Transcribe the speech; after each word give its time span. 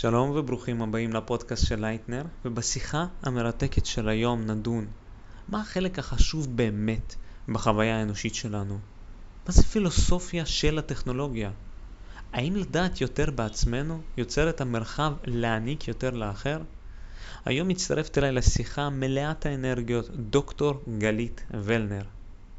שלום 0.00 0.30
וברוכים 0.30 0.82
הבאים 0.82 1.12
לפודקאסט 1.12 1.66
של 1.66 1.80
לייטנר, 1.80 2.24
ובשיחה 2.44 3.06
המרתקת 3.22 3.86
של 3.86 4.08
היום 4.08 4.42
נדון 4.42 4.86
מה 5.48 5.60
החלק 5.60 5.98
החשוב 5.98 6.56
באמת 6.56 7.14
בחוויה 7.48 7.98
האנושית 7.98 8.34
שלנו. 8.34 8.78
מה 9.46 9.52
זה 9.52 9.62
פילוסופיה 9.62 10.46
של 10.46 10.78
הטכנולוגיה? 10.78 11.50
האם 12.32 12.56
לדעת 12.56 13.00
יותר 13.00 13.30
בעצמנו 13.30 14.00
יוצר 14.16 14.50
את 14.50 14.60
המרחב 14.60 15.12
להעניק 15.24 15.88
יותר 15.88 16.10
לאחר? 16.10 16.60
היום 17.44 17.68
מצטרפת 17.68 18.18
אליי 18.18 18.32
לשיחה 18.32 18.90
מלאת 18.90 19.46
האנרגיות 19.46 20.10
דוקטור 20.10 20.84
גלית 20.98 21.44
ולנר. 21.50 22.04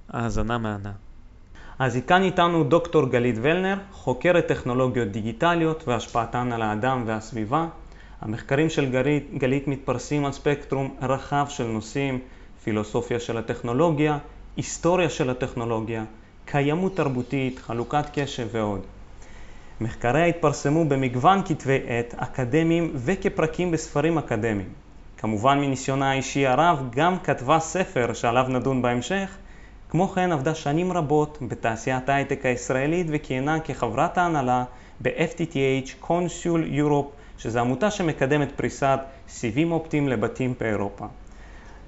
האזנה 0.10 0.58
מהנה. 0.58 1.07
אז 1.80 2.00
כאן 2.08 2.24
איתנו 2.24 2.64
דוקטור 2.64 3.10
גלית 3.10 3.36
ולנר, 3.42 3.78
חוקרת 3.92 4.48
טכנולוגיות 4.48 5.08
דיגיטליות 5.08 5.88
והשפעתן 5.88 6.52
על 6.52 6.62
האדם 6.62 7.04
והסביבה. 7.06 7.68
המחקרים 8.22 8.70
של 8.70 8.92
גלית, 8.92 9.38
גלית 9.38 9.68
מתפרסים 9.68 10.26
על 10.26 10.32
ספקטרום 10.32 10.96
רחב 11.02 11.46
של 11.50 11.64
נושאים, 11.64 12.20
פילוסופיה 12.64 13.20
של 13.20 13.38
הטכנולוגיה, 13.38 14.18
היסטוריה 14.56 15.10
של 15.10 15.30
הטכנולוגיה, 15.30 16.04
קיימות 16.46 16.96
תרבותית, 16.96 17.60
חלוקת 17.60 18.06
קשב 18.14 18.48
ועוד. 18.52 18.82
מחקריה 19.82 20.26
התפרסמו 20.26 20.86
במגוון 20.86 21.42
כתבי 21.46 21.80
עת 21.88 22.14
אקדמיים 22.18 22.92
וכפרקים 22.96 23.72
בספרים 23.72 24.18
אקדמיים. 24.18 24.70
כמובן 25.18 25.60
מניסיונה 25.60 26.12
האישי 26.12 26.48
הרב 26.48 26.90
גם 26.90 27.20
כתבה 27.20 27.60
ספר 27.60 28.14
שעליו 28.14 28.46
נדון 28.50 28.82
בהמשך, 28.82 29.38
כמו 29.90 30.08
כן 30.08 30.32
עבדה 30.32 30.56
שנים 30.56 30.92
רבות 30.92 31.38
בתעשיית 31.42 32.10
ההייטק 32.10 32.46
הישראלית 32.46 33.08
וכיהנה 33.10 33.60
כחברת 33.60 34.18
ההנהלה 34.18 34.64
ב-FTTH 35.02 35.90
קונסיול 36.00 36.64
יורופ, 36.68 37.12
שזו 37.38 37.60
עמותה 37.60 37.92
שמקדמת 37.92 38.52
פריסת 38.56 39.00
סיבים 39.28 39.72
אופטיים 39.72 40.08
לבתים 40.08 40.54
באירופה. 40.60 41.06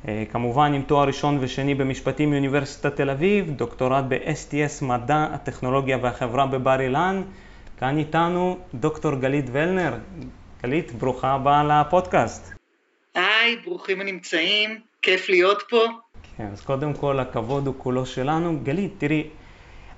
אה, 0.07 0.23
כמובן 0.31 0.73
עם 0.73 0.81
תואר 0.81 1.07
ראשון 1.07 1.37
ושני 1.41 1.75
במשפטים 1.75 2.31
מאוניברסיטת 2.31 2.95
תל 2.95 3.09
אביב, 3.09 3.49
דוקטורט 3.49 4.03
ב-STS 4.07 4.85
מדע, 4.85 5.27
הטכנולוגיה 5.33 5.97
והחברה 6.01 6.45
בבר 6.45 6.81
אילן. 6.81 7.21
כאן 7.79 7.97
איתנו 7.97 8.57
דוקטור 8.73 9.15
גלית 9.15 9.45
ולנר. 9.51 9.93
גלית, 10.63 10.91
ברוכה 10.91 11.31
הבאה 11.31 11.63
לפודקאסט. 11.63 12.53
היי, 13.15 13.55
ברוכים 13.65 14.01
הנמצאים, 14.01 14.79
כיף 15.01 15.29
להיות 15.29 15.63
פה. 15.69 15.85
כן, 16.39 16.47
אז 16.53 16.61
קודם 16.61 16.93
כל 16.93 17.19
הכבוד 17.19 17.67
הוא 17.67 17.75
כולו 17.77 18.05
שלנו. 18.05 18.59
גלית, 18.63 18.93
תראי, 18.97 19.27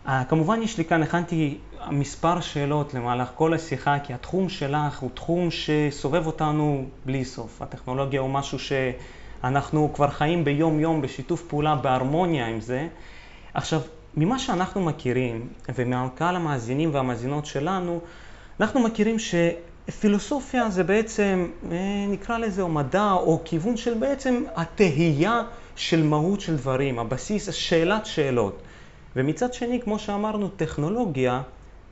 אה, 0.07 0.23
כמובן 0.29 0.61
יש 0.61 0.77
לי 0.77 0.85
כאן, 0.85 1.03
הכנתי 1.03 1.57
מספר 1.91 2.41
שאלות 2.41 2.93
למהלך 2.93 3.31
כל 3.35 3.53
השיחה, 3.53 3.99
כי 3.99 4.13
התחום 4.13 4.49
שלך 4.49 4.99
הוא 4.99 5.09
תחום 5.13 5.47
שסובב 5.51 6.27
אותנו 6.27 6.85
בלי 7.05 7.25
סוף. 7.25 7.61
הטכנולוגיה 7.61 8.21
הוא 8.21 8.29
משהו 8.29 8.57
שאנחנו 8.59 9.93
כבר 9.93 10.09
חיים 10.09 10.43
ביום 10.43 10.79
יום 10.79 11.01
בשיתוף 11.01 11.43
פעולה, 11.47 11.75
בהרמוניה 11.75 12.47
עם 12.47 12.61
זה. 12.61 12.87
עכשיו, 13.53 13.81
ממה 14.17 14.39
שאנחנו 14.39 14.81
מכירים, 14.81 15.47
ומהקהל 15.75 16.35
המאזינים 16.35 16.89
והמאזינות 16.93 17.45
שלנו, 17.45 17.99
אנחנו 18.59 18.79
מכירים 18.79 19.17
שפילוסופיה 19.19 20.69
זה 20.69 20.83
בעצם, 20.83 21.47
אה, 21.71 21.77
נקרא 22.07 22.37
לזה, 22.37 22.61
או 22.61 22.69
מדע, 22.69 23.11
או 23.11 23.41
כיוון 23.45 23.77
של 23.77 23.93
בעצם 23.93 24.43
התהייה 24.55 25.41
של 25.75 26.03
מהות 26.03 26.41
של 26.41 26.55
דברים, 26.55 26.99
הבסיס, 26.99 27.53
שאלת 27.53 28.05
שאלות. 28.05 28.61
ומצד 29.15 29.53
שני, 29.53 29.81
כמו 29.81 29.99
שאמרנו, 29.99 30.49
טכנולוגיה 30.49 31.41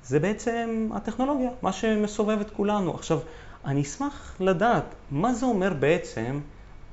זה 0.04 0.20
בעצם 0.20 0.90
הטכנולוגיה, 0.96 1.50
מה 1.62 1.74
שמסובב 1.74 2.40
את 2.42 2.50
כולנו. 2.52 2.96
עכשיו, 2.96 3.20
אני 3.66 3.82
אשמח 3.82 4.36
לדעת, 4.40 4.96
מה 5.12 5.34
זה 5.34 5.46
אומר 5.46 5.74
בעצם 5.74 6.40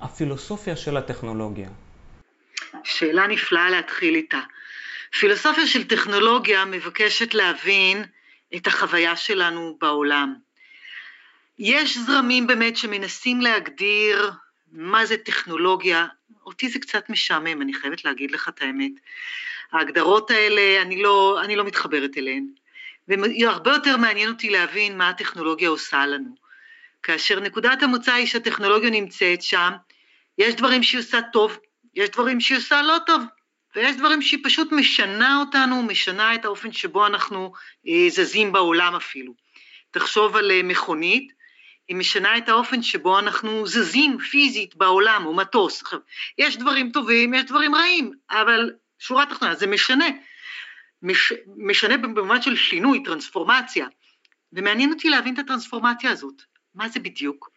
הפילוסופיה 0.00 0.76
של 0.76 0.96
הטכנולוגיה? 0.96 1.68
שאלה 2.84 3.26
נפלאה 3.26 3.70
להתחיל 3.70 4.14
איתה. 4.14 4.40
פילוסופיה 5.20 5.66
של 5.66 5.84
טכנולוגיה 5.84 6.64
מבקשת 6.64 7.34
להבין 7.34 8.04
את 8.56 8.66
החוויה 8.66 9.16
שלנו 9.16 9.76
בעולם. 9.80 10.34
יש 11.58 11.98
זרמים 11.98 12.46
באמת 12.46 12.76
שמנסים 12.76 13.40
להגדיר 13.40 14.32
מה 14.72 15.06
זה 15.06 15.16
טכנולוגיה, 15.16 16.06
אותי 16.46 16.68
זה 16.68 16.78
קצת 16.78 17.10
משעמם, 17.10 17.62
אני 17.62 17.74
חייבת 17.74 18.04
להגיד 18.04 18.30
לך 18.30 18.48
את 18.48 18.62
האמת. 18.62 18.92
ההגדרות 19.72 20.30
האלה, 20.30 20.82
אני 20.82 21.02
לא, 21.02 21.40
אני 21.44 21.56
לא 21.56 21.64
מתחברת 21.64 22.10
אליהן. 22.16 22.46
והרבה 23.08 23.70
יותר 23.70 23.96
מעניין 23.96 24.28
אותי 24.28 24.50
להבין 24.50 24.98
מה 24.98 25.08
הטכנולוגיה 25.08 25.68
עושה 25.68 26.06
לנו. 26.06 26.34
כאשר 27.02 27.40
נקודת 27.40 27.82
המוצא 27.82 28.12
היא 28.12 28.26
שהטכנולוגיה 28.26 28.90
נמצאת 28.90 29.42
שם, 29.42 29.70
יש 30.38 30.54
דברים 30.54 30.82
שהיא 30.82 31.00
עושה 31.00 31.18
טוב, 31.32 31.58
יש 31.94 32.10
דברים 32.10 32.40
שהיא 32.40 32.58
עושה 32.58 32.82
לא 32.82 32.96
טוב, 33.06 33.22
ויש 33.76 33.96
דברים 33.96 34.22
שהיא 34.22 34.40
פשוט 34.44 34.72
משנה 34.72 35.40
אותנו, 35.40 35.82
משנה 35.82 36.34
את 36.34 36.44
האופן 36.44 36.72
שבו 36.72 37.06
אנחנו 37.06 37.52
אה, 37.88 38.06
זזים 38.08 38.52
בעולם 38.52 38.94
אפילו. 38.94 39.32
תחשוב 39.90 40.36
על 40.36 40.50
אה, 40.50 40.62
מכונית, 40.62 41.32
היא 41.88 41.96
משנה 41.96 42.38
את 42.38 42.48
האופן 42.48 42.82
שבו 42.82 43.18
אנחנו 43.18 43.66
זזים 43.66 44.18
פיזית 44.18 44.76
בעולם, 44.76 45.26
או 45.26 45.34
מטוס. 45.34 45.82
עכשיו, 45.82 45.98
יש 46.38 46.56
דברים 46.56 46.90
טובים, 46.90 47.34
יש 47.34 47.44
דברים 47.44 47.74
רעים, 47.74 48.12
אבל 48.30 48.72
שורה 48.98 49.26
תחתונה, 49.26 49.54
זה 49.54 49.66
משנה. 49.66 50.06
מש, 51.02 51.32
משנה 51.56 51.96
במובן 51.96 52.42
של 52.42 52.56
שינוי, 52.56 53.02
טרנספורמציה. 53.04 53.86
ומעניין 54.52 54.92
אותי 54.92 55.08
להבין 55.08 55.34
את 55.34 55.38
הטרנספורמציה 55.38 56.10
הזאת. 56.10 56.42
מה 56.74 56.88
זה 56.88 57.00
בדיוק? 57.00 57.50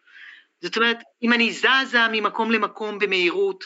זאת 0.60 0.76
אומרת, 0.76 0.98
אם 1.22 1.32
אני 1.32 1.52
זזה 1.52 2.08
ממקום 2.12 2.50
למקום 2.50 2.98
במהירות, 2.98 3.64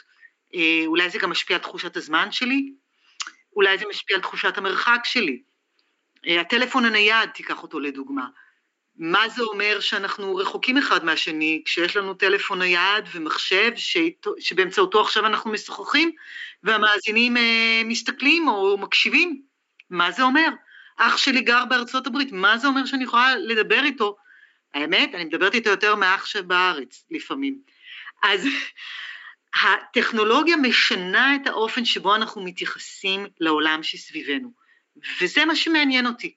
אה, 0.55 0.83
אולי 0.87 1.11
זה 1.11 1.19
גם 1.19 1.31
משפיע 1.31 1.57
על 1.57 1.63
תחושת 1.63 1.97
הזמן 1.97 2.33
שלי, 2.33 2.73
אולי 3.57 3.79
זה 3.79 3.85
משפיע 3.91 4.17
על 4.17 4.23
תחושת 4.23 4.59
המרחק 4.59 5.01
שלי. 5.05 5.43
אה, 6.27 6.41
הטלפון 6.41 6.85
הנייד, 6.85 7.31
תיקח 7.31 7.63
אותו 7.63 7.81
לדוגמה. 7.81 8.27
מה 8.97 9.29
זה 9.29 9.43
אומר 9.43 9.81
שאנחנו 9.81 10.37
רחוקים 10.37 10.79
אחד 10.79 11.05
מהשני 11.05 11.63
כשיש 11.65 11.97
לנו 11.97 12.15
טלפון 12.15 12.59
נייד 12.59 13.05
ומחשב 13.13 13.71
שבאמצעותו 14.39 15.01
עכשיו 15.01 15.27
אנחנו 15.27 15.51
משוחחים 15.51 16.11
והמאזינים 16.63 17.37
אה, 17.37 17.83
מסתכלים 17.85 18.49
או 18.49 18.79
מקשיבים? 18.79 19.43
מה 19.91 20.11
זה 20.11 20.23
אומר? 20.23 20.49
אח 20.97 21.17
שלי 21.17 21.41
גר 21.41 21.65
בארצות 21.65 22.07
הברית, 22.07 22.33
מה 22.33 22.59
זה 22.59 22.67
אומר 22.67 22.87
שאני 22.87 23.05
יכולה 23.05 23.37
לדבר 23.37 23.85
איתו? 23.85 24.17
האמת, 24.75 25.15
אני 25.15 25.25
מדברת 25.25 25.55
איתו 25.55 25.71
יותר 25.71 25.95
מאח 25.95 26.27
שבארץ 26.27 27.05
לפעמים. 27.11 27.59
אז 28.23 28.47
הטכנולוגיה 29.63 30.57
משנה 30.57 31.37
את 31.37 31.47
האופן 31.47 31.85
שבו 31.85 32.15
אנחנו 32.15 32.45
מתייחסים 32.45 33.27
לעולם 33.41 33.83
שסביבנו, 33.83 34.53
וזה 35.21 35.45
מה 35.45 35.57
שמעניין 35.57 36.07
אותי. 36.07 36.35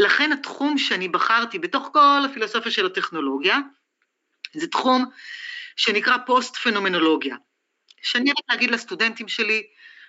לכן 0.00 0.32
התחום 0.32 0.78
שאני 0.78 1.08
בחרתי 1.08 1.58
בתוך 1.58 1.88
כל 1.92 2.22
הפילוסופיה 2.30 2.72
של 2.72 2.86
הטכנולוגיה, 2.86 3.58
זה 4.54 4.66
תחום 4.66 5.04
שנקרא 5.76 6.16
פוסט-פנומנולוגיה. 6.26 7.36
שאני 8.02 8.30
רק 8.30 8.36
להגיד 8.50 8.70
לסטודנטים 8.70 9.28
שלי, 9.28 9.62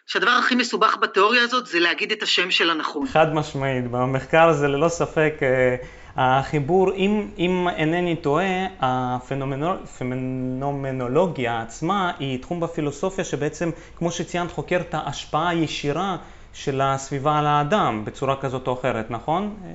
שהדבר 0.07 0.31
הכי 0.31 0.55
מסובך 0.55 0.97
בתיאוריה 0.97 1.43
הזאת 1.43 1.67
זה 1.67 1.79
להגיד 1.79 2.11
את 2.11 2.23
השם 2.23 2.51
של 2.51 2.69
הנכון. 2.69 3.07
חד 3.07 3.33
משמעית, 3.33 3.91
במחקר 3.91 4.47
הזה 4.47 4.67
ללא 4.67 4.89
ספק 4.89 5.33
אה, 5.41 5.75
החיבור, 6.15 6.93
אם, 6.93 7.31
אם 7.37 7.67
אינני 7.75 8.15
טועה, 8.15 8.65
הפנומנולוגיה 8.79 11.61
עצמה 11.61 12.11
היא 12.19 12.41
תחום 12.41 12.59
בפילוסופיה 12.59 13.23
שבעצם, 13.23 13.69
כמו 13.95 14.11
שציינת, 14.11 14.51
חוקר 14.51 14.81
את 14.81 14.93
ההשפעה 14.93 15.49
הישירה 15.49 16.17
של 16.53 16.81
הסביבה 16.81 17.39
על 17.39 17.45
האדם 17.47 18.05
בצורה 18.05 18.41
כזאת 18.41 18.67
או 18.67 18.79
אחרת, 18.79 19.11
נכון? 19.11 19.73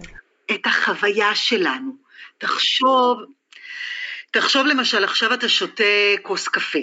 את 0.55 0.67
החוויה 0.67 1.35
שלנו. 1.35 1.97
תחשוב, 2.39 3.19
תחשוב 4.31 4.67
למשל, 4.67 5.05
עכשיו 5.05 5.35
אתה 5.35 5.49
שותה 5.49 5.85
כוס 6.23 6.49
קפה, 6.49 6.79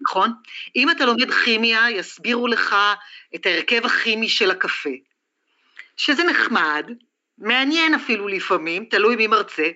נכון? 0.00 0.32
אם 0.76 0.90
אתה 0.90 1.04
לומד 1.04 1.30
כימיה, 1.44 1.90
יסבירו 1.90 2.46
לך 2.46 2.76
את 3.34 3.46
ההרכב 3.46 3.86
הכימי 3.86 4.28
של 4.28 4.50
הקפה, 4.50 4.90
שזה 5.96 6.24
נחמד, 6.24 6.90
מעניין 7.38 7.94
אפילו 7.94 8.28
לפעמים, 8.28 8.84
תלוי 8.84 9.16
מי 9.16 9.26
מרצה, 9.26 9.68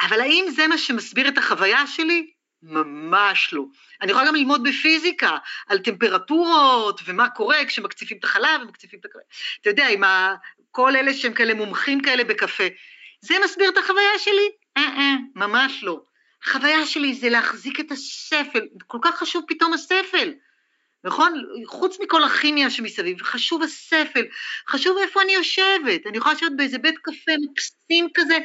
אבל 0.00 0.20
האם 0.20 0.44
זה 0.50 0.66
מה 0.66 0.78
שמסביר 0.78 1.28
את 1.28 1.38
החוויה 1.38 1.86
שלי? 1.86 2.30
ממש 2.62 3.52
לא. 3.52 3.64
אני 4.02 4.10
יכולה 4.10 4.26
גם 4.26 4.34
ללמוד 4.34 4.62
בפיזיקה 4.62 5.36
על 5.66 5.78
טמפרטורות 5.78 7.00
ומה 7.04 7.28
קורה 7.28 7.64
כשמקציפים 7.64 8.18
את 8.18 8.24
החלב 8.24 8.60
ומקציפים 8.62 9.00
את 9.00 9.04
הקפה. 9.04 9.18
אתה 9.60 9.70
יודע, 9.70 9.88
עם 9.88 10.04
ה... 10.04 10.34
כל 10.70 10.96
אלה 10.96 11.14
שהם 11.14 11.32
כאלה 11.32 11.54
מומחים 11.54 12.00
כאלה 12.00 12.24
בקפה. 12.24 12.64
זה 13.20 13.34
מסביר 13.44 13.70
את 13.70 13.76
החוויה 13.76 14.18
שלי? 14.18 14.50
אה, 14.76 14.82
אה, 14.82 15.14
ממש 15.34 15.84
לא. 15.84 16.02
החוויה 16.44 16.86
שלי 16.86 17.14
זה 17.14 17.28
להחזיק 17.28 17.80
את 17.80 17.92
הספל, 17.92 18.60
כל 18.86 18.98
כך 19.02 19.18
חשוב 19.18 19.44
פתאום 19.48 19.72
הספל, 19.72 20.32
נכון? 21.04 21.44
חוץ 21.66 21.96
מכל 22.00 22.24
הכימיה 22.24 22.70
שמסביב, 22.70 23.22
חשוב 23.22 23.62
הספל, 23.62 24.24
חשוב 24.68 24.98
איפה 24.98 25.22
אני 25.22 25.32
יושבת, 25.32 26.06
אני 26.06 26.16
יכולה 26.16 26.34
לשבת 26.34 26.52
באיזה 26.56 26.78
בית 26.78 26.98
קפה 26.98 27.32
מקסים 27.50 28.08
כזה, 28.14 28.38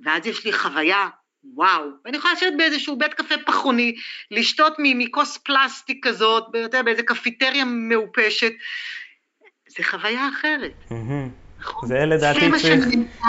ואז 0.00 0.26
יש 0.26 0.44
לי 0.44 0.52
חוויה 0.52 1.08
וואו, 1.54 1.90
ואני 2.04 2.16
יכולה 2.16 2.34
לשבת 2.34 2.52
באיזשהו 2.56 2.96
בית 2.98 3.14
קפה 3.14 3.34
פחוני, 3.46 3.94
לשתות 4.30 4.72
מכוס 4.78 5.38
פלסטיק 5.38 6.06
כזאת, 6.06 6.44
באיזה 6.84 7.02
קפיטריה 7.02 7.64
מעופשת, 7.64 8.52
זה 9.68 9.84
חוויה 9.84 10.28
אחרת. 10.28 10.84
Mm-hmm. 10.90 11.43
נכון. 11.64 11.88
זה 11.88 12.06
לדעתי 12.06 12.50
צריך, 12.62 12.86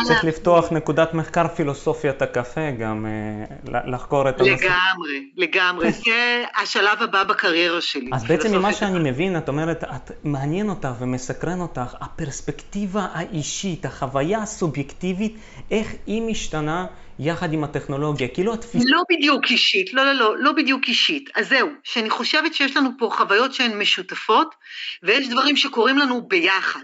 צריך 0.07 0.23
לפתוח 0.23 0.71
נקודת 0.71 1.13
מחקר 1.13 1.47
פילוסופיית 1.47 2.21
הקפה 2.21 2.71
גם, 2.71 3.05
אה, 3.05 3.81
לחקור 3.87 4.29
את 4.29 4.41
הנושא. 4.41 4.65
לגמרי, 4.65 5.29
לגמרי, 5.37 5.91
זה 6.05 6.43
השלב 6.61 7.01
הבא 7.01 7.23
בקריירה 7.23 7.81
שלי. 7.81 8.09
אז 8.13 8.23
בעצם 8.23 8.55
ממה 8.55 8.73
שאני 8.73 9.11
מבין, 9.11 9.37
את 9.37 9.49
אומרת, 9.49 9.83
את 9.83 10.11
מעניין 10.23 10.69
אותך 10.69 10.89
ומסקרן 10.99 11.61
אותך, 11.61 11.95
הפרספקטיבה 12.01 13.07
האישית, 13.13 13.85
החוויה 13.85 14.41
הסובייקטיבית, 14.41 15.37
איך 15.71 15.93
היא 16.07 16.21
משתנה 16.21 16.85
יחד 17.19 17.53
עם 17.53 17.63
הטכנולוגיה, 17.63 18.27
כאילו 18.27 18.53
התפיסה... 18.53 18.85
לא 18.87 19.01
בדיוק 19.09 19.45
אישית, 19.49 19.93
לא, 19.93 20.05
לא, 20.05 20.13
לא, 20.13 20.37
לא 20.37 20.51
בדיוק 20.51 20.87
אישית. 20.87 21.29
אז 21.35 21.49
זהו, 21.49 21.69
שאני 21.83 22.09
חושבת 22.09 22.53
שיש 22.53 22.77
לנו 22.77 22.89
פה 22.97 23.09
חוויות 23.11 23.53
שהן 23.53 23.79
משותפות, 23.79 24.55
ויש 25.03 25.29
דברים 25.29 25.57
שקורים 25.57 25.97
לנו 25.97 26.27
ביחד. 26.27 26.83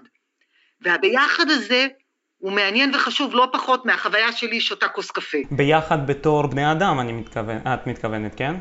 והביחד 0.82 1.50
הזה 1.50 1.88
הוא 2.38 2.52
מעניין 2.52 2.96
וחשוב 2.96 3.36
לא 3.36 3.48
פחות 3.54 3.86
מהחוויה 3.86 4.32
שלי 4.32 4.62
שותה 4.62 4.88
כוס 4.88 5.12
קפה. 5.12 5.38
ביחד 5.52 6.08
בתור 6.08 6.48
בני 6.48 6.72
אדם, 6.72 7.00
אני 7.00 7.14
מתכוון, 7.14 7.58
את 7.58 7.88
מתכוונת, 7.88 8.36
כן? 8.38 8.56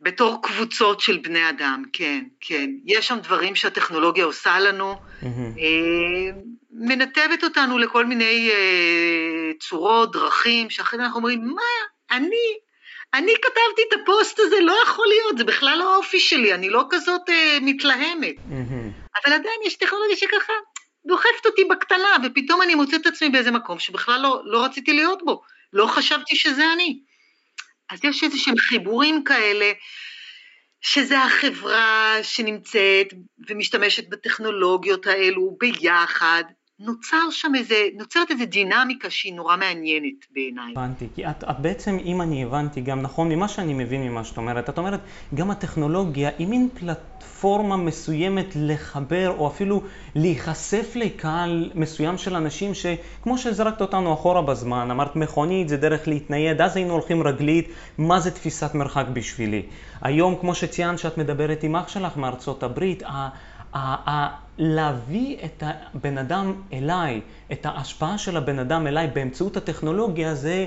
בתור 0.00 0.42
קבוצות 0.42 1.00
של 1.00 1.18
בני 1.18 1.48
אדם, 1.48 1.82
כן, 1.92 2.24
כן. 2.40 2.70
יש 2.86 3.06
שם 3.06 3.18
דברים 3.22 3.56
שהטכנולוגיה 3.56 4.24
עושה 4.24 4.58
לנו, 4.58 4.94
mm-hmm. 4.94 5.26
אה, 5.58 6.40
מנתבת 6.70 7.44
אותנו 7.44 7.78
לכל 7.78 8.06
מיני 8.06 8.50
אה, 8.50 9.52
צורות, 9.60 10.12
דרכים, 10.12 10.70
שאחרי 10.70 10.98
זה 10.98 11.04
אנחנו 11.04 11.18
אומרים, 11.18 11.46
מה, 11.46 12.16
אני, 12.16 12.56
אני 13.14 13.32
כתבתי 13.42 13.82
את 13.88 14.00
הפוסט 14.02 14.38
הזה, 14.38 14.56
לא 14.60 14.76
יכול 14.84 15.06
להיות, 15.08 15.38
זה 15.38 15.44
בכלל 15.44 15.78
לא 15.78 15.94
האופי 15.94 16.20
שלי, 16.20 16.54
אני 16.54 16.70
לא 16.70 16.84
כזאת 16.90 17.28
אה, 17.28 17.58
מתלהמת. 17.62 18.36
Mm-hmm. 18.36 19.10
אבל 19.24 19.34
עדיין 19.34 19.60
יש 19.66 19.76
טכנולוגיה 19.76 20.16
שככה, 20.16 20.52
דוחפת 21.06 21.46
אותי 21.46 21.62
בקטנה, 21.70 22.16
ופתאום 22.24 22.62
אני 22.62 22.74
מוצאת 22.74 23.00
את 23.00 23.06
עצמי 23.06 23.28
באיזה 23.28 23.50
מקום 23.50 23.78
שבכלל 23.78 24.20
לא, 24.20 24.42
לא 24.44 24.64
רציתי 24.64 24.92
להיות 24.92 25.22
בו, 25.24 25.42
לא 25.72 25.86
חשבתי 25.86 26.36
שזה 26.36 26.72
אני. 26.72 27.00
אז 27.90 28.04
יש 28.04 28.24
איזה 28.24 28.38
שהם 28.38 28.58
חיבורים 28.58 29.24
כאלה, 29.24 29.72
שזה 30.80 31.18
החברה 31.18 32.14
שנמצאת 32.22 33.06
ומשתמשת 33.48 34.08
בטכנולוגיות 34.08 35.06
האלו 35.06 35.56
ביחד, 35.60 36.44
נוצר 36.80 37.30
שם 37.30 37.52
איזה, 37.54 37.74
נוצרת 37.98 38.30
איזה 38.30 38.44
דינמיקה 38.44 39.10
שהיא 39.10 39.34
נורא 39.34 39.56
מעניינת 39.56 40.26
בעיניי. 40.34 40.72
הבנתי, 40.72 41.06
כי 41.14 41.26
את, 41.26 41.44
את 41.50 41.60
בעצם, 41.60 41.98
אם 42.04 42.22
אני 42.22 42.44
הבנתי 42.44 42.80
גם 42.80 43.02
נכון, 43.02 43.28
ממה 43.28 43.48
שאני 43.48 43.74
מבין 43.74 44.02
ממה 44.02 44.24
שאת 44.24 44.36
אומרת, 44.36 44.68
את 44.68 44.78
אומרת, 44.78 45.00
גם 45.34 45.50
הטכנולוגיה 45.50 46.30
היא 46.38 46.46
מין 46.46 46.68
פלטפורמה 46.74 47.76
מסוימת 47.76 48.46
לחבר, 48.56 49.34
או 49.38 49.46
אפילו 49.48 49.82
להיחשף 50.14 50.92
לקהל 50.94 51.70
מסוים 51.74 52.18
של 52.18 52.36
אנשים 52.36 52.74
שכמו 52.74 53.38
שזרקת 53.38 53.80
אותנו 53.80 54.14
אחורה 54.14 54.42
בזמן, 54.42 54.90
אמרת 54.90 55.16
מכונית 55.16 55.68
זה 55.68 55.76
דרך 55.76 56.08
להתנייד, 56.08 56.60
אז 56.60 56.76
היינו 56.76 56.92
הולכים 56.92 57.22
רגלית, 57.22 57.68
מה 57.98 58.20
זה 58.20 58.30
תפיסת 58.30 58.74
מרחק 58.74 59.06
בשבילי? 59.12 59.62
היום, 60.02 60.36
כמו 60.40 60.54
שציינת 60.54 60.98
שאת 60.98 61.18
מדברת 61.18 61.62
עם 61.62 61.76
אח 61.76 61.88
שלך 61.88 62.16
מארצות 62.16 62.62
הברית, 62.62 63.02
להביא 64.62 65.36
את 65.44 65.62
הבן 65.66 66.18
אדם 66.18 66.54
אליי, 66.72 67.20
את 67.52 67.66
ההשפעה 67.66 68.18
של 68.18 68.36
הבן 68.36 68.58
אדם 68.58 68.86
אליי 68.86 69.06
באמצעות 69.06 69.56
הטכנולוגיה, 69.56 70.34
זה 70.34 70.66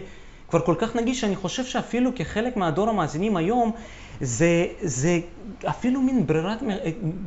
כבר 0.50 0.60
כל 0.60 0.76
כך 0.78 0.96
נגיש 0.96 1.22
שאני 1.22 1.36
חושב 1.36 1.66
שאפילו 1.66 2.12
כחלק 2.16 2.58
מהדור 2.58 2.90
המאזינים 2.90 3.38
היום, 3.38 3.72
זה, 4.22 4.66
זה 4.82 5.20
אפילו 5.66 6.02
מין 6.02 6.28
ברירת, 6.28 6.64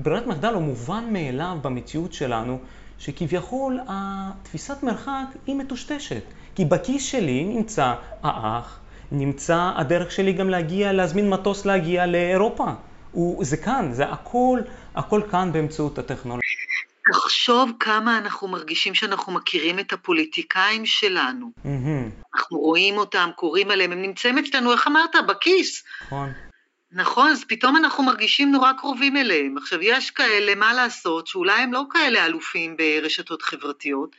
ברירת 0.03 0.27
מחדל 0.27 0.55
או 0.55 0.61
מובן 0.61 1.05
מאליו 1.11 1.59
במציאות 1.63 2.13
שלנו, 2.13 2.59
שכביכול 2.99 3.81
התפיסת 3.89 4.83
מרחק 4.83 5.27
היא 5.47 5.55
מטושטשת. 5.55 6.23
כי 6.55 6.65
בכיס 6.65 7.05
שלי 7.05 7.45
נמצא 7.45 7.95
האח, 8.23 8.81
נמצא 9.13 9.71
הדרך 9.77 10.11
שלי 10.11 10.33
גם 10.33 10.51
להגיע, 10.51 10.93
להזמין 10.93 11.31
מטוס 11.31 11.67
להגיע 11.67 12.07
לאירופה. 12.07 12.67
הוא, 13.13 13.45
זה 13.45 13.57
כאן, 13.57 13.89
זה 13.93 14.09
הכל, 14.09 14.61
הכל 14.97 15.23
כאן 15.31 15.53
באמצעות 15.53 15.99
הטכנולוגיה. 15.99 16.51
תחשוב 17.13 17.73
כמה 17.81 18.19
אנחנו 18.19 18.49
מרגישים 18.49 18.95
שאנחנו 18.95 19.33
מכירים 19.33 19.79
את 19.79 19.93
הפוליטיקאים 19.93 20.87
שלנו. 20.87 21.51
Mm-hmm. 21.59 22.35
אנחנו 22.35 22.59
רואים 22.59 22.97
אותם, 22.97 23.31
קוראים 23.37 23.71
עליהם, 23.71 23.93
הם 23.93 24.03
נמצאים 24.03 24.39
אצלנו, 24.39 24.73
איך 24.73 24.87
אמרת? 24.87 25.17
בכיס. 25.29 25.85
נכון. 26.07 26.33
נכון, 26.93 27.31
אז 27.31 27.45
פתאום 27.49 27.77
אנחנו 27.77 28.05
מרגישים 28.05 28.53
נורא 28.53 28.73
קרובים 28.73 29.17
אליהם. 29.17 29.59
עכשיו, 29.59 29.83
יש 29.83 30.11
כאלה, 30.11 30.55
מה 30.55 30.75
לעשות, 30.75 31.27
שאולי 31.27 31.61
הם 31.61 31.73
לא 31.73 31.83
כאלה 31.91 32.27
אלופים 32.27 32.77
ברשתות 32.77 33.43
חברתיות, 33.43 34.17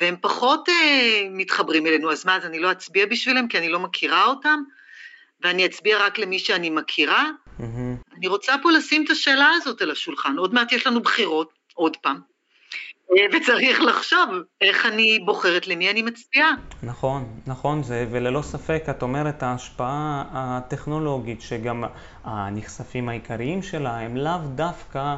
והם 0.00 0.16
פחות 0.20 0.68
אה, 0.68 1.22
מתחברים 1.30 1.86
אלינו, 1.86 2.12
אז 2.12 2.26
מה, 2.26 2.36
אז 2.36 2.44
אני 2.44 2.58
לא 2.58 2.72
אצביע 2.72 3.06
בשבילם 3.06 3.48
כי 3.48 3.58
אני 3.58 3.68
לא 3.68 3.80
מכירה 3.80 4.24
אותם? 4.24 4.62
ואני 5.40 5.66
אצביע 5.66 5.98
רק 5.98 6.18
למי 6.18 6.38
שאני 6.38 6.70
מכירה? 6.70 7.30
Mm-hmm. 7.60 8.16
אני 8.18 8.26
רוצה 8.26 8.52
פה 8.62 8.70
לשים 8.70 9.04
את 9.04 9.10
השאלה 9.10 9.50
הזאת 9.56 9.82
על 9.82 9.90
השולחן. 9.90 10.38
עוד 10.38 10.54
מעט 10.54 10.72
יש 10.72 10.86
לנו 10.86 11.00
בחירות, 11.00 11.52
עוד 11.74 11.96
פעם, 11.96 12.20
אה, 13.10 13.26
וצריך 13.32 13.80
לחשוב 13.80 14.28
איך 14.60 14.86
אני 14.86 15.18
בוחרת 15.24 15.68
למי 15.68 15.90
אני 15.90 16.02
מצביעה. 16.02 16.50
נכון, 16.82 17.40
נכון, 17.46 17.82
זה, 17.82 18.06
וללא 18.10 18.42
ספק, 18.42 18.84
את 18.90 19.02
אומרת, 19.02 19.42
ההשפעה 19.42 20.24
הטכנולוגית, 20.32 21.40
שגם 21.40 21.84
הנחשפים 22.24 23.08
העיקריים 23.08 23.62
שלה 23.62 23.98
הם 23.98 24.16
לאו 24.16 24.38
דווקא 24.54 25.16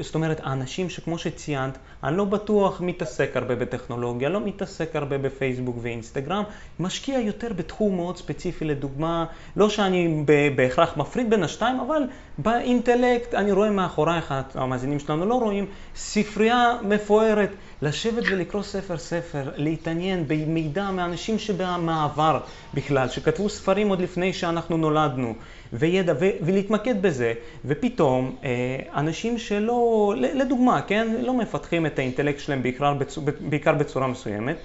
זאת 0.00 0.14
אומרת, 0.14 0.40
האנשים 0.44 0.90
שכמו 0.90 1.18
שציינת, 1.18 1.78
אני 2.04 2.16
לא 2.16 2.24
בטוח 2.24 2.80
מתעסק 2.80 3.30
הרבה 3.34 3.54
בטכנולוגיה, 3.54 4.28
לא 4.28 4.40
מתעסק 4.40 4.96
הרבה 4.96 5.18
בפייסבוק 5.18 5.76
ואינסטגרם, 5.80 6.44
משקיע 6.80 7.18
יותר 7.18 7.52
בתחום 7.52 7.96
מאוד 7.96 8.16
ספציפי, 8.16 8.64
לדוגמה, 8.64 9.24
לא 9.56 9.68
שאני 9.68 10.24
בהכרח 10.56 10.96
מפריד 10.96 11.30
בין 11.30 11.42
השתיים, 11.42 11.80
אבל 11.80 12.02
באינטלקט 12.38 13.34
אני 13.34 13.52
רואה 13.52 13.70
מאחורי, 13.70 14.16
איך 14.16 14.34
המאזינים 14.54 14.98
שלנו 14.98 15.26
לא 15.26 15.34
רואים, 15.34 15.66
ספרייה 15.96 16.76
מפוארת, 16.82 17.50
לשבת 17.82 18.22
ולקרוא 18.30 18.62
ספר 18.62 18.98
ספר, 18.98 19.50
להתעניין 19.56 20.24
במידע 20.26 20.90
מאנשים 20.90 21.38
שבמעבר 21.38 22.40
בכלל, 22.74 23.08
שכתבו 23.08 23.48
ספרים 23.48 23.88
עוד 23.88 24.00
לפני 24.00 24.32
שאנחנו 24.32 24.76
נולדנו. 24.76 25.34
וידע, 25.72 26.12
ו- 26.20 26.30
ולהתמקד 26.40 27.02
בזה, 27.02 27.32
ופתאום 27.64 28.36
אה, 28.44 28.50
אנשים 28.94 29.38
שלא, 29.38 30.14
לדוגמה, 30.16 30.82
כן, 30.82 31.08
לא 31.20 31.34
מפתחים 31.34 31.86
את 31.86 31.98
האינטלקט 31.98 32.38
שלהם 32.38 32.62
בעיקר, 32.62 32.94
בצ... 32.94 33.18
בעיקר 33.40 33.74
בצורה 33.74 34.06
מסוימת, 34.06 34.56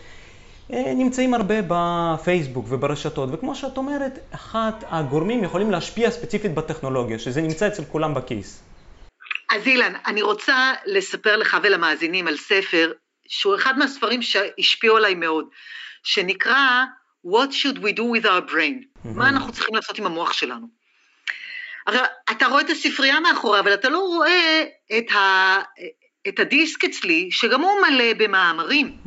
נמצאים 0.69 1.33
הרבה 1.33 1.55
בפייסבוק 1.67 2.65
וברשתות, 2.69 3.29
וכמו 3.31 3.55
שאת 3.55 3.77
אומרת, 3.77 4.19
אחת 4.31 4.83
הגורמים 4.87 5.43
יכולים 5.43 5.71
להשפיע 5.71 6.11
ספציפית 6.11 6.53
בטכנולוגיה, 6.53 7.19
שזה 7.19 7.41
נמצא 7.41 7.67
אצל 7.67 7.83
כולם 7.85 8.13
בכיס. 8.13 8.63
אז 9.51 9.67
אילן, 9.67 9.93
אני 10.05 10.21
רוצה 10.21 10.73
לספר 10.85 11.37
לך 11.37 11.57
ולמאזינים 11.63 12.27
על 12.27 12.37
ספר 12.37 12.91
שהוא 13.27 13.55
אחד 13.55 13.77
מהספרים 13.77 14.21
שהשפיעו 14.21 14.97
עליי 14.97 15.15
מאוד, 15.15 15.45
שנקרא 16.03 16.83
What 17.25 17.53
should 17.53 17.77
we 17.77 17.91
do 17.93 18.03
with 18.03 18.25
our 18.25 18.41
brain? 18.51 18.83
Mm-hmm. 18.83 19.07
מה 19.15 19.29
אנחנו 19.29 19.51
צריכים 19.51 19.75
לעשות 19.75 19.99
עם 19.99 20.05
המוח 20.05 20.33
שלנו? 20.33 20.67
הרי 21.87 21.99
אתה 22.31 22.45
רואה 22.45 22.61
את 22.61 22.69
הספרייה 22.69 23.19
מאחורי, 23.19 23.59
אבל 23.59 23.73
אתה 23.73 23.89
לא 23.89 23.99
רואה 23.99 24.63
את, 24.97 25.11
ה, 25.11 25.57
את 26.27 26.39
הדיסק 26.39 26.83
אצלי, 26.83 27.29
שגם 27.31 27.61
הוא 27.61 27.71
מלא 27.81 28.13
במאמרים. 28.17 28.97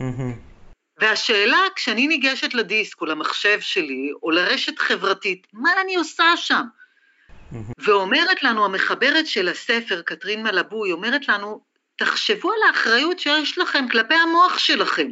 והשאלה, 1.05 1.59
כשאני 1.77 2.07
ניגשת 2.07 2.55
לדיסק 2.55 3.01
או 3.01 3.07
למחשב 3.07 3.61
שלי, 3.61 4.13
או 4.23 4.31
לרשת 4.31 4.79
חברתית, 4.79 5.47
מה 5.53 5.71
אני 5.81 5.97
עושה 5.97 6.25
שם? 6.37 6.63
ואומרת 7.79 8.43
לנו 8.43 8.65
המחברת 8.65 9.27
של 9.27 9.49
הספר, 9.49 10.03
קטרין 10.03 10.43
מלבוי, 10.43 10.93
אומרת 10.93 11.29
לנו, 11.29 11.61
תחשבו 11.97 12.53
על 12.53 12.59
האחריות 12.69 13.19
שיש 13.19 13.59
לכם 13.59 13.89
כלפי 13.89 14.15
המוח 14.15 14.59
שלכם. 14.59 15.11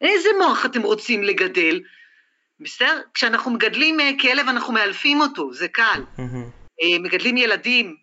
איזה 0.00 0.28
מוח 0.38 0.66
אתם 0.66 0.82
רוצים 0.82 1.22
לגדל? 1.22 1.80
בסדר? 2.60 3.00
כשאנחנו 3.14 3.50
מגדלים 3.50 4.00
אה, 4.00 4.10
כלב 4.20 4.48
אנחנו 4.48 4.72
מאלפים 4.72 5.20
אותו, 5.20 5.52
זה 5.52 5.68
קל. 5.68 6.02
אה, 6.82 6.98
מגדלים 6.98 7.36
ילדים, 7.36 7.96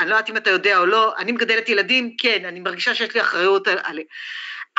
אני 0.00 0.10
לא 0.10 0.14
יודעת 0.14 0.30
אם 0.30 0.36
אתה 0.36 0.50
יודע 0.50 0.78
או 0.78 0.86
לא, 0.86 1.16
אני 1.18 1.32
מגדלת 1.32 1.68
ילדים, 1.68 2.16
כן, 2.18 2.44
אני 2.44 2.60
מרגישה 2.60 2.94
שיש 2.94 3.14
לי 3.14 3.20
אחריות 3.20 3.68
עליהם. 3.68 4.06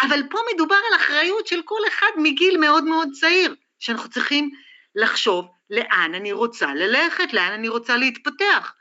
אבל 0.01 0.23
פה 0.29 0.37
מדובר 0.53 0.75
על 0.75 0.99
אחריות 0.99 1.47
של 1.47 1.61
כל 1.65 1.79
אחד 1.87 2.07
מגיל 2.17 2.57
מאוד 2.57 2.83
מאוד 2.83 3.09
צעיר, 3.19 3.55
שאנחנו 3.79 4.09
צריכים 4.09 4.49
לחשוב 4.95 5.45
לאן 5.69 6.11
אני 6.15 6.31
רוצה 6.31 6.73
ללכת, 6.73 7.33
לאן 7.33 7.51
אני 7.51 7.67
רוצה 7.67 7.97
להתפתח. 7.97 8.73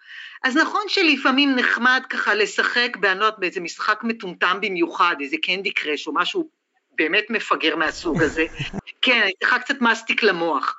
אז 0.44 0.56
נכון 0.56 0.82
שלפעמים 0.88 1.56
נחמד 1.56 2.02
ככה 2.10 2.34
לשחק, 2.34 2.96
אני 3.04 3.20
לא 3.20 3.30
באיזה 3.38 3.60
משחק 3.60 4.00
מטומטם 4.02 4.58
במיוחד, 4.62 5.16
איזה 5.20 5.36
קנדי 5.42 5.70
קראש 5.70 6.06
או 6.06 6.14
משהו 6.14 6.48
באמת 6.94 7.24
מפגר 7.30 7.76
מהסוג 7.76 8.22
הזה. 8.22 8.44
כן, 9.02 9.20
אני 9.22 9.32
צריכה 9.40 9.58
קצת 9.58 9.80
מסטיק 9.80 10.22
למוח. 10.22 10.76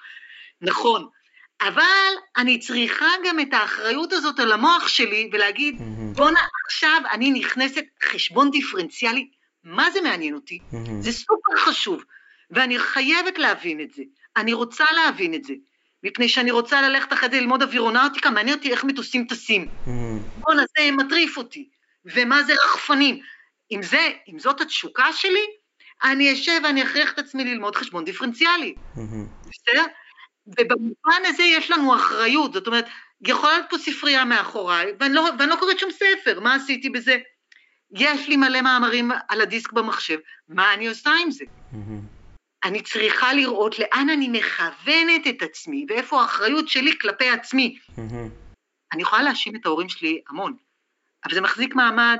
נכון. 0.61 1.07
אבל 1.61 2.13
אני 2.37 2.59
צריכה 2.59 3.07
גם 3.25 3.39
את 3.39 3.53
האחריות 3.53 4.13
הזאת 4.13 4.39
על 4.39 4.51
המוח 4.51 4.87
שלי 4.87 5.29
ולהגיד, 5.33 5.81
בואנה, 6.15 6.39
עכשיו 6.65 7.01
אני 7.11 7.31
נכנסת 7.31 7.85
חשבון 8.03 8.51
דיפרנציאלי, 8.51 9.27
מה 9.63 9.91
זה 9.91 10.01
מעניין 10.01 10.33
אותי? 10.33 10.59
זה 10.99 11.11
סופר 11.11 11.55
חשוב, 11.57 12.03
ואני 12.51 12.79
חייבת 12.79 13.37
להבין 13.37 13.81
את 13.81 13.91
זה. 13.91 14.03
אני 14.37 14.53
רוצה 14.53 14.85
להבין 14.91 15.33
את 15.33 15.43
זה. 15.43 15.53
מפני 16.03 16.29
שאני 16.29 16.51
רוצה 16.51 16.81
ללכת 16.81 17.13
אחרי 17.13 17.29
זה 17.29 17.39
ללמוד 17.39 17.61
אווירונאוטיקה, 17.61 18.29
מעניין 18.29 18.57
אותי 18.57 18.71
איך 18.71 18.83
מטוסים 18.83 19.25
טסים. 19.29 19.67
בואנה, 20.37 20.63
זה 20.77 20.91
מטריף 20.91 21.37
אותי. 21.37 21.69
ומה 22.05 22.43
זה 22.43 22.53
רחפנים. 22.53 23.19
אם 23.71 23.83
זה, 23.83 24.09
אם 24.27 24.39
זאת 24.39 24.61
התשוקה 24.61 25.13
שלי, 25.13 25.45
אני 26.03 26.33
אשב 26.33 26.61
ואני 26.63 26.83
אכריח 26.83 27.13
את 27.13 27.19
עצמי 27.19 27.43
ללמוד 27.43 27.75
חשבון 27.75 28.05
דיפרנציאלי. 28.05 28.75
בסדר? 29.49 29.83
ובמובן 30.47 31.21
הזה 31.25 31.43
יש 31.43 31.71
לנו 31.71 31.95
אחריות, 31.95 32.53
זאת 32.53 32.67
אומרת, 32.67 32.85
יכולה 33.21 33.53
להיות 33.53 33.65
פה 33.69 33.77
ספרייה 33.77 34.25
מאחוריי, 34.25 34.93
ואני 34.99 35.13
לא, 35.13 35.29
ואני 35.39 35.49
לא 35.49 35.55
קוראת 35.55 35.79
שום 35.79 35.91
ספר, 35.91 36.39
מה 36.39 36.55
עשיתי 36.55 36.89
בזה? 36.89 37.17
יש 37.93 38.27
לי 38.29 38.37
מלא 38.37 38.61
מאמרים 38.61 39.11
על 39.29 39.41
הדיסק 39.41 39.71
במחשב, 39.71 40.17
מה 40.47 40.73
אני 40.73 40.87
עושה 40.87 41.11
עם 41.23 41.31
זה? 41.31 41.45
אני 42.63 42.81
צריכה 42.81 43.33
לראות 43.33 43.79
לאן 43.79 44.09
אני 44.09 44.27
מכוונת 44.27 45.27
את 45.29 45.41
עצמי, 45.41 45.85
ואיפה 45.89 46.21
האחריות 46.21 46.69
שלי 46.69 46.99
כלפי 47.01 47.29
עצמי. 47.29 47.79
אני 48.93 49.01
יכולה 49.01 49.21
להאשים 49.21 49.55
את 49.55 49.65
ההורים 49.65 49.89
שלי 49.89 50.21
המון, 50.29 50.55
אבל 51.25 51.33
זה 51.33 51.41
מחזיק 51.41 51.75
מעמד 51.75 52.19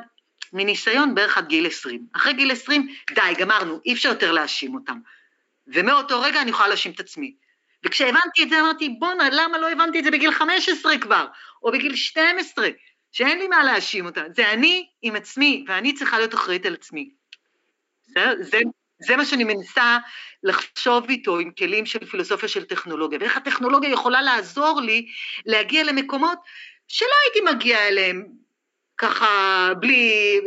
מניסיון 0.53 1.15
בערך 1.15 1.38
עד 1.38 1.48
גיל 1.48 1.68
20. 1.68 2.08
אחרי 2.13 2.34
גיל 2.34 2.51
20, 2.51 2.88
די, 3.15 3.34
גמרנו, 3.39 3.80
אי 3.86 3.94
אפשר 3.94 4.10
יותר 4.10 4.32
להאשים 4.32 4.75
אותם. 4.75 5.00
ומאותו 5.68 6.22
רגע 6.22 6.42
אני 6.42 6.50
יכולה 6.50 6.68
להאשים 6.68 6.92
את 6.92 7.00
עצמי. 7.00 7.34
וכשהבנתי 7.86 8.44
את 8.44 8.50
זה 8.50 8.60
אמרתי, 8.60 8.89
בואנה, 8.89 9.30
למה 9.32 9.58
לא 9.58 9.72
הבנתי 9.72 10.00
את 10.00 10.03
זה 10.03 10.12
בגיל 10.12 10.32
15 10.32 10.98
כבר, 10.98 11.27
או 11.63 11.72
בגיל 11.72 11.96
12, 11.96 12.68
שאין 13.13 13.39
לי 13.39 13.48
מה 13.48 13.63
להאשים 13.63 14.05
אותם. 14.05 14.22
זה 14.36 14.51
אני 14.53 14.88
עם 15.01 15.15
עצמי, 15.15 15.65
ואני 15.67 15.93
צריכה 15.93 16.17
להיות 16.17 16.34
אחראית 16.34 16.65
על 16.65 16.74
עצמי. 16.74 17.10
זה, 18.05 18.22
זה, 18.39 18.58
זה 19.00 19.15
מה 19.15 19.25
שאני 19.25 19.43
מנסה 19.43 19.98
לחשוב 20.43 21.10
איתו 21.10 21.39
עם 21.39 21.51
כלים 21.51 21.86
של 21.86 22.05
פילוסופיה 22.05 22.50
של 22.50 22.63
טכנולוגיה, 22.63 23.20
ואיך 23.22 23.38
הטכנולוגיה 23.38 23.89
יכולה 23.89 24.22
לעזור 24.22 24.82
לי 24.82 25.05
להגיע 25.46 25.84
למקומות 25.84 26.39
שלא 26.88 27.08
הייתי 27.25 27.55
מגיעה 27.55 27.88
אליהם 27.88 28.25
ככה 28.98 29.70
בלי, 29.79 30.39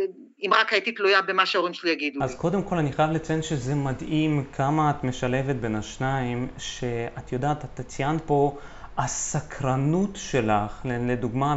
אם 0.46 0.50
רק 0.54 0.72
הייתי 0.72 0.92
תלויה 0.92 1.22
במה 1.22 1.46
שההורים 1.46 1.74
שלי 1.74 1.90
יגידו. 1.90 2.22
אז 2.22 2.34
קודם 2.34 2.62
כל 2.62 2.76
אני 2.76 2.92
חייב 2.92 3.10
לציין 3.10 3.42
שזה 3.42 3.74
מדהים 3.74 4.44
כמה 4.52 4.90
את 4.90 5.04
משלבת 5.04 5.56
בין 5.56 5.74
השניים, 5.74 6.48
שאת 6.58 7.32
יודעת, 7.32 7.64
את 7.64 7.86
ציינת 7.86 8.22
פה 8.26 8.58
הסקרנות 8.98 10.10
שלך, 10.16 10.80
לדוגמה 10.84 11.56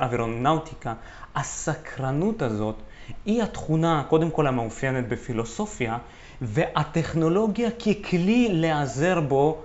אווירונאוטיקה, 0.00 0.94
הסקרנות 1.34 2.42
הזאת 2.42 2.76
היא 3.24 3.42
התכונה, 3.42 4.02
קודם 4.08 4.30
כל 4.30 4.46
המאופיינת 4.46 5.08
בפילוסופיה, 5.08 5.98
והטכנולוגיה 6.40 7.70
ככלי 7.70 8.48
להיעזר 8.52 9.20
בו 9.20 9.62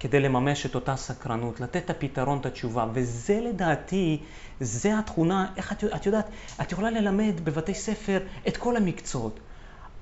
כדי 0.00 0.20
לממש 0.20 0.66
את 0.66 0.74
אותה 0.74 0.96
סקרנות, 0.96 1.60
לתת 1.60 1.84
את 1.84 1.90
הפתרון, 1.90 2.38
את 2.38 2.46
התשובה, 2.46 2.86
וזה 2.92 3.40
לדעתי, 3.40 4.18
זה 4.60 4.98
התכונה, 4.98 5.46
איך 5.56 5.72
את, 5.72 5.84
את 5.84 6.06
יודעת, 6.06 6.28
את 6.60 6.72
יכולה 6.72 6.90
ללמד 6.90 7.40
בבתי 7.44 7.74
ספר 7.74 8.20
את 8.48 8.56
כל 8.56 8.76
המקצועות, 8.76 9.40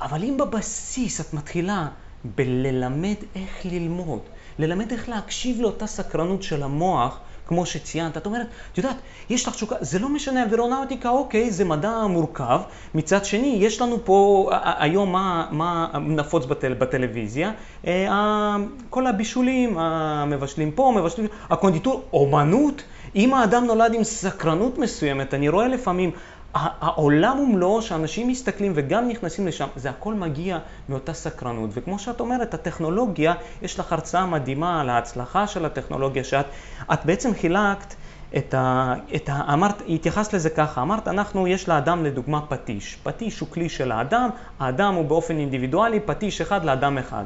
אבל 0.01 0.25
אם 0.25 0.37
בבסיס 0.37 1.21
את 1.21 1.35
מתחילה 1.35 1.89
בללמד 2.25 3.15
איך 3.37 3.65
ללמוד, 3.65 4.21
ללמד 4.59 4.93
איך 4.93 5.09
להקשיב 5.09 5.61
לאותה 5.61 5.87
סקרנות 5.87 6.43
של 6.43 6.63
המוח, 6.63 7.19
כמו 7.47 7.67
שציינת, 7.67 8.17
את 8.17 8.27
אומרת, 8.27 8.47
את 8.73 8.79
יודעת, 8.79 8.97
יש 9.31 9.49
לך 9.49 9.55
תשוקה, 9.55 9.77
זה 9.81 9.99
לא 9.99 10.09
משנה, 10.09 10.43
אווירונאוטיקה, 10.43 11.11
אוקיי, 11.11 11.51
זה 11.51 11.65
מדע 11.65 12.07
מורכב. 12.07 12.61
מצד 12.95 13.25
שני, 13.25 13.57
יש 13.61 13.81
לנו 13.81 14.05
פה 14.05 14.51
היום 14.63 15.13
מה, 15.13 15.47
מה 15.51 15.89
נפוץ 16.01 16.47
בטל, 16.47 16.75
בטלוויזיה, 16.75 17.53
אה, 17.87 18.57
כל 18.91 19.07
הבישולים, 19.07 19.79
המבשלים 19.79 20.71
פה, 20.71 20.93
מבשלים, 20.97 21.27
הקונדיטור, 21.51 22.03
אומנות. 22.13 22.83
אם 23.17 23.35
האדם 23.35 23.65
נולד 23.65 23.95
עם 23.95 24.05
סקרנות 24.05 24.79
מסוימת, 24.79 25.35
אני 25.35 25.49
רואה 25.49 25.69
לפעמים 25.69 26.11
העולם 26.55 27.39
ומלואו 27.41 27.83
שאנשים 27.83 28.29
מסתכלים 28.29 28.73
וגם 28.75 29.09
נכנסים 29.09 29.47
לשם, 29.47 29.67
זה 29.77 29.91
הכל 29.91 30.15
מגיע 30.15 30.59
מאותה 30.89 31.13
סקרנות. 31.13 31.71
וכמו 31.73 31.99
שאת 31.99 32.21
אומרת, 32.21 32.55
הטכנולוגיה, 32.55 33.35
יש 33.63 33.79
לך 33.79 33.93
הרצאה 33.93 34.27
מדהימה 34.27 34.81
על 34.81 34.91
ההצלחה 34.91 35.47
של 35.47 35.65
הטכנולוגיה, 35.65 36.25
שאת 36.25 36.47
את 36.93 37.07
בעצם 37.07 37.35
חילקת 37.35 37.95
את 38.37 38.55
ה... 38.55 38.95
את 39.15 39.29
ה 39.29 39.53
אמרת, 39.53 39.83
התייחסת 39.89 40.33
לזה 40.33 40.51
ככה, 40.51 40.83
אמרת, 40.83 41.09
אנחנו, 41.09 41.47
יש 41.47 41.69
לאדם 41.69 42.05
לדוגמה 42.05 42.41
פטיש. 42.49 42.99
פטיש 43.03 43.39
הוא 43.39 43.49
כלי 43.49 43.69
של 43.69 43.93
האדם, 43.93 44.31
האדם 44.61 44.95
הוא 44.95 45.05
באופן 45.05 45.39
אינדיבידואלי, 45.39 46.01
פטיש 46.01 46.41
אחד 46.41 46.65
לאדם 46.65 46.99
אחד. 46.99 47.25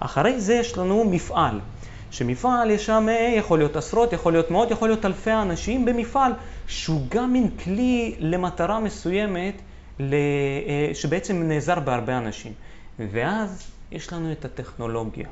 אחרי 0.00 0.40
זה 0.40 0.54
יש 0.54 0.78
לנו 0.78 1.04
מפעל. 1.04 1.60
שמפעל 2.10 2.70
יש 2.70 2.86
שם, 2.86 3.06
אה, 3.08 3.34
יכול 3.36 3.58
להיות 3.58 3.76
עשרות, 3.76 4.12
יכול 4.12 4.32
להיות 4.32 4.50
מאות, 4.50 4.70
יכול 4.70 4.88
להיות 4.88 5.04
אלפי 5.04 5.32
אנשים 5.32 5.84
במפעל, 5.84 6.32
שהוא 6.66 7.00
גם 7.08 7.32
מין 7.32 7.50
כלי 7.64 8.14
למטרה 8.18 8.80
מסוימת, 8.80 9.54
אה, 10.00 10.06
שבעצם 10.94 11.42
נעזר 11.42 11.80
בהרבה 11.80 12.18
אנשים. 12.18 12.52
ואז 12.98 13.70
יש 13.92 14.12
לנו 14.12 14.32
את 14.32 14.44
הטכנולוגיה. 14.44 15.28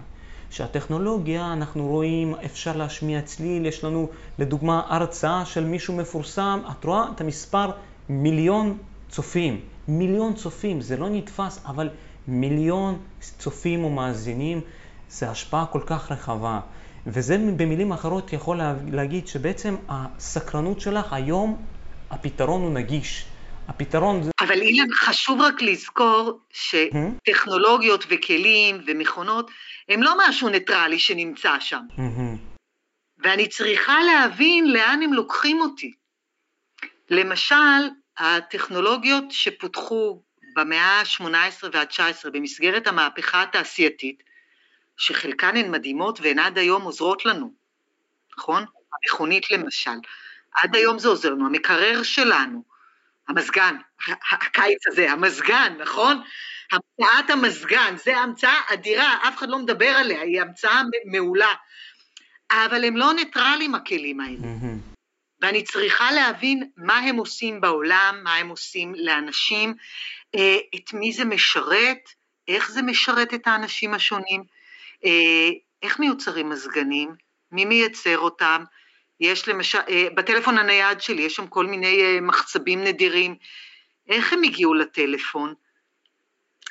שהטכנולוגיה, 0.50 1.52
אנחנו 1.52 1.88
רואים, 1.88 2.34
אפשר 2.44 2.76
להשמיע 2.76 3.22
צליל, 3.22 3.66
יש 3.66 3.84
לנו 3.84 4.08
לדוגמה 4.38 4.82
הרצאה 4.88 5.44
של 5.44 5.64
מישהו 5.64 5.96
מפורסם, 5.96 6.60
את 6.70 6.84
רואה 6.84 7.04
את 7.14 7.20
המספר 7.20 7.70
מיליון 8.08 8.78
צופים. 9.08 9.60
מיליון 9.88 10.34
צופים, 10.34 10.80
זה 10.80 10.96
לא 10.96 11.08
נתפס, 11.08 11.60
אבל 11.66 11.88
מיליון 12.28 12.98
צופים 13.38 13.84
ומאזינים 13.84 14.60
זה 15.08 15.30
השפעה 15.30 15.66
כל 15.66 15.80
כך 15.86 16.12
רחבה. 16.12 16.60
וזה 17.06 17.38
במילים 17.56 17.92
אחרות 17.92 18.32
יכול 18.32 18.60
להגיד 18.92 19.28
שבעצם 19.28 19.76
הסקרנות 19.88 20.80
שלך 20.80 21.12
היום, 21.12 21.66
הפתרון 22.10 22.62
הוא 22.62 22.74
נגיש. 22.74 23.24
הפתרון 23.68 24.22
זה... 24.22 24.30
אבל 24.40 24.60
אילן, 24.62 24.92
חשוב 24.92 25.40
רק 25.40 25.62
לזכור 25.62 26.40
שטכנולוגיות 26.52 28.04
וכלים 28.08 28.80
ומכונות 28.86 29.50
הם 29.88 30.02
לא 30.02 30.14
משהו 30.28 30.48
ניטרלי 30.48 30.98
שנמצא 30.98 31.60
שם. 31.60 31.80
ואני 33.18 33.48
צריכה 33.48 33.98
להבין 34.02 34.72
לאן 34.72 35.00
הם 35.02 35.12
לוקחים 35.12 35.60
אותי. 35.60 35.92
למשל, 37.10 37.54
הטכנולוגיות 38.18 39.24
שפותחו 39.30 40.22
במאה 40.56 41.00
ה-18 41.00 41.66
וה-19 41.72 42.30
במסגרת 42.32 42.86
המהפכה 42.86 43.42
התעשייתית, 43.42 44.22
שחלקן 44.98 45.56
הן 45.56 45.70
מדהימות 45.70 46.20
והן 46.20 46.38
עד 46.38 46.58
היום 46.58 46.82
עוזרות 46.82 47.24
לנו, 47.24 47.52
נכון? 48.38 48.64
המכונית 48.92 49.50
למשל, 49.50 49.90
עד 50.54 50.76
היום 50.76 50.98
זה 50.98 51.08
עוזר 51.08 51.30
לנו, 51.30 51.46
המקרר 51.46 52.02
שלנו, 52.02 52.62
המזגן, 53.28 53.76
הקיץ 54.32 54.86
הזה, 54.86 55.12
המזגן, 55.12 55.76
נכון? 55.78 56.22
המצאת 56.72 57.30
המזגן, 57.30 57.94
זו 58.04 58.10
המצאה 58.10 58.60
אדירה, 58.72 59.14
אף 59.28 59.36
אחד 59.36 59.48
לא 59.48 59.58
מדבר 59.58 59.88
עליה, 59.88 60.20
היא 60.20 60.40
המצאה 60.40 60.82
מעולה. 61.04 61.54
אבל 62.52 62.84
הם 62.84 62.96
לא 62.96 63.12
ניטרלים 63.14 63.74
הכלים 63.74 64.20
האלה. 64.20 64.38
Mm-hmm. 64.38 64.98
ואני 65.40 65.62
צריכה 65.64 66.12
להבין 66.12 66.70
מה 66.76 66.98
הם 66.98 67.16
עושים 67.16 67.60
בעולם, 67.60 68.20
מה 68.22 68.34
הם 68.34 68.48
עושים 68.48 68.94
לאנשים, 68.94 69.74
אה, 70.34 70.56
את 70.74 70.92
מי 70.92 71.12
זה 71.12 71.24
משרת, 71.24 71.98
איך 72.48 72.70
זה 72.70 72.82
משרת 72.82 73.34
את 73.34 73.46
האנשים 73.46 73.94
השונים. 73.94 74.57
אה, 75.04 75.50
איך 75.82 76.00
מיוצרים 76.00 76.48
מזגנים? 76.48 77.14
מי 77.52 77.64
מייצר 77.64 78.18
אותם? 78.18 78.64
יש 79.20 79.48
למשל, 79.48 79.78
אה, 79.88 80.08
בטלפון 80.14 80.58
הנייד 80.58 81.00
שלי 81.00 81.22
יש 81.22 81.34
שם 81.34 81.46
כל 81.46 81.66
מיני 81.66 82.02
אה, 82.02 82.20
מחצבים 82.20 82.84
נדירים. 82.84 83.34
איך 84.08 84.32
הם 84.32 84.42
הגיעו 84.42 84.74
לטלפון? 84.74 85.54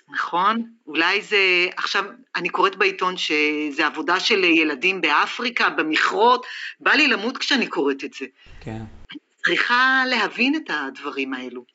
נכון? 0.09 0.63
אולי 0.87 1.21
זה, 1.21 1.67
עכשיו 1.77 2.03
אני 2.35 2.49
קוראת 2.49 2.75
בעיתון 2.75 3.17
שזה 3.17 3.85
עבודה 3.85 4.19
של 4.19 4.43
ילדים 4.43 5.01
באפריקה, 5.01 5.69
במכרות, 5.69 6.45
בא 6.79 6.91
לי 6.91 7.07
למות 7.07 7.37
כשאני 7.37 7.67
קוראת 7.67 8.03
את 8.03 8.13
זה. 8.13 8.25
כן. 8.61 8.81
אני 9.11 9.19
צריכה 9.35 10.03
להבין 10.07 10.55
את 10.55 10.69
הדברים 10.69 11.33
האלו, 11.33 11.65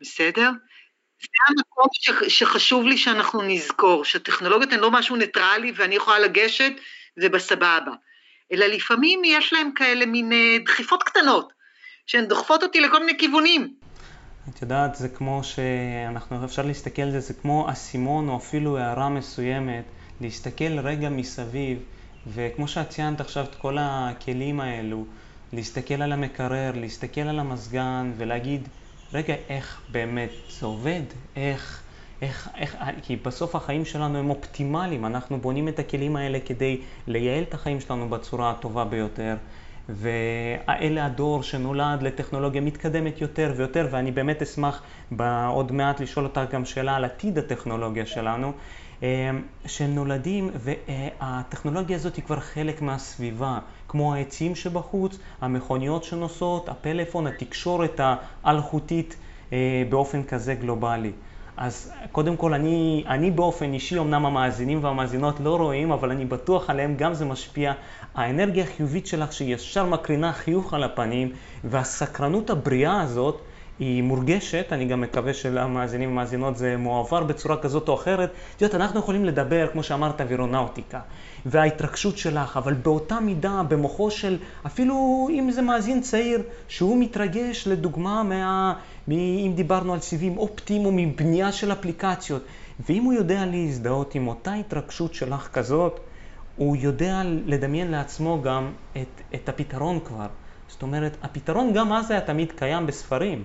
בסדר? 0.00 0.50
זה 1.24 1.54
המקום 1.58 1.86
ש, 1.92 2.38
שחשוב 2.38 2.86
לי 2.86 2.98
שאנחנו 2.98 3.42
נזכור, 3.42 4.04
שטכנולוגיות 4.04 4.72
הן 4.72 4.80
לא 4.80 4.90
משהו 4.90 5.16
ניטרלי 5.16 5.72
ואני 5.76 5.94
יכולה 5.94 6.18
לגשת 6.18 6.72
ובסבבה, 7.16 7.94
אלא 8.52 8.66
לפעמים 8.66 9.22
יש 9.24 9.52
להם 9.52 9.70
כאלה 9.74 10.06
מין 10.06 10.32
אה, 10.32 10.56
דחיפות 10.64 11.02
קטנות, 11.02 11.52
שהן 12.06 12.24
דוחפות 12.24 12.62
אותי 12.62 12.80
לכל 12.80 13.00
מיני 13.00 13.18
כיוונים. 13.18 13.74
את 14.48 14.62
יודעת, 14.62 14.94
זה 14.94 15.08
כמו 15.08 15.40
שאנחנו, 15.44 16.44
אפשר 16.44 16.62
להסתכל 16.62 17.02
על 17.02 17.10
זה, 17.10 17.20
זה 17.20 17.34
כמו 17.34 17.70
אסימון 17.70 18.28
או 18.28 18.36
אפילו 18.36 18.78
הערה 18.78 19.08
מסוימת, 19.08 19.84
להסתכל 20.20 20.78
רגע 20.78 21.08
מסביב, 21.08 21.78
וכמו 22.26 22.68
שאת 22.68 22.88
ציינת 22.88 23.20
עכשיו 23.20 23.44
את 23.44 23.54
כל 23.54 23.76
הכלים 23.80 24.60
האלו, 24.60 25.04
להסתכל 25.52 26.02
על 26.02 26.12
המקרר, 26.12 26.72
להסתכל 26.74 27.20
על 27.20 27.38
המזגן 27.38 28.12
ולהגיד, 28.16 28.68
רגע, 29.14 29.34
איך 29.48 29.80
באמת 29.92 30.30
זה 30.60 30.66
עובד? 30.66 31.02
איך, 31.36 31.82
איך, 32.22 32.48
איך, 32.56 32.76
כי 33.02 33.16
בסוף 33.16 33.56
החיים 33.56 33.84
שלנו 33.84 34.18
הם 34.18 34.30
אופטימליים, 34.30 35.06
אנחנו 35.06 35.38
בונים 35.38 35.68
את 35.68 35.78
הכלים 35.78 36.16
האלה 36.16 36.38
כדי 36.46 36.80
לייעל 37.06 37.42
את 37.42 37.54
החיים 37.54 37.80
שלנו 37.80 38.08
בצורה 38.08 38.50
הטובה 38.50 38.84
ביותר. 38.84 39.36
ואלה 39.88 41.06
הדור 41.06 41.42
שנולד 41.42 42.02
לטכנולוגיה 42.02 42.60
מתקדמת 42.60 43.20
יותר 43.20 43.52
ויותר, 43.56 43.88
ואני 43.90 44.10
באמת 44.10 44.42
אשמח 44.42 44.82
עוד 45.48 45.72
מעט 45.72 46.00
לשאול 46.00 46.24
אותך 46.24 46.40
גם 46.50 46.64
שאלה 46.64 46.96
על 46.96 47.04
עתיד 47.04 47.38
הטכנולוגיה 47.38 48.06
שלנו, 48.06 48.52
שהם 49.66 49.94
נולדים 49.94 50.50
והטכנולוגיה 50.54 51.96
הזאת 51.96 52.16
היא 52.16 52.24
כבר 52.24 52.40
חלק 52.40 52.82
מהסביבה, 52.82 53.58
כמו 53.88 54.14
העצים 54.14 54.54
שבחוץ, 54.54 55.18
המכוניות 55.40 56.04
שנוסעות, 56.04 56.68
הפלאפון, 56.68 57.26
התקשורת 57.26 58.00
האלחוטית 58.44 59.16
אה, 59.52 59.82
באופן 59.88 60.22
כזה 60.22 60.54
גלובלי. 60.54 61.12
אז 61.56 61.92
קודם 62.12 62.36
כל, 62.36 62.54
אני, 62.54 63.04
אני 63.08 63.30
באופן 63.30 63.72
אישי, 63.72 63.98
אמנם 63.98 64.26
המאזינים 64.26 64.84
והמאזינות 64.84 65.40
לא 65.40 65.56
רואים, 65.56 65.92
אבל 65.92 66.10
אני 66.10 66.24
בטוח 66.24 66.70
עליהם 66.70 66.94
גם 66.96 67.14
זה 67.14 67.24
משפיע. 67.24 67.72
האנרגיה 68.14 68.64
החיובית 68.64 69.06
שלך 69.06 69.32
שישר 69.32 69.86
מקרינה 69.86 70.32
חיוך 70.32 70.74
על 70.74 70.84
הפנים, 70.84 71.32
והסקרנות 71.64 72.50
הבריאה 72.50 73.00
הזאת, 73.00 73.40
היא 73.78 74.02
מורגשת, 74.02 74.66
אני 74.72 74.84
גם 74.84 75.00
מקווה 75.00 75.34
שלמאזינים 75.34 76.10
ומאזינות 76.10 76.56
זה 76.56 76.76
מועבר 76.76 77.24
בצורה 77.24 77.56
כזאת 77.56 77.88
או 77.88 77.94
אחרת. 77.94 78.30
את 78.56 78.62
יודעת, 78.62 78.80
אנחנו 78.80 79.00
יכולים 79.00 79.24
לדבר, 79.24 79.66
כמו 79.72 79.82
שאמרת, 79.82 80.20
וירונאוטיקה, 80.28 81.00
וההתרגשות 81.46 82.18
שלך, 82.18 82.56
אבל 82.56 82.72
באותה 82.74 83.20
מידה, 83.20 83.62
במוחו 83.68 84.10
של, 84.10 84.38
אפילו 84.66 85.28
אם 85.30 85.50
זה 85.50 85.62
מאזין 85.62 86.00
צעיר, 86.00 86.42
שהוא 86.68 87.00
מתרגש, 87.00 87.68
לדוגמה, 87.68 88.22
מה... 88.22 88.74
אם 89.08 89.52
דיברנו 89.56 89.92
על 89.92 90.00
סיבים 90.00 90.38
אופטיים 90.38 90.86
או 90.86 90.92
מבנייה 90.92 91.52
של 91.52 91.72
אפליקציות, 91.72 92.42
ואם 92.88 93.02
הוא 93.02 93.12
יודע 93.12 93.46
להזדהות 93.46 94.14
עם 94.14 94.28
אותה 94.28 94.54
התרגשות 94.54 95.14
שלך 95.14 95.48
כזאת, 95.52 96.00
הוא 96.56 96.76
יודע 96.76 97.22
לדמיין 97.24 97.90
לעצמו 97.90 98.42
גם 98.42 98.72
את, 98.92 99.20
את 99.34 99.48
הפתרון 99.48 100.00
כבר. 100.04 100.26
זאת 100.68 100.82
אומרת, 100.82 101.16
הפתרון 101.22 101.72
גם 101.72 101.92
אז 101.92 102.10
היה 102.10 102.20
תמיד 102.20 102.52
קיים 102.52 102.86
בספרים. 102.86 103.44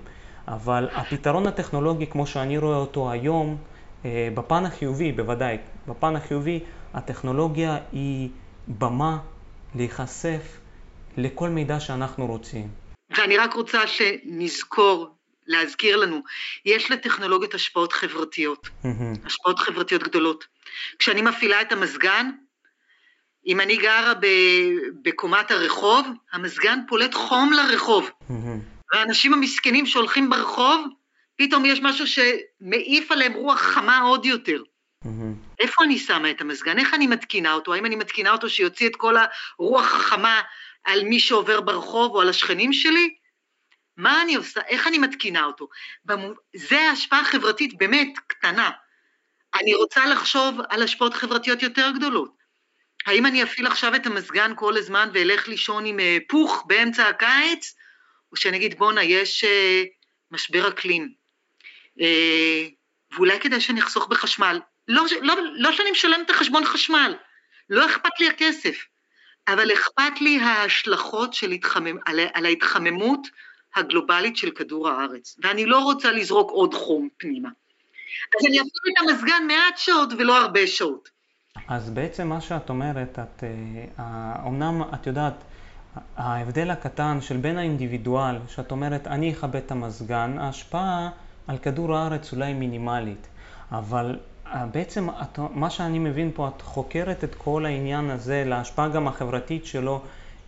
אבל 0.49 0.87
הפתרון 0.91 1.47
הטכנולוגי, 1.47 2.07
כמו 2.07 2.27
שאני 2.27 2.57
רואה 2.57 2.77
אותו 2.77 3.11
היום, 3.11 3.57
אה, 4.05 4.29
בפן 4.33 4.65
החיובי, 4.65 5.11
בוודאי, 5.11 5.57
בפן 5.87 6.15
החיובי, 6.15 6.59
הטכנולוגיה 6.93 7.77
היא 7.91 8.29
במה 8.67 9.17
להיחשף 9.75 10.41
לכל 11.17 11.49
מידע 11.49 11.79
שאנחנו 11.79 12.27
רוצים. 12.27 12.67
ואני 13.17 13.37
רק 13.37 13.53
רוצה 13.53 13.87
שנזכור, 13.87 15.09
להזכיר 15.47 15.97
לנו, 15.97 16.21
יש 16.65 16.91
לטכנולוגיות 16.91 17.53
השפעות 17.53 17.93
חברתיות, 17.93 18.69
השפעות 19.25 19.59
חברתיות 19.59 20.03
גדולות. 20.03 20.45
כשאני 20.99 21.21
מפעילה 21.21 21.61
את 21.61 21.71
המזגן, 21.71 22.29
אם 23.47 23.61
אני 23.61 23.77
גרה 23.77 24.13
בקומת 25.03 25.51
הרחוב, 25.51 26.07
המזגן 26.31 26.79
פולט 26.87 27.13
חום 27.13 27.53
לרחוב. 27.53 28.09
והאנשים 28.93 29.33
המסכנים 29.33 29.85
שהולכים 29.85 30.29
ברחוב, 30.29 30.87
פתאום 31.37 31.65
יש 31.65 31.79
משהו 31.81 32.05
שמעיף 32.07 33.11
עליהם 33.11 33.33
רוח 33.33 33.59
חמה 33.59 33.99
עוד 33.99 34.25
יותר. 34.25 34.63
Mm-hmm. 35.03 35.59
איפה 35.59 35.83
אני 35.83 35.97
שמה 35.97 36.31
את 36.31 36.41
המזגן? 36.41 36.79
איך 36.79 36.93
אני 36.93 37.07
מתקינה 37.07 37.53
אותו? 37.53 37.73
האם 37.73 37.85
אני 37.85 37.95
מתקינה 37.95 38.31
אותו 38.31 38.49
שיוציא 38.49 38.89
את 38.89 38.95
כל 38.95 39.15
הרוח 39.17 39.95
החמה 39.95 40.41
על 40.83 41.03
מי 41.03 41.19
שעובר 41.19 41.61
ברחוב 41.61 42.15
או 42.15 42.21
על 42.21 42.29
השכנים 42.29 42.73
שלי? 42.73 43.15
מה 43.97 44.21
אני 44.21 44.35
עושה? 44.35 44.61
איך 44.67 44.87
אני 44.87 44.97
מתקינה 44.97 45.45
אותו? 45.45 45.67
זה 46.55 46.89
השפעה 46.91 47.23
חברתית 47.23 47.77
באמת 47.77 48.19
קטנה. 48.27 48.71
אני 49.61 49.73
רוצה 49.73 50.05
לחשוב 50.05 50.59
על 50.69 50.83
השפעות 50.83 51.13
חברתיות 51.13 51.63
יותר 51.63 51.91
גדולות. 51.95 52.39
האם 53.05 53.25
אני 53.25 53.43
אפעיל 53.43 53.67
עכשיו 53.67 53.95
את 53.95 54.05
המזגן 54.05 54.51
כל 54.55 54.77
הזמן 54.77 55.09
ואלך 55.13 55.47
לישון 55.47 55.85
עם 55.85 55.99
אה, 55.99 56.17
פוך 56.27 56.63
באמצע 56.67 57.07
הקיץ, 57.07 57.75
או 58.31 58.37
שאני 58.37 58.57
אגיד 58.57 58.77
בואנה 58.79 59.03
יש 59.03 59.43
אה, 59.43 59.83
משבר 60.31 60.67
אקלים, 60.67 61.13
אה, 62.01 62.67
ואולי 63.15 63.39
כדאי 63.39 63.61
שאני 63.61 63.79
אחסוך 63.79 64.07
בחשמל. 64.07 64.59
לא, 64.87 65.03
לא, 65.21 65.35
לא 65.53 65.71
שאני 65.71 65.91
משלם 65.91 66.21
את 66.25 66.29
החשבון 66.29 66.65
חשמל, 66.65 67.15
לא 67.69 67.85
אכפת 67.85 68.19
לי 68.19 68.27
הכסף, 68.27 68.85
אבל 69.47 69.73
אכפת 69.73 70.21
לי 70.21 70.39
ההשלכות 70.39 71.33
של 71.33 71.51
התחמם, 71.51 71.97
על, 72.05 72.19
על 72.33 72.45
ההתחממות 72.45 73.27
הגלובלית 73.75 74.37
של 74.37 74.51
כדור 74.51 74.89
הארץ, 74.89 75.35
ואני 75.43 75.65
לא 75.65 75.79
רוצה 75.79 76.11
לזרוק 76.11 76.51
עוד 76.51 76.73
חום 76.73 77.09
פנימה. 77.17 77.49
אז 78.39 78.45
אני 78.45 78.59
אפילו 78.59 78.93
את 78.93 79.09
המזגן 79.09 79.47
מעט 79.47 79.77
שעות 79.77 80.09
ולא 80.17 80.37
הרבה 80.37 80.67
שעות. 80.67 81.09
אז 81.67 81.89
בעצם 81.89 82.27
מה 82.27 82.41
שאת 82.41 82.69
אומרת, 82.69 83.19
את, 83.19 83.43
אומנם 84.45 84.81
אה, 84.81 84.87
את 84.93 85.07
יודעת, 85.07 85.43
ההבדל 86.17 86.71
הקטן 86.71 87.21
של 87.21 87.37
בין 87.37 87.57
האינדיבידואל, 87.57 88.37
שאת 88.47 88.71
אומרת, 88.71 89.07
אני 89.07 89.31
אכבד 89.31 89.55
את 89.55 89.71
המזגן, 89.71 90.37
ההשפעה 90.39 91.09
על 91.47 91.57
כדור 91.57 91.95
הארץ 91.95 92.33
אולי 92.33 92.53
מינימלית, 92.53 93.27
אבל 93.71 94.19
אה, 94.47 94.65
בעצם 94.65 95.09
את, 95.09 95.39
מה 95.53 95.69
שאני 95.69 95.99
מבין 95.99 96.31
פה, 96.33 96.47
את 96.47 96.61
חוקרת 96.61 97.23
את 97.23 97.35
כל 97.35 97.65
העניין 97.65 98.09
הזה 98.09 98.43
להשפעה 98.45 98.87
גם 98.87 99.07
החברתית 99.07 99.65
שלו, 99.65 100.01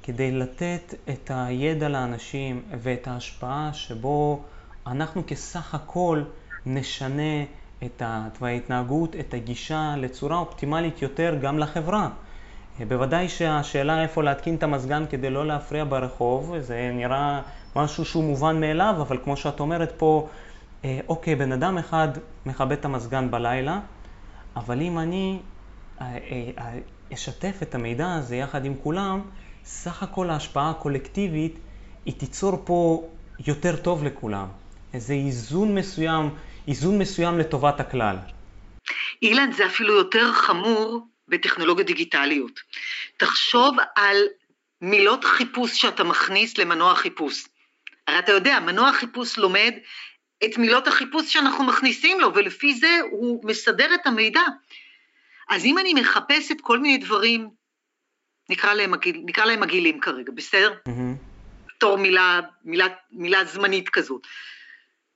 כדי 0.03 0.31
לתת 0.31 0.93
את 1.09 1.31
הידע 1.33 1.89
לאנשים 1.89 2.61
ואת 2.81 3.07
ההשפעה 3.07 3.69
שבו 3.73 4.43
אנחנו 4.87 5.23
כסך 5.27 5.75
הכל 5.75 6.23
נשנה 6.65 7.43
את 7.85 8.01
ההתנהגות, 8.41 9.15
את 9.15 9.33
הגישה 9.33 9.95
לצורה 9.97 10.37
אופטימלית 10.37 11.01
יותר 11.01 11.37
גם 11.41 11.59
לחברה. 11.59 12.09
בוודאי 12.79 13.29
שהשאלה 13.29 14.03
איפה 14.03 14.23
להתקין 14.23 14.55
את 14.55 14.63
המזגן 14.63 15.05
כדי 15.09 15.29
לא 15.29 15.47
להפריע 15.47 15.83
ברחוב, 15.83 16.59
זה 16.59 16.91
נראה 16.93 17.41
משהו 17.75 18.05
שהוא 18.05 18.23
מובן 18.23 18.59
מאליו, 18.59 18.95
אבל 18.97 19.17
כמו 19.23 19.37
שאת 19.37 19.59
אומרת 19.59 19.93
פה, 19.97 20.27
אה, 20.85 20.99
אוקיי, 21.07 21.35
בן 21.35 21.51
אדם 21.51 21.77
אחד 21.77 22.07
מכבה 22.45 22.73
את 22.73 22.85
המזגן 22.85 23.31
בלילה, 23.31 23.79
אבל 24.55 24.81
אם 24.81 24.99
אני 24.99 25.39
אה, 26.01 26.17
אה, 26.57 26.79
אשתף 27.13 27.59
את 27.61 27.75
המידע 27.75 28.13
הזה 28.13 28.35
יחד 28.35 28.65
עם 28.65 28.75
כולם, 28.83 29.21
סך 29.63 30.03
הכל 30.03 30.29
ההשפעה 30.29 30.69
הקולקטיבית 30.69 31.59
היא 32.05 32.13
תיצור 32.13 32.61
פה 32.65 33.03
יותר 33.47 33.75
טוב 33.75 34.03
לכולם. 34.03 34.47
איזה 34.93 35.13
איזון 35.13 35.75
מסוים, 35.75 36.29
איזון 36.67 36.97
מסוים 36.97 37.39
לטובת 37.39 37.79
הכלל. 37.79 38.15
אילן, 39.21 39.51
זה 39.51 39.65
אפילו 39.65 39.93
יותר 39.93 40.33
חמור 40.33 41.07
בטכנולוגיות 41.31 41.87
דיגיטליות. 41.87 42.59
תחשוב 43.17 43.77
על 43.95 44.17
מילות 44.81 45.23
חיפוש 45.25 45.81
שאתה 45.81 46.03
מכניס 46.03 46.57
למנוע 46.57 46.95
חיפוש. 46.95 47.43
הרי 48.07 48.19
אתה 48.19 48.31
יודע, 48.31 48.59
מנוע 48.59 48.93
חיפוש 48.93 49.37
לומד 49.37 49.73
את 50.45 50.57
מילות 50.57 50.87
החיפוש 50.87 51.33
שאנחנו 51.33 51.63
מכניסים 51.63 52.19
לו, 52.19 52.35
ולפי 52.35 52.73
זה 52.73 52.99
הוא 53.11 53.45
מסדר 53.45 53.93
את 53.93 54.07
המידע. 54.07 54.41
אז 55.49 55.65
אם 55.65 55.77
אני 55.77 55.93
מחפשת 55.93 56.61
כל 56.61 56.79
מיני 56.79 56.97
דברים, 56.97 57.49
נקרא 58.49 58.73
להם, 58.73 58.93
נקרא 59.25 59.45
להם 59.45 59.59
מגעילים 59.59 59.99
כרגע, 59.99 60.31
בסדר? 60.35 60.73
בתור 61.67 61.97
mm-hmm. 61.97 62.01
מילה, 62.01 62.39
מילה, 62.63 62.87
מילה 63.11 63.45
זמנית 63.45 63.89
כזאת. 63.89 64.27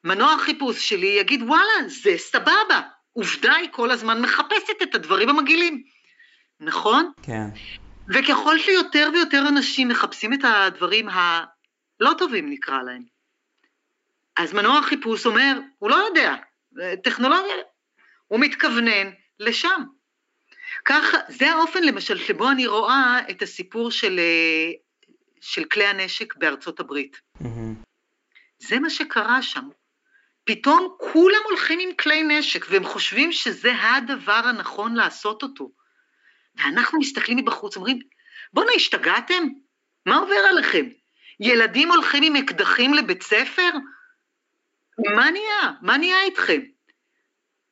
מנוע 0.04 0.34
החיפוש 0.34 0.90
שלי 0.90 1.08
יגיד, 1.08 1.42
וואלה, 1.42 1.88
זה 1.88 2.18
סבבה. 2.18 2.82
עובדה 3.14 3.56
היא 3.56 3.70
כל 3.72 3.92
הזמן 3.92 4.22
מחפשת 4.22 4.82
את 4.84 4.96
הדברים 4.96 5.30
המגעילים. 5.30 5.84
נכון? 6.60 7.12
כן. 7.22 7.48
וככל 8.14 8.60
שיותר 8.60 9.10
ויותר 9.14 9.44
אנשים 9.50 9.88
מחפשים 9.88 10.34
את 10.34 10.40
הדברים 10.44 11.10
הלא 11.10 12.14
טובים 12.18 12.50
נקרא 12.50 12.82
להם, 12.84 13.04
אז 14.38 14.54
מנוע 14.54 14.78
החיפוש 14.78 15.26
אומר, 15.26 15.60
הוא 15.80 15.90
לא 15.90 15.96
יודע, 15.96 16.36
טכנולוגיה, 17.04 17.56
הוא 18.28 18.40
מתכוונן 18.40 19.12
לשם. 19.40 19.84
ככה, 20.86 21.18
זה 21.28 21.52
האופן 21.52 21.84
למשל 21.84 22.18
שבו 22.18 22.50
אני 22.50 22.68
רואה 22.68 23.20
את 23.30 23.42
הסיפור 23.42 23.92
של, 23.92 24.20
של 25.42 25.64
כלי 25.66 25.86
הנשק 25.86 26.36
בארצות 26.36 26.80
הברית. 26.80 27.22
Mm-hmm. 27.38 27.86
זה 28.60 28.80
מה 28.80 28.90
שקרה 28.90 29.42
שם. 29.42 29.70
פתאום 30.44 30.96
כולם 31.00 31.42
הולכים 31.46 31.80
עם 31.80 31.90
כלי 31.96 32.24
נשק 32.24 32.66
והם 32.70 32.84
חושבים 32.84 33.32
שזה 33.32 33.72
הדבר 33.82 34.42
הנכון 34.46 34.96
לעשות 34.96 35.44
אותו. 35.44 35.70
ואנחנו 36.58 37.00
מסתכלים 37.00 37.38
מבחוץ, 37.38 37.76
אומרים, 37.76 38.00
בואנה, 38.54 38.72
השתגעתם? 38.76 39.44
מה 40.06 40.16
עובר 40.16 40.46
עליכם? 40.50 40.86
ילדים 41.40 41.92
הולכים 41.92 42.24
עם 42.24 42.36
אקדחים 42.36 42.94
לבית 42.94 43.24
ספר? 43.24 43.70
מה 45.16 45.32
נהיה? 45.32 45.72
מה 45.82 45.98
נהיה 45.98 46.22
איתכם? 46.22 46.62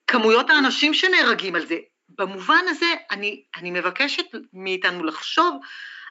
כמויות 0.08 0.50
האנשים 0.50 0.94
שנהרגים 0.94 1.56
על 1.56 1.66
זה. 1.66 1.78
במובן 2.10 2.64
הזה, 2.68 2.94
אני, 3.12 3.44
אני 3.56 3.72
מבקשת 3.72 4.26
מאיתנו 4.54 5.04
לחשוב 5.04 5.62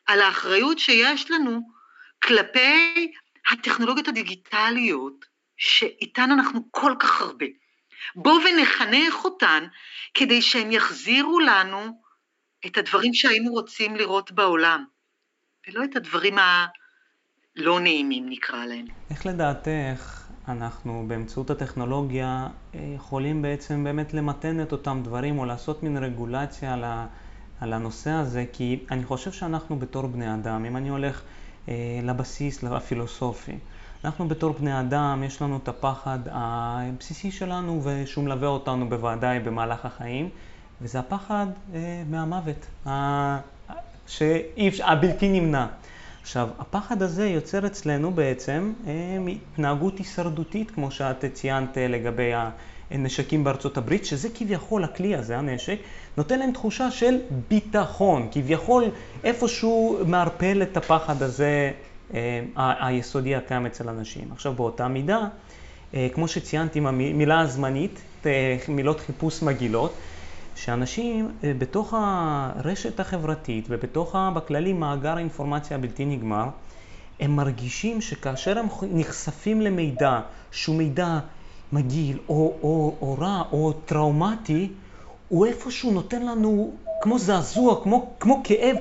על 0.06 0.20
האחריות 0.20 0.78
שיש 0.78 1.30
לנו 1.30 1.60
כלפי 2.22 3.12
הטכנולוגיות 3.50 4.08
הדיגיטליות, 4.08 5.24
שאיתן 5.56 6.30
אנחנו 6.30 6.60
כל 6.70 6.94
כך 6.98 7.20
הרבה. 7.20 7.46
בואו 8.16 8.40
ונחנך 8.44 9.24
אותן 9.24 9.66
כדי 10.14 10.42
שהן 10.42 10.72
יחזירו 10.72 11.40
לנו 11.40 12.01
את 12.66 12.78
הדברים 12.78 13.14
שהיינו 13.14 13.52
רוצים 13.52 13.96
לראות 13.96 14.32
בעולם, 14.32 14.84
ולא 15.68 15.84
את 15.84 15.96
הדברים 15.96 16.36
הלא 16.38 17.80
נעימים 17.80 18.28
נקרא 18.28 18.64
להם. 18.64 18.86
איך 19.10 19.26
לדעתך 19.26 20.28
אנחנו 20.48 21.04
באמצעות 21.08 21.50
הטכנולוגיה 21.50 22.48
אה, 22.74 22.80
יכולים 22.96 23.42
בעצם 23.42 23.84
באמת 23.84 24.14
למתן 24.14 24.62
את 24.62 24.72
אותם 24.72 25.00
דברים 25.04 25.38
או 25.38 25.44
לעשות 25.44 25.82
מין 25.82 25.96
רגולציה 25.96 26.74
על, 26.74 26.84
ה, 26.84 27.06
על 27.60 27.72
הנושא 27.72 28.10
הזה? 28.10 28.44
כי 28.52 28.78
אני 28.90 29.04
חושב 29.04 29.32
שאנחנו 29.32 29.78
בתור 29.78 30.06
בני 30.06 30.34
אדם, 30.34 30.64
אם 30.64 30.76
אני 30.76 30.88
הולך 30.88 31.22
אה, 31.68 32.00
לבסיס 32.02 32.64
הפילוסופי, 32.64 33.58
אנחנו 34.04 34.28
בתור 34.28 34.52
בני 34.52 34.80
אדם, 34.80 35.22
יש 35.26 35.42
לנו 35.42 35.56
את 35.56 35.68
הפחד 35.68 36.18
הבסיסי 36.30 37.30
שלנו 37.30 37.80
ושהוא 37.84 38.24
מלווה 38.24 38.48
אותנו 38.48 38.88
בוודאי 38.88 39.40
במהלך 39.40 39.84
החיים, 39.84 40.28
וזה 40.80 40.98
הפחד 40.98 41.46
אה, 41.74 42.02
מהמוות, 42.10 42.66
ה... 42.88 43.38
הבלתי 44.84 45.28
נמנע. 45.28 45.66
עכשיו, 46.22 46.48
הפחד 46.58 47.02
הזה 47.02 47.28
יוצר 47.28 47.66
אצלנו 47.66 48.10
בעצם 48.10 48.72
אה, 48.86 48.92
התנהגות 49.52 49.98
הישרדותית, 49.98 50.70
כמו 50.70 50.90
שאת 50.90 51.24
ציינת 51.32 51.78
אה, 51.78 51.88
לגבי 51.88 52.32
הנשקים 52.90 53.44
בארצות 53.44 53.76
הברית, 53.76 54.04
שזה 54.04 54.28
כביכול 54.34 54.84
הכלי 54.84 55.16
הזה, 55.16 55.38
הנשק, 55.38 55.78
נותן 56.16 56.38
להם 56.38 56.52
תחושה 56.52 56.90
של 56.90 57.18
ביטחון, 57.48 58.28
כביכול 58.32 58.84
איפשהו 59.24 59.98
מערפל 60.06 60.62
את 60.62 60.76
הפחד 60.76 61.22
הזה 61.22 61.70
אה, 62.14 62.40
היסודי 62.56 63.36
הקיים 63.36 63.66
אצל 63.66 63.88
אנשים. 63.88 64.28
עכשיו, 64.32 64.52
באותה 64.52 64.88
מידה, 64.88 65.20
אה, 65.94 66.08
כמו 66.14 66.28
שציינתי 66.28 66.78
עם 66.78 66.86
המילה 66.86 67.40
הזמנית, 67.40 68.00
אה, 68.26 68.56
מילות 68.68 69.00
חיפוש 69.00 69.42
מגעילות, 69.42 69.94
שאנשים 70.54 71.28
בתוך 71.58 71.94
הרשת 71.96 73.00
החברתית 73.00 73.66
ובתוך, 73.68 74.16
בכללי, 74.34 74.72
מאגר 74.72 75.16
האינפורמציה 75.16 75.76
הבלתי 75.76 76.04
נגמר, 76.04 76.48
הם 77.20 77.36
מרגישים 77.36 78.00
שכאשר 78.00 78.58
הם 78.58 78.66
נחשפים 78.82 79.60
למידע 79.60 80.20
שהוא 80.50 80.76
מידע 80.76 81.18
מגעיל 81.72 82.18
או, 82.28 82.54
או, 82.62 82.94
או 83.00 83.16
רע 83.18 83.42
או 83.52 83.72
טראומטי, 83.72 84.68
הוא 85.28 85.46
איפשהו 85.46 85.92
נותן 85.92 86.22
לנו 86.22 86.74
כמו 87.02 87.18
זעזוע, 87.18 87.82
כמו, 87.82 88.10
כמו 88.20 88.40
כאב, 88.44 88.76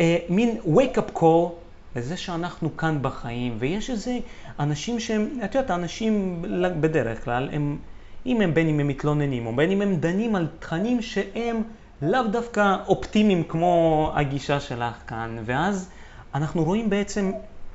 אה, 0.00 0.16
מין 0.28 0.58
wake 0.64 0.98
up 0.98 1.18
call 1.18 1.50
לזה 1.96 2.16
שאנחנו 2.16 2.76
כאן 2.76 2.98
בחיים, 3.02 3.56
ויש 3.58 3.90
איזה 3.90 4.18
אנשים 4.60 5.00
שהם, 5.00 5.28
את 5.44 5.54
יודעת, 5.54 5.70
האנשים 5.70 6.42
בדרך 6.80 7.24
כלל, 7.24 7.48
הם, 7.52 7.78
אם 8.26 8.40
הם 8.40 8.54
בין 8.54 8.68
אם 8.68 8.80
הם 8.80 8.88
מתלוננים, 8.88 9.46
או 9.46 9.56
בין 9.56 9.70
אם 9.70 9.82
הם 9.82 9.96
דנים 9.96 10.34
על 10.34 10.46
תכנים 10.58 11.02
שהם 11.02 11.62
לאו 12.02 12.22
דווקא 12.22 12.76
אופטימיים 12.86 13.44
כמו 13.44 14.12
הגישה 14.14 14.60
שלך 14.60 14.94
כאן, 15.06 15.42
ואז 15.44 15.90
אנחנו 16.34 16.64
רואים 16.64 16.90
בעצם 16.90 17.32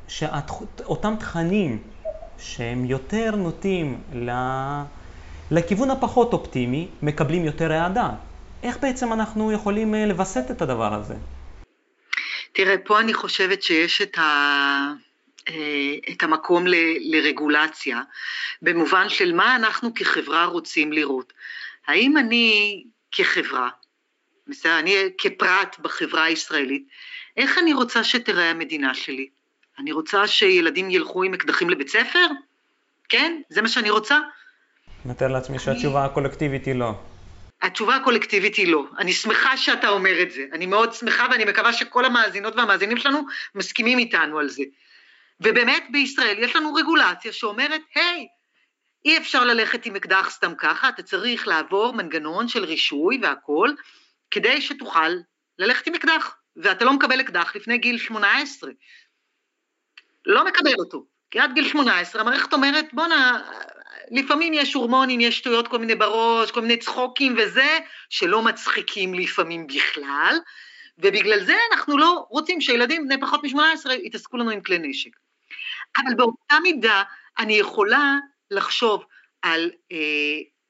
שאותם 0.07 1.15
תכנים 1.19 1.79
שהם 2.37 2.85
יותר 2.85 3.35
נוטים 3.35 4.01
לכיוון 5.51 5.91
הפחות 5.91 6.33
אופטימי, 6.33 6.87
מקבלים 7.01 7.45
יותר 7.45 7.71
העדה. 7.71 8.09
איך 8.63 8.77
בעצם 8.81 9.13
אנחנו 9.13 9.51
יכולים 9.51 9.95
אה, 9.95 10.05
לווסת 10.05 10.51
את 10.51 10.61
הדבר 10.61 10.93
הזה? 10.93 11.15
תראה, 12.53 12.75
פה 12.85 12.99
אני 12.99 13.13
חושבת 13.13 13.63
שיש 13.63 14.01
את, 14.01 14.17
ה, 14.17 14.23
את 16.11 16.23
המקום 16.23 16.67
ל, 16.67 16.75
לרגולציה, 16.99 18.01
במובן 18.61 19.09
של 19.09 19.33
מה 19.33 19.55
אנחנו 19.55 19.93
כחברה 19.93 20.45
רוצים 20.45 20.93
לראות. 20.93 21.33
האם 21.87 22.17
אני 22.17 22.83
כחברה, 23.11 23.69
בסדר, 24.47 24.79
אני 24.79 24.95
כפרט 25.17 25.75
בחברה 25.79 26.23
הישראלית, 26.23 26.83
איך 27.37 27.57
אני 27.57 27.73
רוצה 27.73 28.03
שתראה 28.03 28.49
המדינה 28.49 28.93
שלי? 28.93 29.29
אני 29.79 29.91
רוצה 29.91 30.27
שילדים 30.27 30.91
ילכו 30.91 31.23
עם 31.23 31.33
אקדחים 31.33 31.69
לבית 31.69 31.89
ספר? 31.89 32.27
כן? 33.09 33.41
זה 33.49 33.61
מה 33.61 33.67
שאני 33.67 33.89
רוצה? 33.89 34.19
מתאר 35.05 35.27
לעצמי 35.27 35.59
שהתשובה 35.59 36.05
הקולקטיבית 36.05 36.65
היא 36.65 36.75
לא. 36.75 36.93
התשובה 37.61 37.95
הקולקטיבית 37.95 38.55
היא 38.55 38.67
לא. 38.67 38.85
אני 38.97 39.13
שמחה 39.13 39.57
שאתה 39.57 39.89
אומר 39.89 40.21
את 40.21 40.31
זה. 40.31 40.45
אני 40.53 40.65
מאוד 40.65 40.93
שמחה 40.93 41.27
ואני 41.31 41.45
מקווה 41.45 41.73
שכל 41.73 42.05
המאזינות 42.05 42.55
והמאזינים 42.55 42.97
שלנו 42.97 43.25
מסכימים 43.55 43.99
איתנו 43.99 44.39
על 44.39 44.49
זה. 44.49 44.63
ובאמת 45.41 45.83
בישראל 45.91 46.39
יש 46.39 46.55
לנו 46.55 46.73
רגולציה 46.73 47.33
שאומרת, 47.33 47.81
היי, 47.95 48.27
אי 49.05 49.17
אפשר 49.17 49.43
ללכת 49.43 49.85
עם 49.85 49.95
אקדח 49.95 50.29
סתם 50.29 50.55
ככה, 50.55 50.89
אתה 50.89 51.03
צריך 51.03 51.47
לעבור 51.47 51.93
מנגנון 51.93 52.47
של 52.47 52.63
רישוי 52.63 53.19
והכול, 53.21 53.75
כדי 54.31 54.61
שתוכל 54.61 55.09
ללכת 55.59 55.87
עם 55.87 55.95
אקדח, 55.95 56.35
ואתה 56.55 56.85
לא 56.85 56.93
מקבל 56.93 57.21
אקדח 57.21 57.55
לפני 57.55 57.77
גיל 57.77 57.97
18. 57.97 58.71
לא 60.25 60.45
מקבל 60.45 60.73
אותו, 60.79 61.05
כי 61.31 61.39
עד 61.39 61.53
גיל 61.53 61.67
18 61.67 62.21
המערכת 62.21 62.53
אומרת, 62.53 62.85
בואנה, 62.93 63.41
לפעמים 64.11 64.53
יש 64.53 64.73
הורמונים, 64.73 65.19
יש 65.19 65.37
שטויות 65.37 65.67
כל 65.67 65.77
מיני 65.77 65.95
בראש, 65.95 66.51
כל 66.51 66.61
מיני 66.61 66.77
צחוקים 66.77 67.35
וזה, 67.37 67.79
שלא 68.09 68.41
מצחיקים 68.41 69.13
לפעמים 69.13 69.67
בכלל, 69.67 70.37
ובגלל 70.97 71.43
זה 71.43 71.55
אנחנו 71.71 71.97
לא 71.97 72.25
רוצים 72.29 72.61
שילדים 72.61 73.05
בני 73.05 73.21
פחות 73.21 73.43
מ-18 73.43 73.91
יתעסקו 74.03 74.37
לנו 74.37 74.49
עם 74.49 74.61
כלי 74.61 74.77
נשק. 74.79 75.11
אבל 75.97 76.15
באותה 76.15 76.55
מידה 76.63 77.03
אני 77.39 77.53
יכולה 77.53 78.15
לחשוב 78.51 79.05
על 79.41 79.71
אה, 79.91 79.97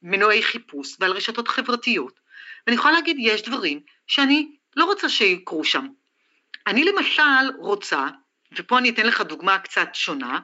מנועי 0.02 0.44
חיפוש 0.44 0.96
ועל 1.00 1.12
רשתות 1.12 1.48
חברתיות, 1.48 2.20
ואני 2.68 2.76
יכולה 2.76 2.94
להגיד, 2.94 3.18
יש 3.20 3.42
דברים 3.42 3.80
שאני 4.08 4.56
לא 4.76 4.86
רוצה 4.86 5.10
שיקרו 5.10 5.64
שם. 5.64 5.88
אני 6.68 6.84
למשל 6.84 7.50
רוצה, 7.60 8.08
ופה 8.58 8.78
אני 8.78 8.90
אתן 8.90 9.06
לך 9.06 9.22
דוגמה 9.22 9.60
קצת 9.60 9.90
שונה, 9.94 10.40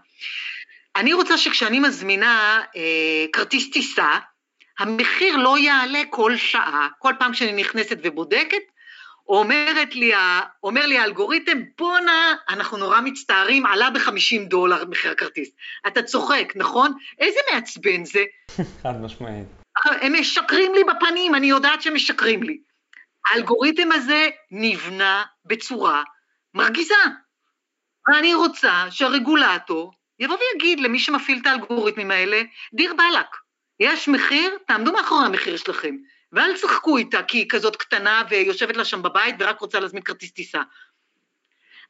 אני 0.95 1.13
רוצה 1.13 1.37
שכשאני 1.37 1.79
מזמינה 1.79 2.61
אה, 2.75 3.25
כרטיס 3.33 3.71
טיסה, 3.71 4.19
המחיר 4.79 5.37
לא 5.37 5.57
יעלה 5.57 6.01
כל 6.09 6.37
שעה, 6.37 6.87
כל 6.99 7.13
פעם 7.19 7.33
שאני 7.33 7.51
נכנסת 7.51 7.97
ובודקת, 8.03 8.61
אומרת 9.29 9.95
לי, 9.95 10.11
אומר 10.63 10.85
לי 10.85 10.97
האלגוריתם, 10.97 11.57
בואנה, 11.77 12.35
אנחנו 12.49 12.77
נורא 12.77 13.01
מצטערים, 13.01 13.65
עלה 13.65 13.89
ב-50 13.89 14.47
דולר 14.47 14.85
מחיר 14.85 15.11
הכרטיס. 15.11 15.49
אתה 15.87 16.03
צוחק, 16.03 16.53
נכון? 16.55 16.93
איזה 17.19 17.39
מעצבן 17.53 18.05
זה. 18.05 18.23
חד 18.83 19.01
משמעית. 19.01 19.47
הם 19.85 20.13
משקרים 20.19 20.73
לי 20.73 20.83
בפנים, 20.83 21.35
אני 21.35 21.47
יודעת 21.47 21.81
שהם 21.81 21.95
משקרים 21.95 22.43
לי. 22.43 22.57
האלגוריתם 23.27 23.91
הזה 23.91 24.29
נבנה 24.51 25.23
בצורה 25.45 26.03
מרגיזה. 26.53 26.95
ואני 28.07 28.33
רוצה 28.33 28.85
שהרגולטור 28.89 29.93
יבוא 30.19 30.37
ויגיד 30.37 30.79
למי 30.79 30.99
שמפעיל 30.99 31.39
את 31.41 31.45
האלגוריתמים 31.45 32.11
האלה, 32.11 32.41
דיר 32.73 32.93
באלק, 32.93 33.27
יש 33.79 34.07
מחיר, 34.07 34.57
תעמדו 34.67 34.93
מאחורי 34.93 35.25
המחיר 35.25 35.57
שלכם, 35.57 35.95
ואל 36.31 36.53
תשחקו 36.53 36.97
איתה 36.97 37.23
כי 37.23 37.37
היא 37.37 37.45
כזאת 37.49 37.75
קטנה 37.75 38.23
ויושבת 38.29 38.77
לה 38.77 38.85
שם 38.85 39.01
בבית 39.01 39.35
ורק 39.39 39.59
רוצה 39.59 39.79
להזמין 39.79 40.03
כרטיס 40.03 40.31
טיסה. 40.31 40.61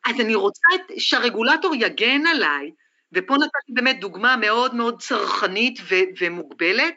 אז 0.06 0.20
אני 0.20 0.36
רוצה 0.36 0.68
שהרגולטור 0.98 1.76
יגן 1.76 2.28
עליי, 2.28 2.72
ופה 3.14 3.34
נתתי 3.34 3.74
באמת 3.74 4.00
דוגמה 4.00 4.36
מאוד 4.38 4.76
מאוד 4.76 5.02
צרכנית 5.02 5.80
ו- 5.90 6.10
ומוגבלת, 6.20 6.94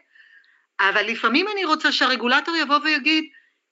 אבל 0.81 1.07
לפעמים 1.07 1.47
אני 1.53 1.65
רוצה 1.65 1.93
שהרגולטור 1.93 2.57
יבוא 2.57 2.79
ויגיד, 2.85 3.25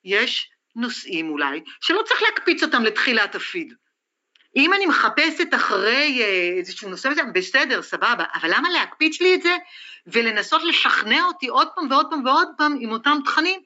יש 0.04 0.50
נושאים 0.76 1.31
אולי, 1.31 1.61
שלא 1.81 2.02
צריך 2.07 2.22
להקפיץ 2.22 2.62
אותם 2.62 2.83
לתחילת 2.83 3.35
הפיד. 3.35 3.74
אם 4.56 4.74
אני 4.74 4.87
מחפשת 4.87 5.54
אחרי 5.54 6.22
אה, 6.22 6.58
איזשהו 6.58 6.88
נושא 6.88 7.08
מסוים, 7.08 7.32
בסדר, 7.32 7.82
סבבה, 7.82 8.24
אבל 8.34 8.50
למה 8.56 8.68
להקפיץ 8.68 9.20
לי 9.20 9.34
את 9.34 9.42
זה 9.42 9.56
ולנסות 10.06 10.62
לשכנע 10.64 11.24
אותי 11.24 11.46
עוד 11.46 11.68
פעם 11.74 11.90
ועוד 11.90 12.06
פעם 12.11 12.24
ועוד 12.24 12.48
פעם 12.58 12.76
עם 12.80 12.92
אותם 12.92 13.18
תכנים, 13.24 13.61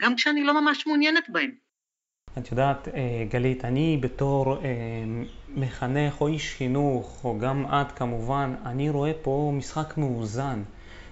גם 0.00 0.16
כשאני 0.16 0.44
לא 0.44 0.60
ממש 0.60 0.86
מעוניינת 0.86 1.24
בהם. 1.28 1.50
את 2.38 2.50
יודעת, 2.50 2.88
אה, 2.88 3.24
גלית, 3.28 3.64
אני 3.64 3.98
בתור 4.02 4.56
אה, 4.56 4.60
מחנך 5.48 6.20
או 6.20 6.28
איש 6.28 6.54
חינוך, 6.54 7.24
או 7.24 7.38
גם 7.38 7.64
את 7.66 7.92
כמובן, 7.92 8.54
אני 8.66 8.90
רואה 8.90 9.12
פה 9.22 9.52
משחק 9.54 9.98
מאוזן, 9.98 10.62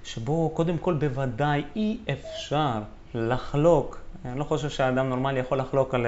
שבו 0.05 0.51
קודם 0.55 0.79
כל 0.79 0.95
בוודאי 0.95 1.63
אי 1.77 1.99
אפשר 2.13 2.83
לחלוק, 3.15 3.99
אני 4.25 4.39
לא 4.39 4.45
חושב 4.45 4.71
שהאדם 4.71 5.09
נורמלי 5.09 5.41
יכול 5.41 5.59
לחלוק 5.59 5.95
על 5.95 6.07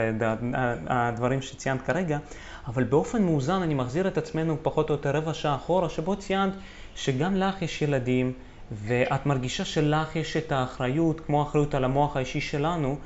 הדברים 0.87 1.43
שציינת 1.43 1.83
כרגע, 1.83 2.19
אבל 2.67 2.85
באופן 2.85 3.23
מאוזן 3.23 3.63
אני 3.63 3.75
מחזיר 3.75 4.09
את 4.09 4.19
עצמנו 4.19 4.57
פחות 4.63 4.91
או 4.91 4.95
יותר 4.95 5.17
רבע 5.17 5.35
שעה 5.35 5.55
אחורה, 5.55 5.89
שבו 5.89 6.17
ציינת 6.17 6.53
שגם 6.95 7.37
לך 7.37 7.63
יש 7.63 7.83
ילדים 7.83 8.33
ואת 8.73 9.27
מרגישה 9.27 9.65
שלך 9.65 10.17
יש 10.17 10.37
את 10.37 10.53
האחריות, 10.53 11.21
כמו 11.21 11.41
האחריות 11.43 11.75
על 11.75 11.85
המוח 11.85 12.17
האישי 12.17 12.41
שלנו, 12.41 12.97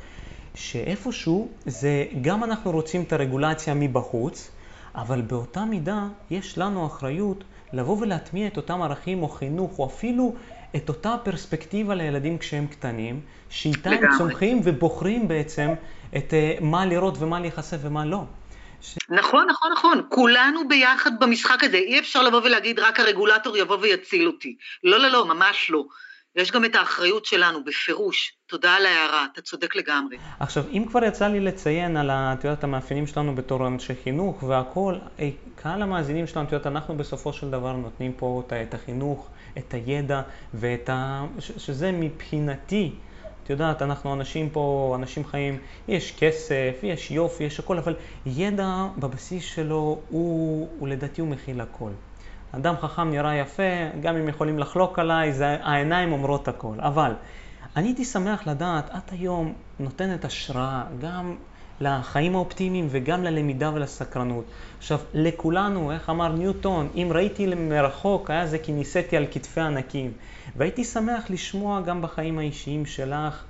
שאיפשהו 0.55 1.49
זה, 1.67 2.05
גם 2.21 2.45
אנחנו 2.45 2.71
רוצים 2.71 3.03
את 3.03 3.13
הרגולציה 3.13 3.75
מבחוץ, 3.75 4.51
אבל 4.95 5.21
באותה 5.21 5.65
מידה 5.65 6.07
יש 6.31 6.59
לנו 6.59 6.87
אחריות 6.87 7.45
לבוא 7.73 7.97
ולהטמיע 8.01 8.47
את 8.47 8.57
אותם 8.57 8.83
ערכים 8.83 9.23
או 9.23 9.29
חינוך, 9.29 9.79
או 9.79 9.87
אפילו 9.87 10.35
את 10.77 10.89
אותה 10.89 11.17
פרספקטיבה 11.25 11.95
לילדים 11.95 12.39
כשהם 12.39 12.67
קטנים, 12.67 13.21
שאיתם 13.51 13.91
לגמרי. 13.91 14.19
צומחים 14.19 14.61
ובוחרים 14.65 15.29
בעצם 15.29 15.69
את 16.17 16.35
אה, 16.35 16.55
מה 16.61 16.87
לראות 16.87 17.15
ומה 17.19 17.41
להיחשף 17.41 17.77
ומה 17.81 18.05
לא. 18.05 18.23
ש... 18.81 18.99
נכון, 19.09 19.47
נכון, 19.51 19.73
נכון. 19.73 20.03
כולנו 20.09 20.69
ביחד 20.69 21.11
במשחק 21.21 21.65
הזה. 21.65 21.77
אי 21.77 21.99
אפשר 21.99 22.23
לבוא 22.23 22.41
ולהגיד 22.45 22.79
רק 22.79 23.01
הרגולטור 23.01 23.57
יבוא 23.57 23.79
ויציל 23.81 24.27
אותי. 24.27 24.57
לא, 24.85 24.99
לא, 24.99 25.09
לא, 25.09 25.27
ממש 25.27 25.71
לא. 25.71 25.85
יש 26.37 26.53
גם 26.53 26.65
את 26.65 26.75
האחריות 26.75 27.25
שלנו, 27.25 27.65
בפירוש. 27.65 28.33
תודה 28.47 28.75
על 28.75 28.87
ההערה, 28.87 29.27
אתה 29.33 29.43
צודק 29.43 29.77
לגמרי. 29.77 30.17
עכשיו, 30.41 30.65
אם 30.73 30.85
כבר 30.89 31.05
יצא 31.05 31.29
לי 31.29 31.41
לציין 31.41 31.97
על 31.97 32.11
את 32.11 32.45
יודעת, 32.45 32.65
המאפיינים 32.65 33.07
שלנו 33.07 33.35
בתור 33.35 33.67
אנשי 33.67 33.95
חינוך 34.05 34.43
והכול, 34.43 34.99
אה, 35.19 35.31
קהל 35.55 35.83
המאזינים 35.83 36.27
שלנו, 36.27 36.47
את 36.47 36.53
יודעת, 36.53 36.67
אנחנו 36.67 36.97
בסופו 36.97 37.33
של 37.33 37.51
דבר 37.51 37.73
נותנים 37.73 38.13
פה 38.13 38.43
את 38.63 38.75
החינוך, 38.75 39.29
את 39.59 39.75
הידע 39.75 40.23
ואת 40.55 40.89
ה... 40.89 41.25
ש- 41.39 41.53
שזה 41.57 41.93
מבחינתי, 41.93 42.93
את 43.47 43.51
יודעת, 43.51 43.83
אנחנו 43.83 44.15
אנשים 44.15 44.51
פה, 44.51 44.93
אנשים 44.99 45.25
חיים, 45.25 45.59
יש 45.89 46.17
כסף, 46.19 46.81
יש 46.83 47.11
יופי, 47.11 47.45
יש 47.45 47.59
הכל, 47.59 47.79
אבל 47.79 47.95
ידע 48.27 48.87
בבסיס 48.99 49.45
שלו 49.45 49.99
הוא, 50.09 50.69
הוא 50.79 50.89
לדעתי 50.89 51.21
הוא 51.21 51.29
מכיל 51.29 51.61
הכל. 51.61 51.91
אדם 52.53 52.75
חכם 52.77 53.11
נראה 53.11 53.35
יפה, 53.35 53.63
גם 54.01 54.17
אם 54.17 54.29
יכולים 54.29 54.59
לחלוק 54.59 54.99
עליי, 54.99 55.33
זה, 55.33 55.57
העיניים 55.63 56.13
אומרות 56.13 56.49
הכל. 56.49 56.75
אבל 56.79 57.13
אני 57.77 57.89
הייתי 57.89 58.05
שמח 58.05 58.47
לדעת, 58.47 58.91
את 58.97 59.13
היום 59.13 59.55
נותנת 59.79 60.25
השראה 60.25 60.85
גם 61.01 61.37
לחיים 61.81 62.35
האופטימיים 62.35 62.87
וגם 62.91 63.25
ללמידה 63.25 63.71
ולסקרנות. 63.75 64.45
עכשיו, 64.79 64.99
לכולנו, 65.15 65.93
איך 65.93 66.11
אמר 66.11 66.33
ניוטון, 66.33 66.89
אם 66.95 67.11
ראיתי 67.15 67.47
מרחוק, 67.47 68.31
היה 68.31 68.47
זה 68.47 68.59
כי 68.59 68.73
ניסיתי 68.73 69.17
על 69.17 69.27
כתפי 69.31 69.61
ענקים. 69.61 70.13
והייתי 70.57 70.85
שמח 70.85 71.31
לשמוע 71.31 71.81
גם 71.81 72.03
בחיים 72.03 72.39
האישיים 72.39 72.87
שלך, 72.87 73.45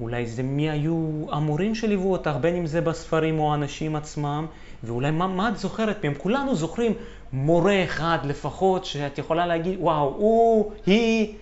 אולי 0.00 0.26
זה 0.26 0.42
מי 0.42 0.70
היו 0.70 1.26
המורים 1.30 1.74
שליוו 1.74 2.12
אותך, 2.12 2.32
בין 2.40 2.56
אם 2.56 2.66
זה 2.66 2.80
בספרים 2.80 3.38
או 3.38 3.52
האנשים 3.52 3.96
עצמם, 3.96 4.46
ואולי 4.84 5.10
מה, 5.10 5.26
מה 5.26 5.48
את 5.48 5.58
זוכרת 5.58 6.04
מהם? 6.04 6.14
כולנו 6.18 6.54
זוכרים 6.54 6.92
מורה 7.32 7.84
אחד 7.84 8.18
לפחות, 8.24 8.84
שאת 8.84 9.18
יכולה 9.18 9.46
להגיד, 9.46 9.78
וואו, 9.80 10.14
הוא, 10.16 10.72
היא, 10.86 11.34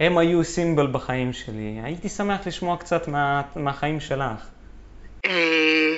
הם 0.00 0.18
היו 0.18 0.44
סימבל 0.44 0.86
בחיים 0.86 1.32
שלי. 1.32 1.80
הייתי 1.82 2.08
שמח 2.08 2.46
לשמוע 2.46 2.76
קצת 2.76 3.08
מה, 3.08 3.42
מהחיים 3.56 4.00
שלך. 4.00 4.53
אה, 5.24 5.96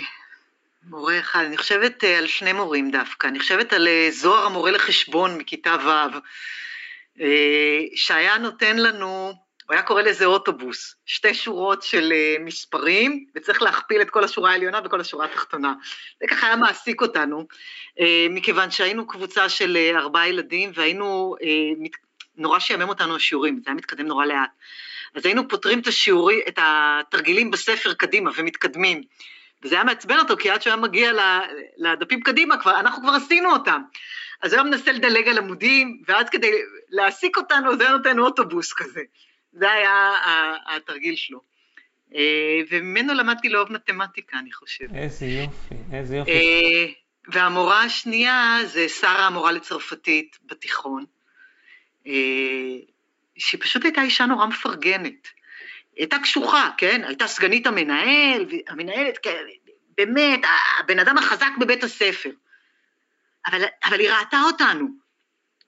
מורה 0.85 1.19
אחד, 1.19 1.45
אני 1.45 1.57
חושבת 1.57 2.05
אה, 2.05 2.19
על 2.19 2.27
שני 2.27 2.53
מורים 2.53 2.91
דווקא. 2.91 3.27
אני 3.27 3.39
חושבת 3.39 3.73
על 3.73 3.89
אה, 3.89 4.09
זוהר 4.11 4.47
המורה 4.47 4.71
לחשבון 4.71 5.39
מכיתה 5.39 5.77
ו', 5.85 6.19
שהיה 7.95 8.39
נותן 8.39 8.77
לנו, 8.77 9.33
הוא 9.67 9.75
היה 9.75 9.83
קורא 9.83 10.03
לזה 10.03 10.25
אוטובוס, 10.25 10.95
שתי 11.07 11.35
שורות 11.35 11.83
של 11.83 12.13
מספרים, 12.41 13.27
וצריך 13.37 13.63
להכפיל 13.63 14.01
את 14.01 14.11
כל 14.11 14.25
השורה 14.25 14.51
העליונה 14.51 14.81
וכל 14.85 15.01
השורה 15.01 15.25
התחתונה. 15.25 15.75
זה 16.21 16.27
ככה 16.31 16.47
היה 16.47 16.57
מעסיק 16.57 17.03
אותנו, 17.03 17.47
מכיוון 18.31 18.71
שהיינו 18.71 19.07
קבוצה 19.07 19.49
של 19.49 19.79
ארבעה 19.97 20.29
ילדים, 20.29 20.71
והיינו, 20.75 21.37
נורא 22.37 22.59
שעמם 22.59 22.89
אותנו 22.89 23.17
השיעורים, 23.17 23.57
זה 23.57 23.71
היה 23.71 23.75
מתקדם 23.75 24.07
נורא 24.07 24.25
לאט. 24.25 24.51
אז 25.17 25.27
היינו 25.27 25.49
פותרים 25.49 25.81
את 25.81 25.87
השיעורי, 25.87 26.41
את 26.49 26.59
התרגילים 26.63 27.51
בספר 27.51 27.95
קדימה 27.95 28.31
ומתקדמים. 28.37 29.03
וזה 29.63 29.75
היה 29.75 29.85
מעצבן 29.85 30.19
אותו, 30.19 30.37
כי 30.37 30.51
עד 30.51 30.63
שהוא 30.63 30.73
היה 30.73 30.83
מגיע 30.83 31.13
לדפים 31.77 32.21
קדימה, 32.21 32.57
כבר, 32.57 32.81
אנחנו 32.81 33.03
כבר 33.03 33.13
עשינו 33.13 33.53
אותם. 33.53 33.83
אז 34.43 34.53
הוא 34.53 34.61
היה 34.61 34.71
מנסה 34.71 34.93
לדלג 34.93 35.29
על 35.29 35.39
עמודים, 35.39 36.03
ואז 36.09 36.31
כדי 36.31 36.51
להעסיק 36.89 37.37
אותנו, 37.37 37.77
זה 37.77 37.85
היה 37.85 37.93
נותן 37.93 38.19
אוטובוס 38.19 38.73
כזה. 38.73 39.01
זה 39.53 39.73
היה 39.73 40.13
התרגיל 40.77 41.17
שלו. 41.17 41.41
אה, 42.15 42.61
וממנו 42.71 43.15
למדתי 43.15 43.49
לאהוב 43.49 43.73
מתמטיקה, 43.73 44.39
אני 44.39 44.53
חושבת. 44.53 44.95
איזה 44.95 45.27
יופי, 45.27 45.75
איזה 45.93 46.17
יופי. 46.17 46.31
אה, 46.31 46.87
והמורה 47.29 47.83
השנייה 47.83 48.59
זה 48.65 48.89
שרה 48.89 49.27
המורה 49.27 49.53
לצרפתית 49.53 50.39
בתיכון, 50.47 51.05
שהיא 53.39 53.61
פשוט 53.61 53.85
הייתה 53.85 54.03
אישה 54.03 54.27
נורא 54.27 54.47
מפרגנת. 54.47 55.29
הייתה 55.97 56.19
קשוחה, 56.19 56.71
כן? 56.79 57.05
הייתה 57.05 57.27
סגנית 57.27 57.67
המנהל, 57.67 58.47
והמנהלת, 58.49 59.19
כן, 59.19 59.45
באמת, 59.99 60.41
הבן 60.81 60.99
אדם 60.99 61.19
החזק 61.19 61.51
בבית 61.61 61.85
הספר. 61.85 62.31
אבל, 63.47 63.63
אבל 63.85 64.01
היא 64.01 64.11
ראתה 64.11 64.41
אותנו. 64.47 64.89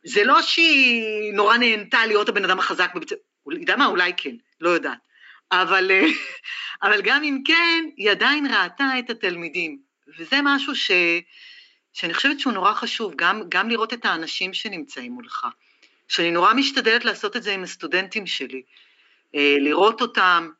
זה 0.04 0.24
לא 0.24 0.42
שהיא 0.42 1.32
נורא 1.34 1.56
נהנתה 1.56 2.06
להיות 2.06 2.28
הבן 2.28 2.44
אדם 2.44 2.58
החזק 2.58 2.94
בבית 2.94 3.12
הספר, 3.12 3.22
אתה 3.42 3.56
יודע 3.56 3.76
מה? 3.76 3.86
אולי 3.86 4.12
כן, 4.16 4.34
לא 4.60 4.70
יודעת. 4.70 4.98
אבל, 5.52 5.90
אבל 6.82 7.02
גם 7.02 7.24
אם 7.24 7.42
כן, 7.44 7.84
היא 7.96 8.10
עדיין 8.10 8.46
ראתה 8.46 8.84
את 8.98 9.10
התלמידים. 9.10 9.78
וזה 10.18 10.36
משהו 10.42 10.74
ש, 10.74 10.90
שאני 11.92 12.14
חושבת 12.14 12.40
שהוא 12.40 12.52
נורא 12.52 12.74
חשוב, 12.74 13.12
גם, 13.16 13.42
גם 13.48 13.70
לראות 13.70 13.92
את 13.92 14.04
האנשים 14.04 14.54
שנמצאים 14.54 15.12
מולך. 15.12 15.46
שאני 16.08 16.30
נורא 16.30 16.54
משתדלת 16.54 17.04
לעשות 17.04 17.36
את 17.36 17.42
זה 17.42 17.52
עם 17.52 17.62
הסטודנטים 17.62 18.26
שלי. 18.26 18.62
אה, 19.34 19.56
לראות 19.60 20.00
אותם. 20.00 20.50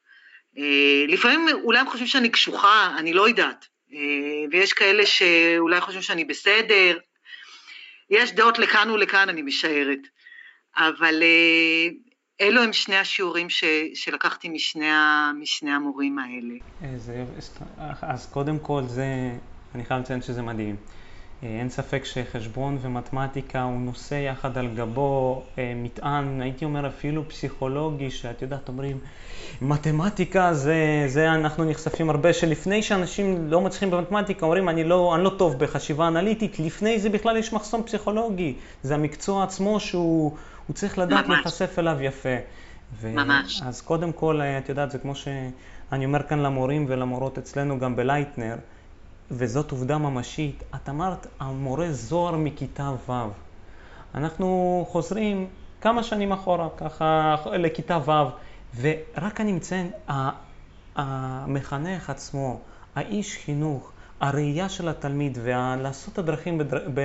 אה, 0.59 1.05
לפעמים 1.09 1.47
אולי 1.65 1.79
הם 1.79 1.89
חושבים 1.89 2.07
שאני 2.07 2.29
קשוחה, 2.29 2.95
אני 2.99 3.13
לא 3.13 3.29
יודעת. 3.29 3.67
אה, 3.93 3.99
ויש 4.51 4.73
כאלה 4.73 5.07
שאולי 5.07 5.81
חושבים 5.81 6.03
שאני 6.03 6.25
בסדר. 6.25 6.99
יש 8.11 8.33
דעות 8.33 8.59
לכאן 8.59 8.91
ולכאן, 8.91 9.29
אני 9.29 9.43
משערת. 9.43 9.99
אבל 10.77 11.23
אלו 12.41 12.63
הם 12.63 12.73
שני 12.73 12.97
השיעורים 12.97 13.51
ש, 13.51 13.65
שלקחתי 13.95 14.49
משני, 14.49 14.91
ה, 14.91 15.31
משני 15.41 15.71
המורים 15.71 16.19
האלה. 16.19 16.55
איזה. 16.83 17.25
אז 18.03 18.27
קודם 18.33 18.59
כל 18.59 18.83
זה, 18.87 19.07
אני 19.75 19.85
חייב 19.85 20.01
לציין 20.01 20.23
שזה 20.23 20.43
מדהים. 20.43 20.77
אה, 21.43 21.49
אין 21.49 21.69
ספק 21.69 22.05
שחשבון 22.05 22.79
ומתמטיקה 22.83 23.63
הוא 23.63 23.81
נושא 23.81 24.15
יחד 24.15 24.59
על 24.59 24.69
גבו 24.75 25.43
אה, 25.59 25.73
מטען, 25.77 26.41
הייתי 26.43 26.65
אומר 26.65 26.87
אפילו 26.87 27.29
פסיכולוגי, 27.29 28.11
שאת 28.11 28.43
יודעת, 28.43 28.69
אומרים, 28.69 28.99
מתמטיקה 29.63 30.55
זה, 30.55 31.05
זה 31.07 31.33
אנחנו 31.33 31.65
נחשפים 31.65 32.11
הרבה, 32.11 32.33
שלפני 32.33 32.83
שאנשים 32.83 33.51
לא 33.51 33.61
מצליחים 33.61 33.91
במתמטיקה, 33.91 34.47
אומרים, 34.47 34.69
אני 34.69 34.85
לא, 34.85 35.15
אני 35.15 35.25
לא 35.25 35.31
טוב 35.31 35.59
בחשיבה 35.59 36.09
אנליטית, 36.09 36.59
לפני 36.59 36.99
זה 36.99 37.09
בכלל 37.09 37.37
יש 37.37 37.53
מחסום 37.53 37.83
פסיכולוגי, 37.83 38.55
זה 38.83 38.95
המקצוע 38.95 39.45
עצמו 39.45 39.81
שהוא 39.81 40.37
הוא 40.67 40.75
צריך 40.75 40.99
לדעת. 40.99 41.29
להיחשף 41.29 41.79
אליו 41.79 42.03
יפה. 42.03 42.37
ו- 43.01 43.13
ממש. 43.13 43.63
אז 43.67 43.81
קודם 43.81 44.13
כל, 44.13 44.41
אה, 44.41 44.59
את 44.59 44.69
יודעת, 44.69 44.91
זה 44.91 44.99
כמו 44.99 45.15
שאני 45.15 46.05
אומר 46.05 46.23
כאן 46.23 46.39
למורים 46.39 46.85
ולמורות 46.89 47.39
אצלנו 47.39 47.79
גם 47.79 47.97
בלייטנר, 47.97 48.57
וזאת 49.31 49.71
עובדה 49.71 49.99
ממשית. 49.99 50.63
את 50.75 50.89
אמרת, 50.89 51.27
המורה 51.41 51.93
זוהר 51.93 52.37
מכיתה 52.37 52.93
ו'. 53.09 53.13
אנחנו 54.15 54.87
חוזרים 54.89 55.47
כמה 55.81 56.03
שנים 56.03 56.33
אחורה, 56.33 56.69
ככה 56.77 57.37
לכיתה 57.53 57.99
ו', 58.07 58.11
ורק 58.81 59.41
אני 59.41 59.53
מציין, 59.53 59.91
המחנך 60.97 62.11
עצמו, 62.11 62.61
האיש 62.95 63.37
חינוך, 63.37 63.93
הראייה 64.21 64.69
של 64.69 64.89
התלמיד 64.89 65.39
ולעשות 65.43 66.15
את 66.15 66.19
הדרכים, 66.19 66.61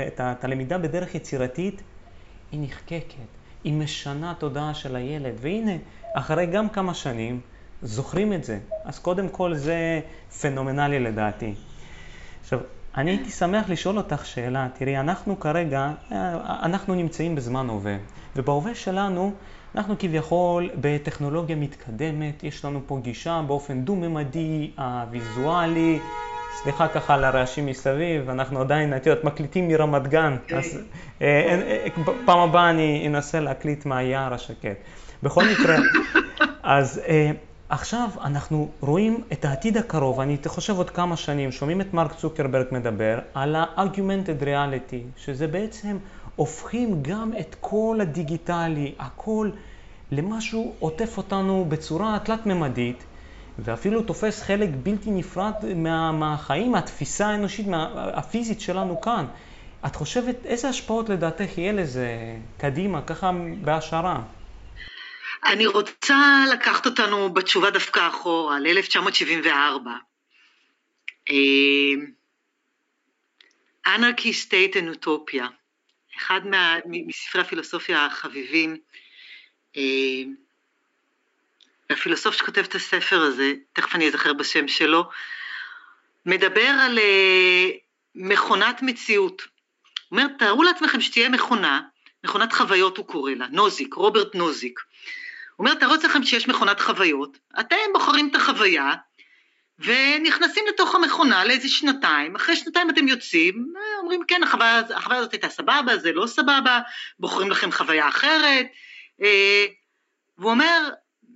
את 0.08 0.44
הלמידה 0.44 0.78
בדרך 0.78 1.16
יצירתית, 1.16 1.82
היא 2.52 2.60
נחקקת, 2.64 3.28
היא 3.64 3.74
משנה 3.74 4.34
תודעה 4.40 4.74
של 4.74 4.96
הילד, 4.96 5.34
והנה, 5.42 5.76
אחרי 6.14 6.46
גם 6.46 6.70
כמה 6.70 6.94
שנים, 6.94 7.40
זוכרים 7.82 8.34
את 8.34 8.44
זה. 8.44 8.60
אז 8.84 9.00
קודם 9.00 9.30
כל 9.30 9.56
זה 9.56 10.00
פנומנלי 10.42 11.00
לדעתי. 11.00 11.56
עכשיו, 12.54 12.68
אני 12.98 13.12
הייתי 13.12 13.32
שמח 13.32 13.70
לשאול 13.70 13.98
אותך 13.98 14.26
שאלה. 14.26 14.68
תראי, 14.74 14.98
אנחנו 14.98 15.40
כרגע, 15.40 15.92
אה, 16.12 16.38
אנחנו 16.64 16.96
נמצאים 16.96 17.36
בזמן 17.36 17.70
הווה, 17.70 17.96
ובהווה 18.36 18.76
שלנו, 18.76 19.34
אנחנו 19.76 19.96
כביכול 20.00 20.70
בטכנולוגיה 20.82 21.56
מתקדמת, 21.56 22.44
יש 22.44 22.66
לנו 22.66 22.82
פה 22.86 23.00
גישה 23.02 23.42
באופן 23.48 23.82
דו-ממדי, 23.82 24.72
הוויזואלי, 24.78 26.00
סליחה 26.64 26.88
ככה 26.88 27.14
על 27.14 27.24
הרעשים 27.24 27.66
מסביב, 27.66 28.30
אנחנו 28.30 28.62
עדיין, 28.62 28.96
את 28.96 29.06
יודעת, 29.06 29.24
מקליטים 29.24 29.68
מרמת 29.68 30.08
גן, 30.08 30.38
אז 30.56 30.80
אה, 31.22 31.28
אה, 31.28 32.04
פעם 32.26 32.40
הבאה 32.40 32.70
אני 32.70 33.08
אנסה 33.08 33.40
להקליט 33.40 33.86
מהיער 33.86 34.34
השקט. 34.34 34.78
בכל 35.24 35.44
מקרה, 35.44 35.78
אז 36.64 37.02
אה, 37.08 37.32
עכשיו 37.70 38.10
אנחנו 38.22 38.72
רואים 38.80 39.24
את 39.34 39.46
העתיד 39.46 39.78
הקרוב, 39.78 40.20
אני 40.20 40.38
חושב 40.48 40.78
עוד 40.78 40.90
כמה 40.90 41.18
שנים, 41.18 41.52
שומעים 41.52 41.82
את 41.82 41.94
מרק 41.94 42.16
צוקרברג 42.16 42.66
מדבר 42.72 43.20
על 43.34 43.56
ה-augmented 43.56 44.44
reality, 44.44 45.18
שזה 45.18 45.48
בעצם 45.48 45.98
הופכים 46.36 47.00
גם 47.02 47.32
את 47.40 47.56
כל 47.60 48.00
הדיגיטלי, 48.02 48.96
הכל 49.00 49.50
למשהו 50.12 50.76
עוטף 50.80 51.18
אותנו 51.18 51.66
בצורה 51.70 52.20
תלת-ממדית, 52.20 53.04
ואפילו 53.60 54.04
תופס 54.04 54.42
חלק 54.42 54.70
בלתי 54.84 55.12
נפרד 55.12 55.54
מה, 55.76 56.12
מהחיים, 56.12 56.72
מהתפיסה 56.72 57.28
האנושית, 57.28 57.68
מה, 57.68 58.10
הפיזית 58.14 58.62
שלנו 58.62 59.02
כאן. 59.02 59.26
את 59.86 59.96
חושבת, 59.96 60.46
איזה 60.46 60.70
השפעות 60.70 61.10
לדעתך 61.10 61.58
יהיה 61.58 61.72
לזה 61.72 62.08
קדימה, 62.58 63.02
ככה 63.02 63.32
בהשערה? 63.62 64.22
אני 65.46 65.66
רוצה 65.66 66.44
לקחת 66.54 66.86
אותנו 66.86 67.34
בתשובה 67.34 67.70
דווקא 67.70 68.08
אחורה, 68.08 68.60
ל-1974. 68.60 69.88
Anarchy 73.86 74.34
State 74.34 74.78
and 74.78 74.90
Utopia, 74.90 75.48
אחד 76.18 76.48
מה, 76.48 76.76
מספרי 76.86 77.42
הפילוסופיה 77.42 78.06
החביבים. 78.06 78.78
אה, 79.78 80.24
הפילוסוף 81.90 82.36
שכותב 82.36 82.62
את 82.62 82.76
הספר 82.76 83.22
הזה, 83.22 83.54
תכף 83.74 83.96
אני 83.96 84.08
אזכר 84.08 84.34
בשם 84.34 84.68
שלו, 84.68 85.10
מדבר 86.26 86.70
על 86.82 87.00
אה, 87.00 87.70
מכונת 88.16 88.82
מציאות. 88.82 89.42
הוא 89.42 90.20
אומר, 90.20 90.34
תארו 90.40 90.64
לעצמכם 90.64 91.02
שתהיה 91.02 91.30
מכונה, 91.30 91.82
מכונת 92.24 92.54
חוויות 92.54 92.98
הוא 92.98 93.06
קורא 93.08 93.32
לה, 93.32 93.48
נוזיק, 93.48 93.94
רוברט 93.94 94.36
נוזיק. 94.36 94.80
הוא 95.56 95.68
אומר, 95.68 95.80
תארו 95.80 95.94
לעצמכם 95.94 96.24
שיש 96.24 96.48
מכונת 96.48 96.80
חוויות, 96.80 97.38
אתם 97.60 97.76
בוחרים 97.94 98.30
את 98.30 98.36
החוויה, 98.36 98.94
ונכנסים 99.80 100.64
לתוך 100.70 100.96
המכונה 100.96 101.46
לאיזה 101.46 101.70
שנתיים, 101.70 102.36
אחרי 102.36 102.56
שנתיים 102.56 102.90
אתם 102.90 103.08
יוצאים, 103.08 103.74
אומרים 104.02 104.22
כן 104.28 104.44
החוויה, 104.44 104.82
החוויה 104.96 105.20
הזאת 105.20 105.32
הייתה 105.32 105.50
סבבה, 105.50 105.98
זה 105.98 106.12
לא 106.12 106.28
סבבה, 106.28 106.80
בוחרים 107.20 107.50
לכם 107.50 107.72
חוויה 107.72 108.08
אחרת, 108.08 108.66
אה, 109.22 109.66
והוא 110.38 110.52
אומר 110.52 110.90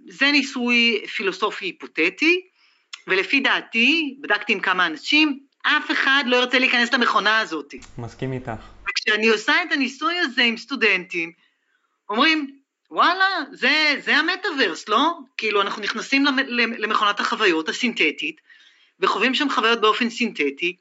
זה 0.09 0.31
ניסוי 0.31 1.05
פילוסופי 1.15 1.65
היפותטי, 1.65 2.41
ולפי 3.07 3.39
דעתי, 3.39 4.17
בדקתי 4.21 4.53
עם 4.53 4.59
כמה 4.59 4.85
אנשים, 4.85 5.39
אף 5.61 5.91
אחד 5.91 6.23
לא 6.27 6.35
ירצה 6.35 6.59
להיכנס 6.59 6.93
למכונה 6.93 7.39
הזאת. 7.39 7.73
מסכים 7.97 8.33
איתך. 8.33 8.51
וכשאני 8.89 9.27
עושה 9.27 9.53
את 9.63 9.71
הניסוי 9.71 10.19
הזה 10.19 10.43
עם 10.43 10.57
סטודנטים, 10.57 11.31
אומרים, 12.09 12.56
וואלה, 12.91 13.25
זה, 13.51 13.95
זה 13.99 14.17
המטאוורס, 14.17 14.89
לא? 14.89 15.11
כאילו, 15.37 15.61
אנחנו 15.61 15.81
נכנסים 15.81 16.25
למכונת 16.77 17.19
החוויות 17.19 17.69
הסינתטית, 17.69 18.41
וחווים 18.99 19.35
שם 19.35 19.49
חוויות 19.49 19.81
באופן 19.81 20.09
סינתטי, 20.09 20.75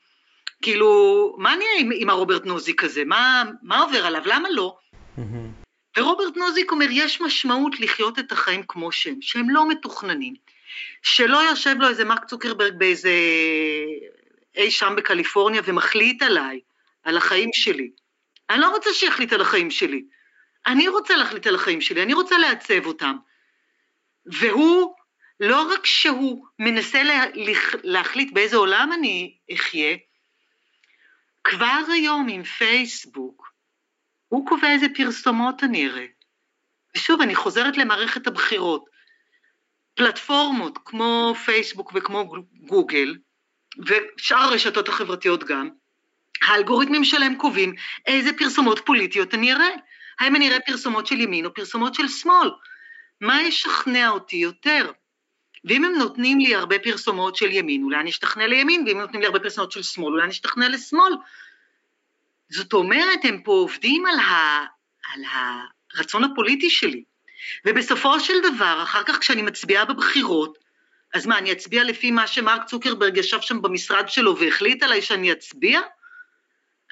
כאילו, 0.63 1.35
מה 1.39 1.57
נהיה 1.57 1.71
עם, 1.79 1.91
עם 1.95 2.11
הרוברט 2.11 2.45
נוזיק 2.45 2.85
הזה? 2.85 3.05
מה, 3.05 3.45
מה 3.63 3.81
עובר 3.81 4.07
עליו? 4.07 4.23
למה 4.27 4.51
לא? 4.51 4.77
ורוברט 5.97 6.37
נוזיק 6.37 6.73
אומר, 6.73 6.87
יש 6.91 7.21
משמעות 7.21 7.81
לחיות 7.81 8.19
את 8.19 8.33
החיים 8.33 8.63
כמו 8.69 8.93
שהם, 8.93 9.19
שהם 9.21 9.51
לא 9.51 9.69
מתוכננים. 9.69 10.35
שלא 11.03 11.39
יושב 11.39 11.75
לו 11.79 11.89
איזה 11.89 12.05
מרק 12.05 12.25
צוקרברג 12.25 12.75
באיזה 12.79 13.11
אי 14.57 14.71
שם 14.71 14.95
בקליפורניה 14.97 15.63
ומחליט 15.65 16.23
עליי, 16.23 16.61
על 17.05 17.17
החיים 17.17 17.51
שלי. 17.53 17.91
אני 18.51 18.61
לא 18.61 18.71
רוצה 18.71 18.91
שיחליט 18.93 19.33
על 19.33 19.41
החיים 19.41 19.71
שלי. 19.71 20.03
אני 20.67 20.89
רוצה 20.89 21.17
להחליט 21.17 21.47
על 21.47 21.55
החיים 21.55 21.81
שלי, 21.81 22.03
אני 22.03 22.15
רוצה 22.15 22.39
לעצב 22.39 22.87
אותם. 22.87 23.17
והוא, 24.27 24.95
לא 25.41 25.73
רק 25.73 25.87
שהוא 25.87 26.47
מנסה 26.59 27.03
לה, 27.03 27.25
להחליט 27.83 28.33
באיזה 28.33 28.57
עולם 28.57 28.91
אני 28.93 29.37
אחיה, 29.55 29.97
כבר 31.45 31.81
היום 31.93 32.29
עם 32.29 32.43
פייסבוק, 32.43 33.53
הוא 34.29 34.49
קובע 34.49 34.73
איזה 34.73 34.87
פרסומות 34.97 35.65
אני 35.65 35.89
אראה. 35.89 36.07
ושוב, 36.97 37.21
אני 37.21 37.35
חוזרת 37.35 37.77
למערכת 37.77 38.27
הבחירות. 38.27 38.85
פלטפורמות 39.95 40.79
כמו 40.85 41.35
פייסבוק 41.45 41.93
וכמו 41.95 42.33
גוגל, 42.61 43.17
ושאר 43.87 44.39
הרשתות 44.39 44.89
החברתיות 44.89 45.45
גם, 45.45 45.69
האלגוריתמים 46.43 47.05
שלהם 47.05 47.37
קובעים 47.37 47.75
איזה 48.07 48.31
פרסומות 48.39 48.79
פוליטיות 48.87 49.35
אני 49.35 49.53
אראה. 49.53 49.69
האם 50.21 50.37
אני 50.37 50.49
אראה 50.49 50.61
פרסומות 50.61 51.07
של 51.07 51.21
ימין 51.21 51.45
או 51.47 51.55
פרסומות 51.55 51.95
של 51.95 52.09
שמאל? 52.09 52.51
מה 53.21 53.43
ישכנע 53.43 54.09
אותי 54.09 54.37
יותר? 54.37 54.93
ואם 55.65 55.85
הם 55.85 55.93
נותנים 55.93 56.39
לי 56.39 56.55
הרבה 56.55 56.79
פרסומות 56.79 57.37
של 57.37 57.53
ימין, 57.53 57.83
אולי 57.83 58.01
אני 58.01 58.11
אשתכנע 58.11 58.47
לימין, 58.47 58.85
ואם 58.87 58.97
הם 58.97 59.01
נותנים 59.01 59.21
לי 59.21 59.27
הרבה 59.27 59.41
פרסומות 59.41 59.73
של 59.73 59.83
שמאל, 59.83 60.13
אולי 60.13 60.23
אני 60.23 60.33
אשתכנע 60.33 60.69
לשמאל. 60.69 61.13
זאת 62.49 62.73
אומרת, 62.73 63.25
הם 63.25 63.43
פה 63.43 63.53
עובדים 63.53 64.07
על, 64.07 64.19
ה, 64.19 64.65
על 65.15 65.23
הרצון 65.95 66.25
הפוליטי 66.25 66.71
שלי. 66.71 67.05
ובסופו 67.65 68.21
של 68.21 68.35
דבר, 68.43 68.81
אחר 68.83 69.03
כך 69.03 69.19
כשאני 69.19 69.43
מצביעה 69.43 69.85
בבחירות, 69.85 70.59
אז 71.15 71.27
מה, 71.27 71.39
אני 71.39 71.53
אצביע 71.53 71.85
לפי 71.85 72.11
מה 72.11 72.27
שמרק 72.27 72.65
צוקרברג 72.65 73.17
ישב 73.17 73.41
שם 73.41 73.63
במשרד 73.63 74.09
שלו 74.09 74.39
והחליט 74.39 74.83
עליי 74.83 75.03
שאני 75.03 75.33
אצביע? 75.33 75.81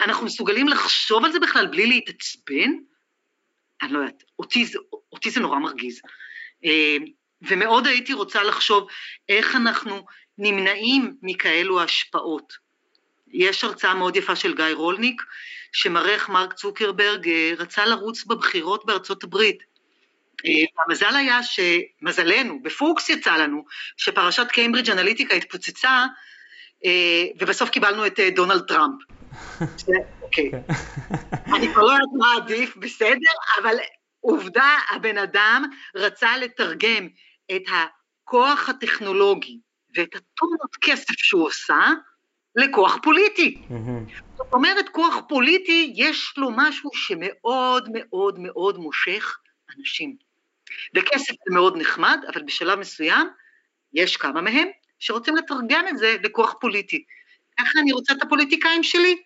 אנחנו 0.00 0.26
מסוגלים 0.26 0.68
לחשוב 0.68 1.24
על 1.24 1.32
זה 1.32 1.40
בכלל 1.40 1.66
בלי 1.66 1.86
להתעצבן? 1.86 2.70
אני 3.82 3.92
לא 3.92 3.98
יודעת, 3.98 4.22
אותי, 4.38 4.64
אותי 5.12 5.30
זה 5.30 5.40
נורא 5.40 5.58
מרגיז. 5.58 6.00
אה, 6.64 6.96
ומאוד 7.42 7.86
הייתי 7.86 8.12
רוצה 8.12 8.42
לחשוב 8.42 8.88
איך 9.28 9.56
אנחנו 9.56 10.06
נמנעים 10.38 11.16
מכאלו 11.22 11.82
השפעות. 11.82 12.52
יש 13.32 13.64
הרצאה 13.64 13.94
מאוד 13.94 14.16
יפה 14.16 14.36
של 14.36 14.54
גיא 14.54 14.64
רולניק, 14.74 15.22
שמראה 15.72 16.14
איך 16.14 16.28
מרק 16.28 16.52
צוקרברג 16.52 17.28
אה, 17.28 17.52
רצה 17.58 17.86
לרוץ 17.86 18.24
בבחירות 18.24 18.86
בארצות 18.86 19.24
הברית. 19.24 19.62
אה, 20.46 20.84
המזל 20.86 21.16
היה 21.16 21.40
שמזלנו, 21.42 22.62
בפוקס 22.62 23.08
יצא 23.08 23.36
לנו, 23.36 23.64
שפרשת 23.96 24.46
קיימברידג' 24.52 24.90
אנליטיקה 24.90 25.34
התפוצצה, 25.34 26.04
ובסוף 27.40 27.70
קיבלנו 27.70 28.06
את 28.06 28.20
דונלד 28.34 28.62
טראמפ. 28.68 29.02
אוקיי. 30.24 30.50
אני 31.56 31.68
כבר 31.72 31.82
לא 31.82 31.92
יודעת 31.92 32.08
מה 32.18 32.34
עדיף, 32.36 32.76
בסדר, 32.76 33.34
אבל 33.62 33.76
עובדה, 34.20 34.78
הבן 34.90 35.18
אדם 35.18 35.64
רצה 35.96 36.36
לתרגם 36.36 37.08
את 37.56 37.62
הכוח 37.68 38.68
הטכנולוגי 38.68 39.58
ואת 39.96 40.14
הטונות 40.16 40.76
כסף 40.80 41.14
שהוא 41.16 41.46
עושה, 41.46 41.90
לכוח 42.56 42.98
פוליטי. 43.02 43.62
זאת 44.36 44.46
אומרת, 44.52 44.88
כוח 44.88 45.14
פוליטי 45.28 45.92
יש 45.96 46.34
לו 46.36 46.50
משהו 46.56 46.90
שמאוד 46.94 47.88
מאוד 47.92 48.38
מאוד 48.38 48.78
מושך 48.78 49.38
אנשים. 49.78 50.16
וכסף 50.94 51.34
זה 51.48 51.54
מאוד 51.54 51.76
נחמד, 51.76 52.18
אבל 52.32 52.42
בשלב 52.42 52.78
מסוים 52.78 53.28
יש 53.92 54.16
כמה 54.16 54.40
מהם 54.40 54.68
שרוצים 54.98 55.36
לתרגם 55.36 55.84
את 55.90 55.98
זה 55.98 56.16
לכוח 56.22 56.54
פוליטי. 56.60 57.04
ככה 57.60 57.78
אני 57.80 57.92
רוצה 57.92 58.12
את 58.12 58.22
הפוליטיקאים 58.22 58.82
שלי? 58.82 59.22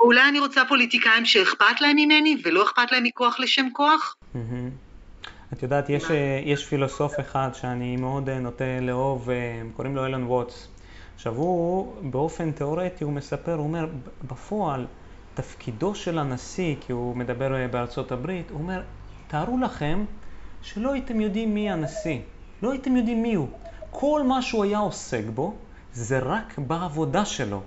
או 0.00 0.04
אולי 0.04 0.28
אני 0.28 0.38
רוצה 0.38 0.62
פוליטיקאים 0.68 1.24
שאכפת 1.24 1.80
להם 1.80 1.96
ממני 1.96 2.36
ולא 2.44 2.62
אכפת 2.62 2.92
להם 2.92 3.04
מכוח 3.04 3.40
לשם 3.40 3.66
כוח? 3.72 4.16
את 5.52 5.62
יודעת, 5.62 5.90
יש, 5.90 6.04
יש 6.44 6.66
פילוסוף 6.66 7.20
אחד 7.20 7.48
שאני 7.52 7.96
מאוד 7.96 8.30
נוטה 8.30 8.64
לאהוב, 8.80 9.30
אה, 9.30 9.62
קוראים 9.76 9.96
לו 9.96 10.06
אלן 10.06 10.24
ווטס. 10.24 10.68
עכשיו 11.14 11.34
הוא 11.34 11.94
באופן 12.10 12.52
תיאורטי 12.52 13.04
הוא 13.04 13.12
מספר, 13.12 13.54
הוא 13.54 13.66
אומר 13.66 13.86
בפועל 14.28 14.86
תפקידו 15.34 15.94
של 15.94 16.18
הנשיא, 16.18 16.74
כי 16.80 16.92
הוא 16.92 17.16
מדבר 17.16 17.54
אה, 17.54 17.68
בארצות 17.68 18.12
הברית, 18.12 18.50
הוא 18.50 18.60
אומר 18.60 18.82
תארו 19.26 19.58
לכם 19.58 20.04
שלא 20.62 20.92
הייתם 20.92 21.20
יודעים 21.20 21.54
מי 21.54 21.70
הנשיא, 21.70 22.18
לא 22.62 22.72
הייתם 22.72 22.96
יודעים 22.96 23.22
מי 23.22 23.34
הוא. 23.34 23.48
כל 23.90 24.22
מה 24.22 24.42
שהוא 24.42 24.64
היה 24.64 24.78
עוסק 24.78 25.24
בו 25.34 25.54
זה 25.92 26.18
רק 26.18 26.58
בעבודה 26.58 27.24
שלו. 27.24 27.62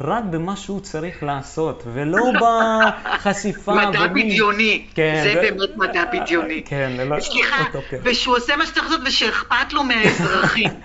רק 0.00 0.24
במה 0.24 0.56
שהוא 0.56 0.80
צריך 0.80 1.22
לעשות, 1.22 1.82
ולא 1.92 2.22
בחשיפה. 2.40 3.74
מדע. 3.74 4.06
בדיוני, 4.06 4.86
כן, 4.94 5.20
זה 5.24 5.34
ו... 5.38 5.42
באמת 5.42 5.76
מדע 5.76 6.04
בדיוני. 6.12 6.62
כן, 6.70 6.92
ללא... 6.96 7.20
סליחה, 7.20 7.64
ושהוא 8.02 8.36
עושה 8.36 8.56
מה 8.56 8.66
שצריך 8.66 8.84
לעשות 8.84 9.00
ושאכפת 9.06 9.72
לו 9.72 9.84
מהאזרחים. 9.84 10.70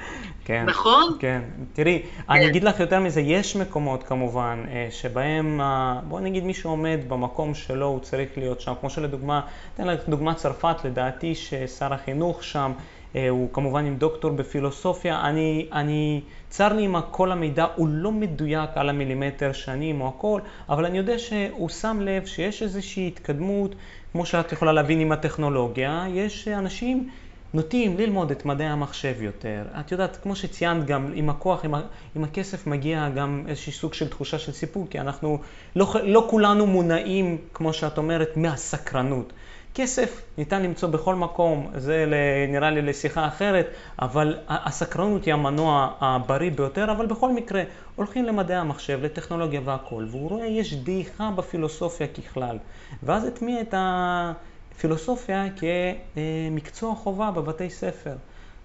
כן, 0.45 0.65
נכון? 0.67 1.17
כן. 1.19 1.41
תראי, 1.73 2.01
כן. 2.01 2.33
אני 2.33 2.47
אגיד 2.47 2.63
לך 2.63 2.79
יותר 2.79 2.99
מזה, 2.99 3.21
יש 3.21 3.55
מקומות 3.55 4.03
כמובן 4.03 4.63
אה, 4.71 4.87
שבהם, 4.91 5.61
בוא 6.03 6.19
נגיד 6.19 6.43
מי 6.43 6.53
שעומד 6.53 6.99
במקום 7.07 7.53
שלו, 7.53 7.85
הוא 7.85 7.99
צריך 7.99 8.29
להיות 8.37 8.61
שם, 8.61 8.73
כמו 8.79 8.89
שלדוגמה, 8.89 9.41
אתן 9.75 9.87
לך 9.87 9.99
דוגמה 10.09 10.33
צרפת, 10.33 10.75
לדעתי 10.85 11.35
ששר 11.35 11.93
החינוך 11.93 12.43
שם, 12.43 12.71
אה, 12.71 12.83
הוא 13.29 13.49
כמובן 13.53 13.85
עם 13.85 13.95
דוקטור 13.95 14.31
בפילוסופיה, 14.31 15.21
אני, 15.21 15.67
אני, 15.71 16.21
צר 16.49 16.73
לי 16.73 16.85
אם 16.85 16.95
כל 17.11 17.31
המידע 17.31 17.65
הוא 17.75 17.87
לא 17.87 18.11
מדויק 18.11 18.69
על 18.75 18.89
המילימטר 18.89 19.51
שנים 19.53 20.01
או 20.01 20.07
הכל, 20.07 20.41
אבל 20.69 20.85
אני 20.85 20.97
יודע 20.97 21.19
שהוא 21.19 21.69
שם 21.69 21.97
לב 22.01 22.25
שיש 22.25 22.63
איזושהי 22.63 23.07
התקדמות, 23.07 23.75
כמו 24.11 24.25
שאת 24.25 24.51
יכולה 24.51 24.71
להבין 24.71 24.99
עם 24.99 25.11
הטכנולוגיה, 25.11 26.05
יש 26.09 26.47
אנשים 26.47 27.09
נוטים 27.53 27.97
ללמוד 27.97 28.31
את 28.31 28.45
מדעי 28.45 28.67
המחשב 28.67 29.21
יותר. 29.21 29.63
את 29.79 29.91
יודעת, 29.91 30.17
כמו 30.23 30.35
שציינת 30.35 30.85
גם, 30.85 31.11
עם 31.15 31.29
הכוח, 31.29 31.65
עם, 31.65 31.75
ה, 31.75 31.81
עם 32.15 32.23
הכסף 32.23 32.67
מגיע 32.67 33.09
גם 33.09 33.43
איזשהו 33.47 33.71
סוג 33.71 33.93
של 33.93 34.07
תחושה 34.07 34.39
של 34.39 34.51
סיפוק, 34.51 34.89
כי 34.89 34.99
אנחנו 34.99 35.39
לא, 35.75 35.93
לא 36.03 36.27
כולנו 36.29 36.67
מונעים, 36.67 37.37
כמו 37.53 37.73
שאת 37.73 37.97
אומרת, 37.97 38.37
מהסקרנות. 38.37 39.33
כסף 39.75 40.21
ניתן 40.37 40.63
למצוא 40.63 40.89
בכל 40.89 41.15
מקום, 41.15 41.71
זה 41.75 42.05
נראה 42.47 42.69
לי 42.69 42.81
לשיחה 42.81 43.27
אחרת, 43.27 43.67
אבל 44.01 44.37
הסקרנות 44.47 45.25
היא 45.25 45.33
המנוע 45.33 45.93
הבריא 45.99 46.51
ביותר, 46.51 46.91
אבל 46.91 47.05
בכל 47.05 47.31
מקרה 47.33 47.63
הולכים 47.95 48.25
למדעי 48.25 48.57
המחשב, 48.57 48.99
לטכנולוגיה 49.03 49.61
והכל, 49.65 50.05
והוא 50.11 50.29
רואה 50.29 50.45
יש 50.45 50.73
דעיכה 50.73 51.31
בפילוסופיה 51.35 52.07
ככלל, 52.07 52.57
ואז 53.03 53.25
הטמיע 53.25 53.61
את 53.61 53.73
הפילוסופיה 53.77 55.45
כמקצוע 55.55 56.95
חובה 56.95 57.31
בבתי 57.31 57.69
ספר. 57.69 58.15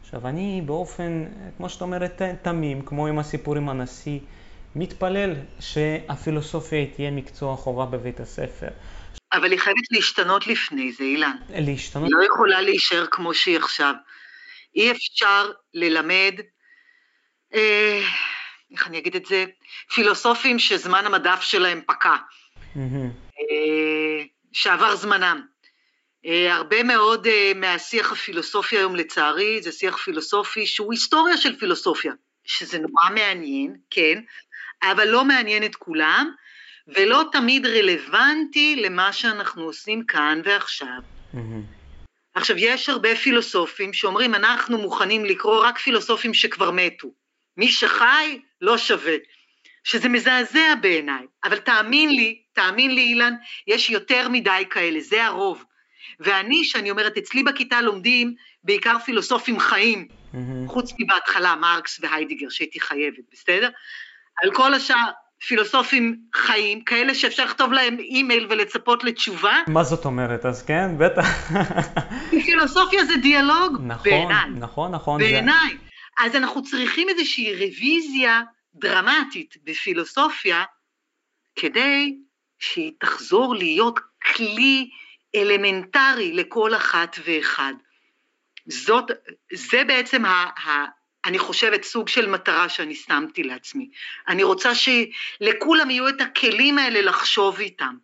עכשיו 0.03 0.29
אני 0.29 0.63
באופן, 0.67 1.25
כמו 1.57 1.69
שאת 1.69 1.83
אומרת, 1.83 2.23
תמים, 2.43 2.83
כמו 2.83 3.07
עם 3.07 3.19
הסיפור 3.19 3.57
עם 3.57 3.69
הנשיא, 3.69 4.19
מתפלל 4.77 5.35
שהפילוסופיה 5.61 6.87
תהיה 6.87 7.11
מקצוע 7.11 7.57
חובה 7.57 7.87
בבית 7.87 8.21
הספר. 8.21 8.69
אבל 9.33 9.51
היא 9.51 9.61
חייבת 9.61 9.85
להשתנות 9.91 10.47
לפני 10.47 10.93
זה, 10.93 11.05
אילן. 11.05 11.37
להשתנות? 11.51 12.05
היא 12.05 12.17
לא 12.19 12.25
יכולה 12.25 12.61
להישאר 12.61 13.07
כמו 13.11 13.35
שהיא 13.35 13.57
עכשיו. 13.57 13.95
אי 14.77 14.91
אפשר 14.91 15.51
ללמד, 15.75 16.35
אה, 17.55 18.03
איך 18.73 18.87
אני 18.87 18.99
אגיד 18.99 19.17
את 19.17 19.27
זה, 19.27 19.45
פילוסופים 19.95 20.59
שזמן 20.59 21.07
המדף 21.07 21.41
שלהם 21.41 21.81
פקע, 21.87 22.17
אה, 22.77 24.25
שעבר 24.53 24.97
זמנם. 24.97 25.43
אה, 26.27 26.55
הרבה 26.55 26.83
מאוד 26.83 27.27
אה, 27.27 27.53
מהשיח 27.57 28.13
הפילוסופי 28.13 28.79
היום 28.79 28.97
לצערי 28.97 29.63
זה 29.63 29.73
שיח 29.73 29.97
פילוסופי 29.97 30.67
שהוא 30.67 30.93
היסטוריה 30.93 31.37
של 31.37 31.59
פילוסופיה, 31.59 32.13
שזה 32.45 32.79
נורא 32.79 33.11
מעניין, 33.15 33.77
כן, 33.91 34.21
אבל 34.83 35.09
לא 35.09 35.25
מעניין 35.25 35.65
את 35.65 35.77
כולם, 35.77 36.31
ולא 36.89 37.25
תמיד 37.33 37.67
רלוונטי 37.67 38.77
למה 38.77 39.13
שאנחנו 39.13 39.63
עושים 39.63 40.05
כאן 40.07 40.41
ועכשיו. 40.45 41.01
Mm-hmm. 41.35 41.39
עכשיו, 42.35 42.57
יש 42.59 42.89
הרבה 42.89 43.17
פילוסופים 43.17 43.93
שאומרים, 43.93 44.35
אנחנו 44.35 44.79
מוכנים 44.79 45.25
לקרוא 45.25 45.67
רק 45.67 45.79
פילוסופים 45.79 46.35
שכבר 46.35 46.71
מתו. 46.71 47.09
מי 47.57 47.69
שחי 47.69 48.41
לא 48.61 48.79
שווה. 48.79 49.17
שזה 49.85 50.09
מזעזע 50.09 50.75
בעיניי, 50.81 51.27
אבל 51.45 51.59
תאמין 51.59 52.11
לי, 52.11 52.43
תאמין 52.53 52.95
לי 52.95 53.01
אילן, 53.01 53.35
יש 53.67 53.91
יותר 53.91 54.29
מדי 54.29 54.63
כאלה, 54.71 55.01
זה 55.01 55.25
הרוב. 55.25 55.65
ואני, 56.21 56.65
שאני 56.65 56.91
אומרת, 56.91 57.17
אצלי 57.17 57.43
בכיתה 57.43 57.81
לומדים 57.81 58.35
בעיקר 58.65 58.99
פילוסופים 58.99 59.61
חיים, 59.61 60.09
mm-hmm. 60.09 60.39
חוץ 60.69 60.93
מבהתחלה 60.99 61.57
מרקס 61.57 62.01
והיידיגר 62.03 62.49
שהייתי 62.49 62.81
חייבת, 62.81 63.25
בסדר? 63.33 63.69
על 64.43 64.55
כל 64.55 64.75
השאר, 64.75 65.11
פילוסופים 65.47 66.17
חיים, 66.35 66.85
כאלה 66.85 67.15
שאפשר 67.15 67.45
לכתוב 67.45 67.73
להם 67.73 67.99
אימייל 67.99 68.47
ולצפות 68.51 69.05
לתשובה. 69.05 69.63
מה 69.67 69.85
זאת 69.85 70.05
אומרת? 70.05 70.47
אז 70.47 70.63
כן, 70.63 70.99
בטח. 70.99 71.51
פילוסופיה 72.45 73.05
זה 73.05 73.17
דיאלוג, 73.17 73.77
נכון, 73.81 74.11
בעיניי. 74.11 74.51
נכון, 74.57 74.91
נכון. 74.91 75.21
בעיניי. 75.21 75.71
זה... 75.71 76.25
אז 76.25 76.37
אנחנו 76.37 76.63
צריכים 76.63 77.09
איזושהי 77.09 77.53
רוויזיה 77.55 78.43
דרמטית 78.75 79.55
בפילוסופיה, 79.65 80.65
כדי 81.57 82.17
שהיא 82.59 82.93
תחזור 83.01 83.55
להיות 83.55 84.01
כלי 84.37 84.91
אלמנטרי 85.35 86.33
לכל 86.33 86.75
אחת 86.75 87.17
ואחד. 87.25 87.73
זאת, 88.67 89.11
זה 89.53 89.85
בעצם 89.85 90.25
ה, 90.25 90.45
ה, 90.69 90.85
אני 91.29 91.39
חושבת, 91.39 91.85
סוג 91.85 92.09
של 92.09 92.31
מטרה 92.31 92.69
שאני 92.69 92.95
שמתי 92.95 93.43
לעצמי. 93.43 93.89
אני 94.29 94.43
רוצה 94.43 94.71
שלכולם 94.75 95.91
יהיו 95.91 96.09
את 96.09 96.21
הכלים 96.21 96.79
האלה 96.79 97.01
לחשוב 97.01 97.59
איתם. 97.59 97.95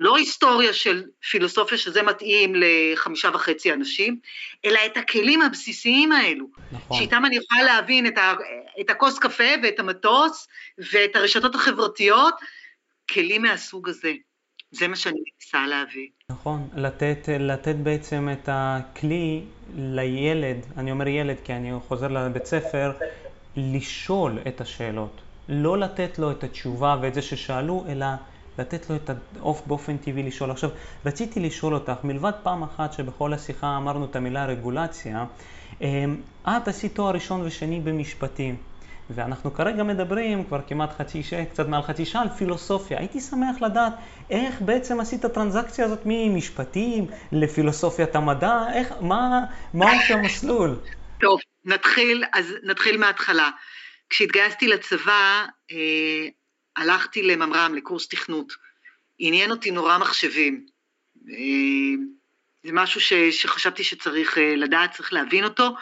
לא 0.00 0.16
היסטוריה 0.16 0.72
של 0.72 1.04
פילוסופיה 1.30 1.78
שזה 1.78 2.02
מתאים 2.02 2.52
לחמישה 2.56 3.30
וחצי 3.34 3.72
אנשים, 3.72 4.18
אלא 4.64 4.80
את 4.86 4.96
הכלים 4.96 5.42
הבסיסיים 5.42 6.12
האלו, 6.12 6.46
נכון. 6.72 6.98
שאיתם 6.98 7.24
אני 7.24 7.36
יכולה 7.36 7.62
להבין 7.62 8.06
את, 8.06 8.18
ה, 8.18 8.34
את 8.80 8.90
הכוס 8.90 9.18
קפה 9.18 9.52
ואת 9.62 9.80
המטוס 9.80 10.48
ואת 10.92 11.16
הרשתות 11.16 11.54
החברתיות, 11.54 12.34
כלים 13.10 13.42
מהסוג 13.42 13.88
הזה. 13.88 14.12
זה 14.74 14.88
מה 14.88 14.96
שאני 14.96 15.18
מנסה 15.34 15.66
להביא. 15.66 16.08
נכון, 16.30 16.68
לתת, 16.74 17.28
לתת 17.38 17.74
בעצם 17.74 18.28
את 18.32 18.48
הכלי 18.52 19.44
לילד, 19.76 20.56
אני 20.76 20.90
אומר 20.90 21.08
ילד 21.08 21.36
כי 21.44 21.52
אני 21.52 21.72
חוזר 21.88 22.08
לבית 22.08 22.46
ספר, 22.46 22.92
לשאול 23.56 24.38
את 24.48 24.60
השאלות. 24.60 25.20
לא 25.48 25.78
לתת 25.78 26.18
לו 26.18 26.30
את 26.30 26.44
התשובה 26.44 26.96
ואת 27.02 27.14
זה 27.14 27.22
ששאלו, 27.22 27.84
אלא 27.88 28.06
לתת 28.58 28.90
לו 28.90 28.96
את 28.96 29.10
העוף 29.36 29.62
באופן 29.66 29.96
טבעי 29.96 30.22
לשאול. 30.22 30.50
עכשיו, 30.50 30.70
רציתי 31.06 31.40
לשאול 31.40 31.74
אותך, 31.74 32.04
מלבד 32.04 32.32
פעם 32.42 32.62
אחת 32.62 32.92
שבכל 32.92 33.32
השיחה 33.32 33.76
אמרנו 33.76 34.04
את 34.04 34.16
המילה 34.16 34.46
רגולציה, 34.46 35.24
אמ, 35.80 36.16
את 36.48 36.68
עשית 36.68 36.94
תואר 36.94 37.14
ראשון 37.14 37.40
ושני 37.44 37.80
במשפטים. 37.80 38.56
ואנחנו 39.10 39.54
כרגע 39.54 39.82
מדברים 39.82 40.44
כבר 40.44 40.60
כמעט 40.66 40.98
חצי 40.98 41.22
שעה, 41.22 41.44
קצת 41.44 41.68
מעל 41.68 41.82
חצי 41.82 42.06
שעה 42.06 42.22
על 42.22 42.28
פילוסופיה. 42.28 42.98
הייתי 42.98 43.20
שמח 43.20 43.56
לדעת 43.60 43.92
איך 44.30 44.60
בעצם 44.60 45.00
עשית 45.00 45.24
הטרנזקציה 45.24 45.84
הזאת 45.84 46.00
ממשפטים 46.04 47.06
לפילוסופיית 47.32 48.16
המדע, 48.16 48.58
איך, 48.74 48.92
מה, 49.00 49.44
מה 49.74 49.92
הוא 49.92 50.16
המסלול? 50.16 50.76
טוב, 51.20 51.40
נתחיל, 51.64 52.24
אז 52.32 52.54
נתחיל 52.62 52.96
מההתחלה. 52.96 53.50
כשהתגייסתי 54.10 54.68
לצבא, 54.68 55.46
אה, 55.72 56.28
הלכתי 56.76 57.22
לממר"ם, 57.22 57.74
לקורס 57.74 58.08
תכנות. 58.08 58.52
עניין 59.18 59.50
אותי 59.50 59.70
נורא 59.70 59.98
מחשבים. 59.98 60.66
אה, 61.30 61.34
זה 62.64 62.72
משהו 62.72 63.00
ש, 63.00 63.12
שחשבתי 63.12 63.84
שצריך 63.84 64.38
אה, 64.38 64.56
לדעת, 64.56 64.92
צריך 64.92 65.12
להבין 65.12 65.44
אותו. 65.44 65.74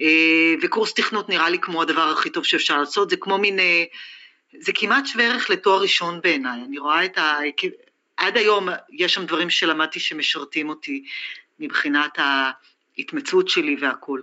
אה, 0.00 0.54
וקורס 0.62 0.94
תכנות 0.94 1.28
נראה 1.28 1.48
לי 1.50 1.58
כמו 1.58 1.82
הדבר 1.82 2.10
הכי 2.10 2.30
טוב 2.30 2.44
שאפשר 2.44 2.78
לעשות, 2.78 3.10
זה 3.10 3.16
כמו 3.16 3.38
מין, 3.38 3.58
אה, 3.58 3.84
זה 4.58 4.72
כמעט 4.74 5.06
שווה 5.06 5.24
ערך 5.24 5.50
לתואר 5.50 5.82
ראשון 5.82 6.20
בעיניי, 6.20 6.60
אני 6.66 6.78
רואה 6.78 7.04
את 7.04 7.18
ה... 7.18 7.38
עד 8.16 8.36
היום 8.36 8.68
יש 8.92 9.14
שם 9.14 9.26
דברים 9.26 9.50
שלמדתי 9.50 10.00
שמשרתים 10.00 10.68
אותי 10.68 11.04
מבחינת 11.58 12.18
ההתמצאות 12.18 13.48
שלי 13.48 13.76
והכול. 13.80 14.22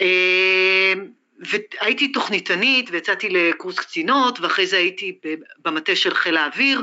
אה, 0.00 0.92
והייתי 1.40 2.12
תוכניתנית 2.12 2.90
ויצאתי 2.90 3.28
לקורס 3.28 3.78
קצינות 3.78 4.40
ואחרי 4.40 4.66
זה 4.66 4.76
הייתי 4.76 5.18
במטה 5.64 5.96
של 5.96 6.14
חיל 6.14 6.36
האוויר 6.36 6.82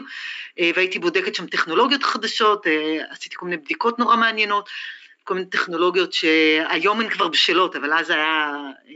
והייתי 0.59 0.99
בודקת 0.99 1.35
שם 1.35 1.47
טכנולוגיות 1.47 2.03
חדשות, 2.03 2.65
עשיתי 3.09 3.35
כל 3.35 3.45
מיני 3.45 3.57
בדיקות 3.57 3.99
נורא 3.99 4.15
מעניינות 4.15 4.69
כל 5.25 5.33
מיני 5.33 5.49
טכנולוגיות 5.49 6.13
שהיום 6.13 7.01
הן 7.01 7.09
כבר 7.09 7.27
בשלות, 7.27 7.75
אבל 7.75 7.93
אז 7.93 8.09
היה 8.09 8.51
אה, 8.87 8.93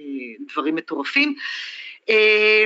דברים 0.52 0.76
מטורפים. 0.76 1.36
אה, 2.10 2.66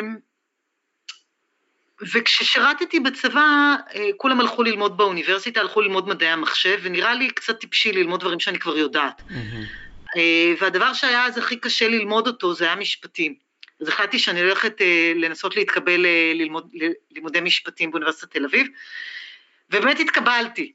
וכששירתתי 2.14 3.00
בצבא, 3.00 3.76
אה, 3.96 4.10
כולם 4.18 4.40
הלכו 4.40 4.64
ללמוד 4.64 4.98
באוניברסיטה, 4.98 5.60
הלכו 5.60 5.82
ללמוד 5.82 6.08
מדעי 6.08 6.30
המחשב, 6.30 6.80
ונראה 6.82 7.14
לי 7.14 7.30
קצת 7.30 7.60
טיפשי 7.60 7.92
ללמוד 7.92 8.20
דברים 8.20 8.40
שאני 8.40 8.60
כבר 8.60 8.78
יודעת. 8.78 9.22
Mm-hmm. 9.22 10.18
והדבר 10.60 10.94
שהיה 10.94 11.26
אז 11.26 11.38
הכי 11.38 11.58
קשה 11.58 11.88
ללמוד 11.88 12.28
אותו 12.28 12.54
זה 12.54 12.66
היה 12.66 12.76
משפטים. 12.76 13.36
אז 13.82 13.88
החלטתי 13.88 14.20
שאני 14.20 14.42
הולכת 14.42 14.82
לנסות 15.16 15.56
להתקבל 15.56 16.06
ללמוד 16.34 16.70
לימודי 17.12 17.42
משפטים 17.42 17.92
באוניברסיטת 17.92 18.32
תל 18.32 18.46
אביב, 18.46 18.68
ובאמת 19.70 20.00
התקבלתי. 20.00 20.74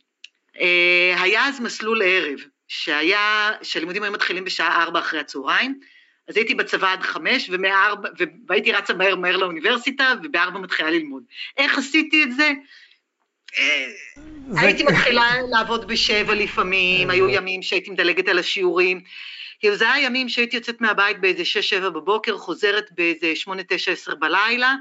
היה 1.16 1.46
אז 1.46 1.60
מסלול 1.60 2.02
ערב, 2.04 2.40
שהיה, 2.68 3.50
שהלימודים 3.62 4.02
היו 4.02 4.12
מתחילים 4.12 4.44
בשעה 4.44 4.82
ארבע 4.82 5.00
אחרי 5.00 5.20
הצהריים, 5.20 5.80
אז 6.28 6.36
הייתי 6.36 6.54
בצבא 6.54 6.92
עד 6.92 7.02
חמש, 7.02 7.50
ומארבע, 7.52 8.08
והייתי 8.48 8.72
רצה 8.72 8.94
מהר 8.94 9.16
מהר 9.16 9.36
לאוניברסיטה, 9.36 10.14
ובארבע 10.22 10.58
מתחילה 10.58 10.90
ללמוד. 10.90 11.22
איך 11.56 11.78
עשיתי 11.78 12.24
את 12.24 12.36
זה? 12.36 12.50
הייתי 14.56 14.82
מתחילה 14.82 15.30
לעבוד 15.50 15.88
בשבע 15.88 16.34
לפעמים, 16.34 17.10
היו 17.10 17.28
ימים 17.28 17.62
שהייתי 17.62 17.90
מדלגת 17.90 18.28
על 18.28 18.38
השיעורים. 18.38 19.00
כאילו 19.60 19.76
זה 19.76 19.92
היה 19.92 20.04
ימים 20.04 20.28
שהייתי 20.28 20.56
יוצאת 20.56 20.80
מהבית 20.80 21.20
באיזה 21.20 21.44
שש, 21.44 21.70
שבע 21.70 21.88
בבוקר, 21.88 22.38
חוזרת 22.38 22.92
באיזה 22.92 23.36
שמונה, 23.36 23.62
תשע, 23.68 23.92
עשר 23.92 24.14
בלילה. 24.14 24.74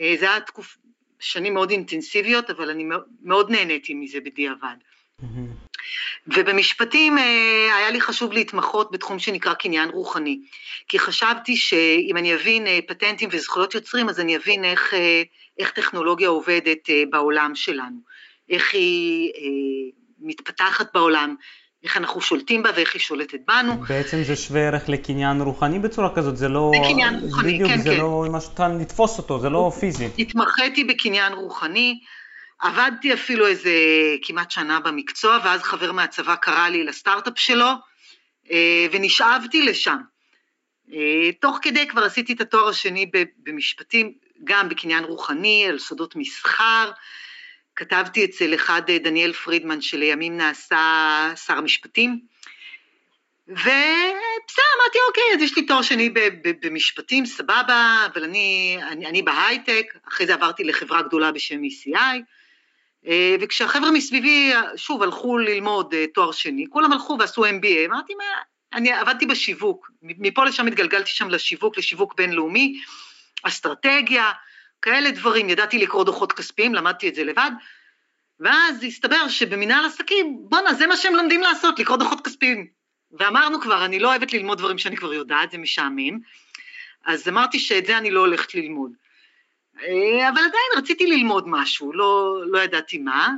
אה, 0.00 0.14
זה 0.18 0.30
היה 0.30 0.40
תקופ... 0.40 0.76
שנים 1.20 1.54
מאוד 1.54 1.70
אינטנסיביות, 1.70 2.50
אבל 2.50 2.70
אני 2.70 2.84
מאוד 3.22 3.50
נהניתי 3.50 3.94
מזה 3.94 4.20
בדיעבד. 4.20 4.76
ובמשפטים 6.26 7.18
אה, 7.18 7.76
היה 7.76 7.90
לי 7.90 8.00
חשוב 8.00 8.32
להתמחות 8.32 8.90
בתחום 8.92 9.18
שנקרא 9.18 9.54
קניין 9.54 9.88
רוחני, 9.88 10.38
כי 10.88 10.98
חשבתי 10.98 11.56
שאם 11.56 12.16
אני 12.16 12.34
אבין 12.34 12.66
אה, 12.66 12.78
פטנטים 12.88 13.28
וזכויות 13.32 13.74
יוצרים, 13.74 14.08
אז 14.08 14.20
אני 14.20 14.36
אבין 14.36 14.64
איך, 14.64 14.94
אה, 14.94 15.22
איך 15.58 15.70
טכנולוגיה 15.70 16.28
עובדת 16.28 16.90
בעולם 17.10 17.52
שלנו, 17.54 17.96
איך 18.50 18.74
היא 18.74 19.32
מתפתחת 20.20 20.86
בעולם, 20.94 21.34
איך 21.84 21.96
אנחנו 21.96 22.20
שולטים 22.20 22.62
בה 22.62 22.70
ואיך 22.76 22.94
היא 22.94 23.00
שולטת 23.00 23.38
בנו. 23.48 23.76
בעצם 23.88 24.22
זה 24.22 24.36
שווה 24.36 24.60
ערך 24.60 24.88
לקניין 24.88 25.40
רוחני 25.40 25.78
בצורה 25.78 26.14
כזאת, 26.14 26.36
זה 26.36 26.48
לא... 26.48 26.70
זה 26.74 26.92
קניין 26.92 27.18
רוחני, 27.20 27.54
בדיוק, 27.54 27.70
כן, 27.70 27.78
זה 27.78 27.90
כן. 27.90 27.96
לא 27.96 28.24
מה 28.30 28.40
שאתה 28.40 28.68
לתפוס 28.68 29.18
אותו, 29.18 29.40
זה 29.40 29.50
לא 29.50 29.72
פיזי. 29.80 30.08
התמחיתי 30.18 30.84
בקניין 30.84 31.32
רוחני, 31.32 31.98
עבדתי 32.62 33.12
אפילו 33.14 33.46
איזה 33.46 33.72
כמעט 34.22 34.50
שנה 34.50 34.80
במקצוע, 34.80 35.38
ואז 35.44 35.62
חבר 35.62 35.92
מהצבא 35.92 36.34
קרא 36.34 36.68
לי 36.68 36.84
לסטארט-אפ 36.84 37.38
שלו, 37.38 37.70
אה, 38.50 38.86
ונשאבתי 38.92 39.62
לשם. 39.62 39.98
אה, 40.92 41.30
תוך 41.40 41.58
כדי 41.62 41.88
כבר 41.88 42.04
עשיתי 42.04 42.32
את 42.32 42.40
התואר 42.40 42.68
השני 42.68 43.10
במשפטים, 43.38 44.12
גם 44.44 44.68
בקניין 44.68 45.04
רוחני, 45.04 45.66
על 45.68 45.78
סודות 45.78 46.16
מסחר. 46.16 46.90
כתבתי 47.76 48.24
אצל 48.24 48.54
אחד 48.54 48.82
אה, 48.88 48.98
דניאל 48.98 49.32
פרידמן, 49.32 49.80
שלימים 49.80 50.36
נעשה 50.36 51.32
שר 51.46 51.58
המשפטים. 51.58 52.20
ובסדר, 53.48 54.64
אמרתי, 54.76 54.98
אוקיי, 55.08 55.24
אז 55.36 55.42
יש 55.42 55.56
לי 55.56 55.66
תואר 55.66 55.82
שני 55.82 56.10
במשפטים, 56.62 57.26
סבבה, 57.26 58.06
אבל 58.12 58.24
אני, 58.24 58.78
אני, 58.88 59.06
אני 59.06 59.22
בהייטק, 59.22 59.86
אחרי 60.08 60.26
זה 60.26 60.34
עברתי 60.34 60.64
לחברה 60.64 61.02
גדולה 61.02 61.32
בשם 61.32 61.60
ECI, 61.64 62.22
וכשהחבר'ה 63.40 63.90
מסביבי, 63.90 64.52
שוב, 64.76 65.02
הלכו 65.02 65.38
ללמוד 65.38 65.94
תואר 66.14 66.32
שני, 66.32 66.66
כולם 66.70 66.92
הלכו 66.92 67.16
ועשו 67.20 67.44
MBA, 67.44 67.86
אמרתי, 67.86 68.14
מה, 68.14 68.24
אני 68.72 68.92
עבדתי 68.92 69.26
בשיווק, 69.26 69.90
מפה 70.02 70.44
לשם 70.44 70.66
התגלגלתי 70.66 71.10
שם 71.10 71.28
לשיווק, 71.30 71.78
לשיווק 71.78 72.14
בינלאומי, 72.14 72.80
אסטרטגיה, 73.42 74.32
כאלה 74.82 75.10
דברים, 75.10 75.48
ידעתי 75.48 75.78
לקרוא 75.78 76.04
דוחות 76.04 76.32
כספיים, 76.32 76.74
למדתי 76.74 77.08
את 77.08 77.14
זה 77.14 77.24
לבד, 77.24 77.50
ואז 78.40 78.84
הסתבר 78.84 79.28
שבמנהל 79.28 79.84
עסקים, 79.84 80.36
בואנה, 80.40 80.74
זה 80.74 80.86
מה 80.86 80.96
שהם 80.96 81.14
לומדים 81.14 81.40
לעשות, 81.40 81.78
לקרוא 81.78 81.96
דוחות 81.96 82.20
כספיים. 82.24 82.66
ואמרנו 83.18 83.60
כבר, 83.60 83.84
אני 83.84 83.98
לא 83.98 84.08
אוהבת 84.08 84.32
ללמוד 84.32 84.58
דברים 84.58 84.78
שאני 84.78 84.96
כבר 84.96 85.14
יודעת, 85.14 85.50
זה 85.50 85.58
משעמם, 85.58 86.18
אז 87.04 87.28
אמרתי 87.28 87.58
שאת 87.58 87.86
זה 87.86 87.98
אני 87.98 88.10
לא 88.10 88.20
הולכת 88.20 88.54
ללמוד. 88.54 88.92
אה, 89.80 90.28
אבל 90.28 90.38
עדיין 90.38 90.70
רציתי 90.76 91.06
ללמוד 91.06 91.44
משהו, 91.46 91.92
לא, 91.92 92.42
לא 92.46 92.58
ידעתי 92.58 92.98
מה, 92.98 93.28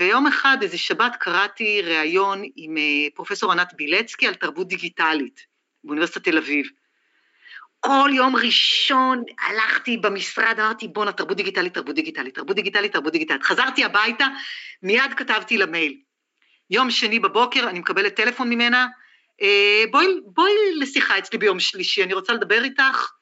ויום 0.00 0.26
אחד, 0.26 0.58
איזה 0.62 0.78
שבת, 0.78 1.16
קראתי 1.16 1.82
ראיון 1.82 2.42
עם 2.56 2.76
אה, 2.76 3.08
פרופסור 3.14 3.52
ענת 3.52 3.72
בילצקי 3.76 4.26
על 4.26 4.34
תרבות 4.34 4.68
דיגיטלית 4.68 5.40
באוניברסיטת 5.84 6.24
תל 6.24 6.38
אביב. 6.38 6.66
כל 7.80 8.10
יום 8.14 8.36
ראשון 8.36 9.24
הלכתי 9.40 9.96
במשרד, 9.96 10.60
אמרתי 10.60 10.88
בואנה 10.88 11.12
תרבות 11.12 11.36
דיגיטלית, 11.36 11.74
תרבות 11.74 11.94
דיגיטלית, 11.94 12.34
תרבות 12.34 12.56
דיגיטלית, 12.56 12.92
תרבות 12.92 13.12
דיגיטלית. 13.12 13.42
חזרתי 13.42 13.84
הביתה, 13.84 14.26
מיד 14.82 15.14
כתבתי 15.16 15.58
למייל. 15.58 16.00
יום 16.70 16.90
שני 16.90 17.18
בבוקר 17.18 17.68
אני 17.68 17.78
מקבלת 17.78 18.16
טלפון 18.16 18.50
ממנה, 18.50 18.86
אה, 19.42 19.84
בואי, 19.90 20.06
בואי 20.24 20.52
לשיחה 20.78 21.18
אצלי 21.18 21.38
ביום 21.38 21.60
שלישי, 21.60 22.04
אני 22.04 22.14
רוצה 22.14 22.32
לדבר 22.32 22.64
איתך 22.64 23.12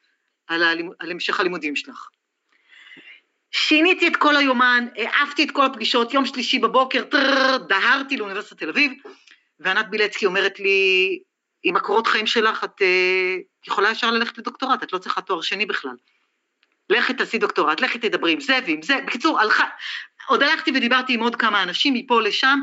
על, 0.47 0.63
הלימ... 0.63 0.89
על 0.99 1.11
המשך 1.11 1.39
הלימודים 1.39 1.75
שלך. 1.75 2.07
שיניתי 3.51 4.07
את 4.07 4.15
כל 4.15 4.35
היומן, 4.35 4.87
העפתי 4.97 5.43
את 5.43 5.51
כל 5.51 5.65
הפגישות, 5.65 6.13
יום 6.13 6.25
שלישי 6.25 6.59
בבוקר, 6.59 7.03
טררר, 7.03 7.57
דהרתי 7.57 8.17
לאוניברסיטת 8.17 8.57
תל 8.57 8.69
אביב, 8.69 8.91
וענת 9.59 9.89
בילצקי 9.89 10.25
אומרת 10.25 10.59
לי, 10.59 11.19
עם 11.63 11.75
הקורות 11.75 12.07
חיים 12.07 12.27
שלך 12.27 12.63
את 12.63 12.81
uh, 12.81 13.65
יכולה 13.67 13.91
ישר 13.91 14.11
ללכת 14.11 14.37
לדוקטורט, 14.37 14.83
את 14.83 14.93
לא 14.93 14.97
צריכה 14.97 15.21
תואר 15.21 15.41
שני 15.41 15.65
בכלל. 15.65 15.95
לכי 16.89 17.13
תעשי 17.13 17.37
דוקטורט, 17.37 17.81
לכי 17.81 17.99
תדברי 17.99 18.31
עם 18.31 18.39
זה 18.39 18.59
ועם 18.65 18.81
זה. 18.81 18.95
בקיצור, 19.07 19.39
הלכה, 19.39 19.65
עוד 20.27 20.43
הלכתי 20.43 20.71
ודיברתי 20.75 21.13
עם 21.13 21.19
עוד 21.19 21.35
כמה 21.35 21.63
אנשים 21.63 21.93
מפה 21.93 22.21
לשם, 22.21 22.59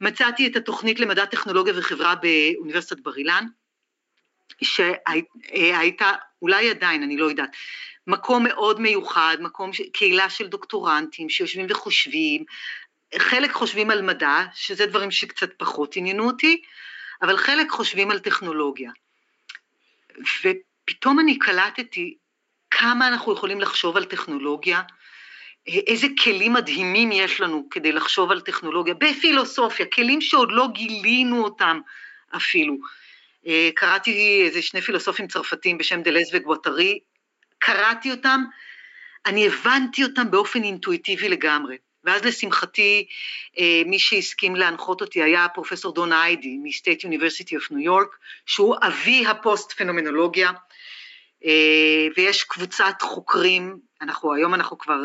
מצאתי 0.00 0.46
את 0.46 0.56
התוכנית 0.56 1.00
למדע 1.00 1.24
טכנולוגיה 1.24 1.74
וחברה 1.76 2.14
באוניברסיטת 2.14 3.00
בר 3.00 3.16
אילן, 3.16 3.46
שהייתה, 4.62 6.12
אולי 6.42 6.70
עדיין, 6.70 7.02
אני 7.02 7.16
לא 7.16 7.26
יודעת, 7.26 7.50
מקום 8.06 8.44
מאוד 8.44 8.80
מיוחד, 8.80 9.36
מקום, 9.40 9.70
קהילה 9.92 10.30
של 10.30 10.46
דוקטורנטים 10.46 11.28
שיושבים 11.28 11.66
וחושבים, 11.68 12.44
חלק 13.18 13.52
חושבים 13.52 13.90
על 13.90 14.02
מדע, 14.02 14.44
שזה 14.54 14.86
דברים 14.86 15.10
שקצת 15.10 15.50
פחות 15.56 15.96
עניינו 15.96 16.26
אותי, 16.26 16.62
אבל 17.22 17.36
חלק 17.36 17.70
חושבים 17.70 18.10
על 18.10 18.18
טכנולוגיה. 18.18 18.90
ופתאום 20.44 21.20
אני 21.20 21.38
קלטתי 21.38 22.16
כמה 22.70 23.08
אנחנו 23.08 23.32
יכולים 23.32 23.60
לחשוב 23.60 23.96
על 23.96 24.04
טכנולוגיה, 24.04 24.82
איזה 25.66 26.06
כלים 26.24 26.52
מדהימים 26.52 27.12
יש 27.12 27.40
לנו 27.40 27.68
כדי 27.70 27.92
לחשוב 27.92 28.30
על 28.30 28.40
טכנולוגיה, 28.40 28.94
בפילוסופיה, 28.94 29.86
כלים 29.86 30.20
שעוד 30.20 30.52
לא 30.52 30.68
גילינו 30.72 31.44
אותם 31.44 31.80
אפילו. 32.36 32.76
אה, 33.46 33.70
קראתי 33.74 34.42
איזה 34.46 34.62
שני 34.62 34.80
פילוסופים 34.80 35.26
צרפתים 35.26 35.78
בשם 35.78 36.02
דלז 36.02 36.30
וגואטרי, 36.32 36.98
קראתי 37.58 38.10
אותם, 38.10 38.44
אני 39.26 39.46
הבנתי 39.46 40.04
אותם 40.04 40.30
באופן 40.30 40.62
אינטואיטיבי 40.62 41.28
לגמרי. 41.28 41.76
ואז 42.04 42.24
לשמחתי, 42.24 43.06
אה, 43.58 43.82
מי 43.86 43.98
שהסכים 43.98 44.56
להנחות 44.56 45.00
אותי 45.00 45.22
היה 45.22 45.48
פרופסור 45.48 45.94
דון 45.94 46.12
איידי 46.12 46.58
מ 46.62 46.69
State 46.69 47.04
University 47.04 47.56
of 47.56 47.70
New 47.70 47.80
York, 47.80 48.16
שהוא 48.46 48.76
אבי 48.82 49.26
הפוסט 49.26 49.72
פנומנולוגיה, 49.72 50.50
אה, 51.44 52.06
ויש 52.16 52.44
קבוצת 52.44 52.94
חוקרים, 53.02 53.78
אנחנו 54.00 54.34
היום 54.34 54.54
אנחנו 54.54 54.78
כבר 54.78 55.00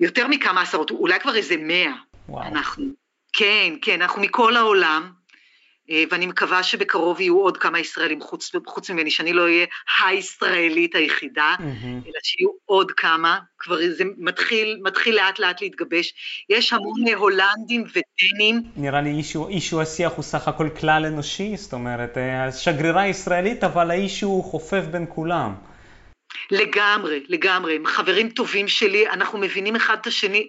יותר 0.00 0.28
מכמה 0.28 0.62
עשרות, 0.62 0.90
אולי 0.90 1.20
כבר 1.20 1.36
איזה 1.36 1.56
מאה, 1.56 1.92
וואו. 2.28 2.48
אנחנו, 2.48 2.84
כן, 3.32 3.74
כן, 3.82 4.02
אנחנו 4.02 4.22
מכל 4.22 4.56
העולם, 4.56 5.12
ואני 6.10 6.26
מקווה 6.26 6.62
שבקרוב 6.62 7.20
יהיו 7.20 7.38
עוד 7.38 7.56
כמה 7.56 7.78
ישראלים 7.78 8.20
חוץ, 8.20 8.50
חוץ 8.66 8.90
ממני, 8.90 9.10
שאני 9.10 9.32
לא 9.32 9.42
אהיה 9.42 9.66
הישראלית 10.04 10.94
היחידה, 10.94 11.54
mm-hmm. 11.58 12.06
אלא 12.06 12.18
שיהיו 12.22 12.48
עוד 12.64 12.92
כמה, 12.92 13.38
כבר 13.58 13.76
זה 13.90 14.04
מתחיל, 14.18 14.78
מתחיל 14.82 15.16
לאט 15.16 15.38
לאט 15.38 15.60
להתגבש. 15.60 16.14
יש 16.48 16.72
המון 16.72 17.08
הולנדים 17.16 17.84
ודנים. 17.84 18.62
נראה 18.76 19.00
לי 19.00 19.10
אישו, 19.10 19.48
אישו 19.48 19.80
השיח 19.82 20.12
הוא 20.12 20.22
סך 20.22 20.48
הכל 20.48 20.68
כלל 20.80 21.06
אנושי, 21.06 21.56
זאת 21.56 21.72
אומרת, 21.72 22.18
אה, 22.18 22.52
שגרירה 22.52 23.06
ישראלית, 23.06 23.64
אבל 23.64 23.90
האישו 23.90 24.26
הוא 24.26 24.44
חופף 24.44 24.84
בין 24.90 25.06
כולם. 25.08 25.54
לגמרי, 26.50 27.24
לגמרי, 27.28 27.76
הם 27.76 27.86
חברים 27.86 28.28
טובים 28.28 28.68
שלי, 28.68 29.08
אנחנו 29.08 29.38
מבינים 29.38 29.76
אחד 29.76 29.96
את 30.00 30.06
השני, 30.06 30.48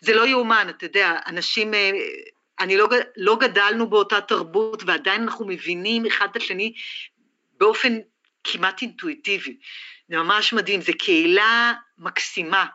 זה 0.00 0.14
לא 0.14 0.26
יאומן, 0.26 0.66
אתה 0.70 0.84
יודע, 0.84 1.18
אנשים 1.26 1.74
אה, 1.74 1.90
אני 2.62 2.76
לא, 2.76 2.88
לא 3.16 3.36
גדלנו 3.40 3.90
באותה 3.90 4.20
תרבות 4.20 4.82
ועדיין 4.86 5.22
אנחנו 5.22 5.46
מבינים 5.46 6.06
אחד 6.06 6.28
את 6.30 6.36
השני 6.36 6.74
באופן 7.58 7.98
כמעט 8.44 8.82
אינטואיטיבי. 8.82 9.56
זה 10.08 10.16
ממש 10.16 10.52
מדהים, 10.52 10.80
זו 10.80 10.92
קהילה 10.98 11.72
מקסימה, 11.98 12.66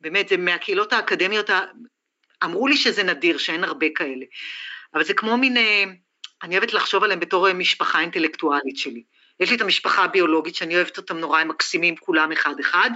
באמת, 0.00 0.28
זה 0.28 0.36
מהקהילות 0.36 0.92
האקדמיות, 0.92 1.50
אמרו 2.44 2.68
לי 2.68 2.76
שזה 2.76 3.02
נדיר, 3.02 3.38
שאין 3.38 3.64
הרבה 3.64 3.86
כאלה, 3.94 4.24
אבל 4.94 5.04
זה 5.04 5.14
כמו 5.14 5.36
מין, 5.36 5.56
אה, 5.56 5.84
אני 6.42 6.58
אוהבת 6.58 6.72
לחשוב 6.72 7.04
עליהם 7.04 7.20
בתור 7.20 7.52
משפחה 7.52 8.00
אינטלקטואלית 8.00 8.76
שלי. 8.76 9.02
יש 9.40 9.50
לי 9.50 9.56
את 9.56 9.60
המשפחה 9.60 10.04
הביולוגית 10.04 10.54
שאני 10.54 10.76
אוהבת 10.76 10.96
אותם 10.96 11.18
נורא, 11.18 11.40
הם 11.40 11.48
מקסימים 11.48 11.96
כולם 11.96 12.32
אחד-אחד, 12.32 12.90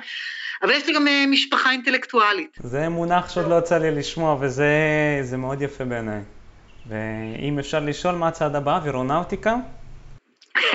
אבל 0.63 0.71
יש 0.71 0.87
לי 0.87 0.95
גם 0.95 1.09
אה, 1.09 1.25
משפחה 1.31 1.71
אינטלקטואלית. 1.71 2.59
זה 2.63 2.89
מונח 2.89 3.29
שעוד 3.35 3.49
לא 3.49 3.59
יצא 3.59 3.79
לי 3.79 3.91
לשמוע, 3.91 4.37
וזה 4.41 5.37
מאוד 5.39 5.63
יפה 5.63 5.85
בעיניי. 5.85 6.21
ואם 6.87 7.59
אפשר 7.59 7.81
לשאול 7.81 8.15
מה 8.15 8.29
הצעד 8.29 8.57
הבא, 8.57 8.81
וירונאוטיקה? 8.85 9.57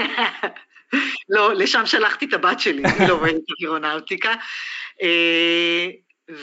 לא, 1.30 1.54
לשם 1.54 1.86
שלחתי 1.86 2.26
את 2.26 2.34
הבת 2.34 2.60
שלי, 2.60 2.84
היא 3.00 3.08
לומדת 3.08 3.42
וירונאוטיקה. 3.62 4.34
אה, 5.02 5.88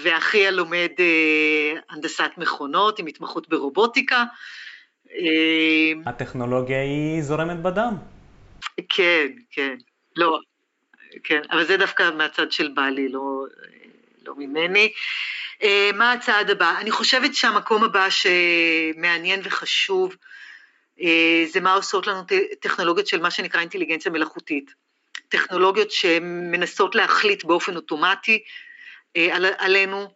ואחיה 0.03 0.51
לומד 0.51 0.91
אה, 0.99 1.81
הנדסת 1.91 2.31
מכונות 2.37 2.99
עם 2.99 3.07
התמחות 3.07 3.49
ברובוטיקה. 3.49 4.25
הטכנולוגיה 6.07 6.83
היא 6.83 7.22
זורמת 7.22 7.62
בדם. 7.62 7.95
כן, 8.89 9.27
כן. 9.51 9.77
לא, 10.16 10.39
כן, 11.25 11.41
אבל 11.51 11.64
זה 11.64 11.77
דווקא 11.77 12.11
מהצד 12.11 12.53
של 12.53 12.68
בעלי, 12.68 13.09
לא, 13.09 13.45
לא 14.27 14.35
ממני. 14.37 14.93
אה, 15.62 15.91
מה 15.95 16.12
הצעד 16.12 16.51
הבא? 16.51 16.79
אני 16.81 16.91
חושבת 16.91 17.35
שהמקום 17.35 17.85
הבא 17.85 18.09
שמעניין 18.11 19.41
וחשוב 19.45 20.16
אה, 21.01 21.45
זה 21.47 21.61
מה 21.61 21.75
עושות 21.75 22.07
לנו 22.07 22.22
טכנולוגיות 22.61 23.07
של 23.07 23.20
מה 23.20 23.31
שנקרא 23.31 23.61
אינטליגנציה 23.61 24.12
מלאכותית. 24.12 24.75
טכנולוגיות 25.29 25.91
שמנסות 25.91 26.95
להחליט 26.95 27.45
באופן 27.45 27.77
אוטומטי 27.77 28.43
אה, 29.16 29.37
על, 29.37 29.47
עלינו, 29.59 30.14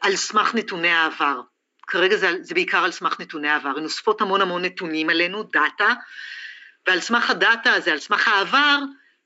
על 0.00 0.16
סמך 0.16 0.54
נתוני 0.54 0.88
העבר. 0.88 1.40
כרגע 1.86 2.16
זה, 2.16 2.32
זה 2.40 2.54
בעיקר 2.54 2.84
על 2.84 2.92
סמך 2.92 3.20
נתוני 3.20 3.48
העבר, 3.48 3.72
הן 3.76 3.84
אוספות 3.84 4.20
המון 4.20 4.40
המון 4.40 4.64
נתונים 4.64 5.10
עלינו, 5.10 5.42
דאטה, 5.42 5.92
ועל 6.86 7.00
סמך 7.00 7.30
הדאטה 7.30 7.72
הזה, 7.72 7.92
על 7.92 7.98
סמך 7.98 8.28
העבר, 8.28 8.78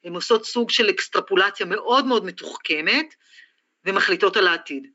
הן 0.04 0.14
עושות 0.14 0.44
סוג 0.44 0.70
של 0.70 0.90
אקסטרפולציה 0.90 1.66
מאוד 1.66 2.07
מאוד 2.07 2.24
מתוחכמת 2.24 3.14
ומחליטות 3.84 4.36
על 4.36 4.48
העתיד. 4.48 4.86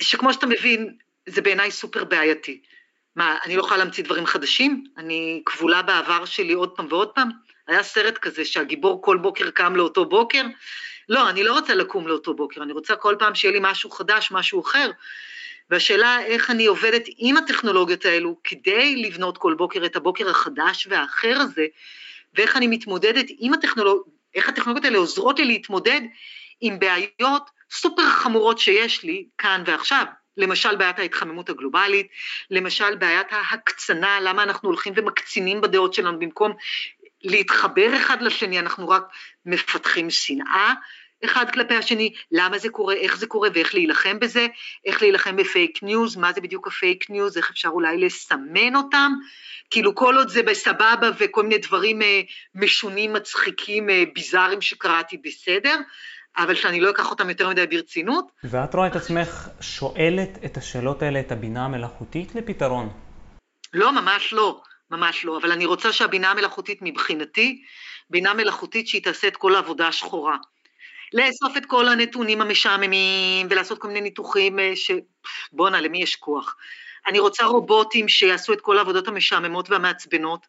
שכמו 0.00 0.32
שאתה 0.32 0.46
מבין, 0.46 0.96
זה 1.26 1.42
בעיניי 1.42 1.70
סופר 1.70 2.04
בעייתי. 2.04 2.60
מה, 3.16 3.38
אני 3.44 3.56
לא 3.56 3.60
יכולה 3.60 3.76
להמציא 3.76 4.04
דברים 4.04 4.26
חדשים? 4.26 4.84
אני 4.96 5.42
כבולה 5.46 5.82
בעבר 5.82 6.24
שלי 6.24 6.52
עוד 6.52 6.70
פעם 6.76 6.86
ועוד 6.90 7.08
פעם? 7.08 7.30
היה 7.68 7.82
סרט 7.82 8.18
כזה 8.18 8.44
שהגיבור 8.44 9.02
כל 9.02 9.16
בוקר 9.16 9.50
קם 9.50 9.76
לאותו 9.76 10.04
בוקר, 10.04 10.42
לא, 11.08 11.30
אני 11.30 11.44
לא 11.44 11.52
רוצה 11.52 11.74
לקום 11.74 12.08
לאותו 12.08 12.34
בוקר, 12.34 12.62
אני 12.62 12.72
רוצה 12.72 12.96
כל 12.96 13.16
פעם 13.18 13.34
שיהיה 13.34 13.52
לי 13.52 13.58
משהו 13.62 13.90
חדש, 13.90 14.30
משהו 14.30 14.60
אחר. 14.60 14.90
והשאלה 15.70 16.24
איך 16.24 16.50
אני 16.50 16.66
עובדת 16.66 17.02
עם 17.16 17.36
הטכנולוגיות 17.36 18.04
האלו 18.04 18.36
כדי 18.44 18.96
לבנות 18.96 19.38
כל 19.38 19.54
בוקר 19.54 19.86
את 19.86 19.96
הבוקר 19.96 20.30
החדש 20.30 20.86
והאחר 20.90 21.36
הזה, 21.40 21.66
ואיך 22.34 22.56
אני 22.56 22.66
מתמודדת 22.66 23.26
עם 23.38 23.54
הטכנולוגיות, 23.54 24.06
איך 24.34 24.48
הטכנולוגיות 24.48 24.84
האלה 24.84 24.98
עוזרות 24.98 25.38
לי 25.38 25.44
להתמודד 25.44 26.00
עם 26.60 26.78
בעיות 26.78 27.50
סופר 27.70 28.08
חמורות 28.10 28.58
שיש 28.58 29.02
לי 29.02 29.26
כאן 29.38 29.62
ועכשיו. 29.66 30.04
למשל 30.36 30.76
בעיית 30.76 30.98
ההתחממות 30.98 31.50
הגלובלית, 31.50 32.06
למשל 32.50 32.94
בעיית 32.94 33.26
ההקצנה, 33.30 34.20
למה 34.20 34.42
אנחנו 34.42 34.68
הולכים 34.68 34.92
ומקצינים 34.96 35.60
בדעות 35.60 35.94
שלנו 35.94 36.18
במקום 36.18 36.52
להתחבר 37.22 37.96
אחד 37.96 38.22
לשני, 38.22 38.58
אנחנו 38.58 38.88
רק 38.88 39.02
מפתחים 39.46 40.10
שנאה 40.10 40.74
אחד 41.24 41.50
כלפי 41.50 41.74
השני, 41.74 42.12
למה 42.32 42.58
זה 42.58 42.68
קורה, 42.68 42.94
איך 42.94 43.16
זה 43.16 43.26
קורה 43.26 43.48
ואיך 43.54 43.74
להילחם 43.74 44.18
בזה, 44.20 44.46
איך 44.84 45.02
להילחם 45.02 45.36
בפייק 45.36 45.82
ניוז, 45.82 46.16
מה 46.16 46.32
זה 46.32 46.40
בדיוק 46.40 46.66
הפייק 46.66 47.10
ניוז, 47.10 47.36
איך 47.36 47.50
אפשר 47.50 47.68
אולי 47.68 47.98
לסמן 47.98 48.76
אותם, 48.76 49.12
כאילו 49.70 49.94
כל 49.94 50.16
עוד 50.16 50.28
זה 50.28 50.42
בסבבה 50.42 51.10
וכל 51.18 51.42
מיני 51.42 51.58
דברים 51.58 52.02
אה, 52.02 52.20
משונים, 52.54 53.12
מצחיקים, 53.12 53.90
אה, 53.90 54.04
ביזאריים 54.14 54.60
שקראתי 54.60 55.16
בסדר, 55.24 55.76
אבל 56.36 56.54
שאני 56.54 56.80
לא 56.80 56.90
אקח 56.90 57.10
אותם 57.10 57.28
יותר 57.28 57.48
מדי 57.48 57.66
ברצינות. 57.66 58.32
ואת 58.44 58.74
רואה 58.74 58.86
את 58.86 58.96
עצמך 58.96 59.48
שואלת 59.60 60.44
את 60.44 60.56
השאלות 60.56 61.02
האלה, 61.02 61.20
את 61.20 61.32
הבינה 61.32 61.64
המלאכותית 61.64 62.34
לפתרון? 62.34 62.88
לא, 63.72 63.92
ממש 63.92 64.32
לא, 64.32 64.60
ממש 64.90 65.24
לא, 65.24 65.36
אבל 65.36 65.52
אני 65.52 65.66
רוצה 65.66 65.92
שהבינה 65.92 66.30
המלאכותית 66.30 66.78
מבחינתי, 66.82 67.62
בינה 68.10 68.34
מלאכותית 68.34 68.88
שהיא 68.88 69.02
תעשה 69.02 69.28
את 69.28 69.36
כל 69.36 69.54
העבודה 69.54 69.88
השחורה. 69.88 70.36
לאסוף 71.14 71.56
את 71.56 71.66
כל 71.66 71.88
הנתונים 71.88 72.40
המשעממים 72.40 73.46
ולעשות 73.50 73.78
כל 73.78 73.88
מיני 73.88 74.00
ניתוחים 74.00 74.58
אה, 74.58 74.72
ש... 74.76 74.90
בואנה, 75.52 75.80
למי 75.80 76.02
יש 76.02 76.16
כוח? 76.16 76.56
אני 77.06 77.18
רוצה 77.18 77.44
רובוטים 77.44 78.08
שיעשו 78.08 78.52
את 78.52 78.60
כל 78.60 78.78
העבודות 78.78 79.08
המשעממות 79.08 79.70
והמעצבנות. 79.70 80.46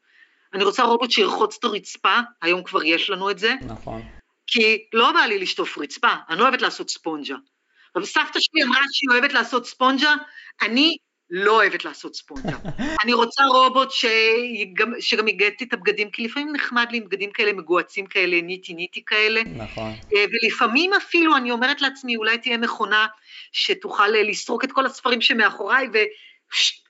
אני 0.53 0.63
רוצה 0.63 0.83
רובוט 0.83 1.11
שירחוץ 1.11 1.57
את 1.59 1.63
הרצפה, 1.63 2.19
היום 2.41 2.63
כבר 2.63 2.83
יש 2.83 3.09
לנו 3.09 3.31
את 3.31 3.39
זה. 3.39 3.53
נכון. 3.67 4.01
כי 4.47 4.85
לא 4.93 5.11
בא 5.11 5.19
לי 5.19 5.39
לשטוף 5.39 5.77
רצפה, 5.77 6.13
אני 6.29 6.39
לא 6.39 6.43
אוהבת 6.43 6.61
לעשות 6.61 6.89
ספונג'ה. 6.89 7.35
אבל 7.95 8.05
סבתא 8.05 8.39
שלי 8.39 8.63
אמרה 8.63 8.81
שהיא 8.91 9.09
אוהבת 9.11 9.33
לעשות 9.33 9.65
ספונג'ה, 9.65 10.13
אני 10.61 10.97
לא 11.29 11.55
אוהבת 11.55 11.85
לעשות 11.85 12.15
ספונג'ה. 12.15 12.57
אני 13.03 13.13
רוצה 13.13 13.43
רובוט 13.45 13.91
שגם, 13.91 14.93
שגם 14.99 15.27
יגט 15.27 15.61
את 15.61 15.73
הבגדים, 15.73 16.09
כי 16.09 16.23
לפעמים 16.23 16.53
נחמד 16.55 16.87
לי 16.91 16.97
עם 16.97 17.03
בגדים 17.03 17.31
כאלה 17.31 17.53
מגועצים 17.53 18.05
כאלה, 18.05 18.41
ניטי 18.41 18.73
ניטי 18.73 19.03
כאלה. 19.05 19.41
נכון. 19.55 19.93
אה, 20.15 20.25
ולפעמים 20.31 20.93
אפילו 20.93 21.37
אני 21.37 21.51
אומרת 21.51 21.81
לעצמי, 21.81 22.15
אולי 22.15 22.37
תהיה 22.37 22.57
מכונה 22.57 23.07
שתוכל 23.51 24.15
אה, 24.15 24.23
לסרוק 24.23 24.63
את 24.63 24.71
כל 24.71 24.85
הספרים 24.85 25.21
שמאחוריי 25.21 25.87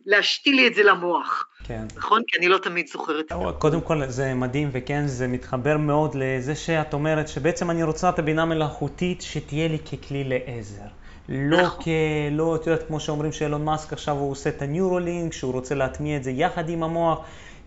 ולהשתיל 0.05 0.55
לי 0.55 0.67
את 0.67 0.75
זה 0.75 0.83
למוח. 0.83 1.47
כן. 1.63 1.85
נכון? 1.95 2.21
כי 2.27 2.37
אני 2.39 2.47
לא 2.47 2.57
תמיד 2.57 2.87
זוכרת. 2.87 3.25
קודם 3.59 3.81
כל 3.81 4.07
זה 4.07 4.33
מדהים 4.33 4.69
וכן, 4.73 5.07
זה 5.07 5.27
מתחבר 5.27 5.77
מאוד 5.77 6.15
לזה 6.15 6.55
שאת 6.55 6.93
אומרת 6.93 7.27
שבעצם 7.27 7.71
אני 7.71 7.83
רוצה 7.83 8.09
את 8.09 8.19
הבינה 8.19 8.45
מלאכותית 8.45 9.21
שתהיה 9.21 9.67
לי 9.67 9.79
ככלי 9.79 10.23
לעזר. 10.23 11.04
לא 11.29 11.61
נכון. 11.61 11.83
כ... 11.83 11.87
לא, 12.31 12.55
את 12.55 12.67
יודעת, 12.67 12.87
כמו 12.87 12.99
שאומרים 12.99 13.31
שאילון 13.31 13.65
מאסק 13.65 13.93
עכשיו 13.93 14.17
הוא 14.17 14.31
עושה 14.31 14.49
את 14.49 14.61
הניורולינק, 14.61 15.33
שהוא 15.33 15.53
רוצה 15.53 15.75
להטמיע 15.75 16.17
את 16.17 16.23
זה 16.23 16.31
יחד 16.31 16.69
עם 16.69 16.83
המוח. 16.83 17.19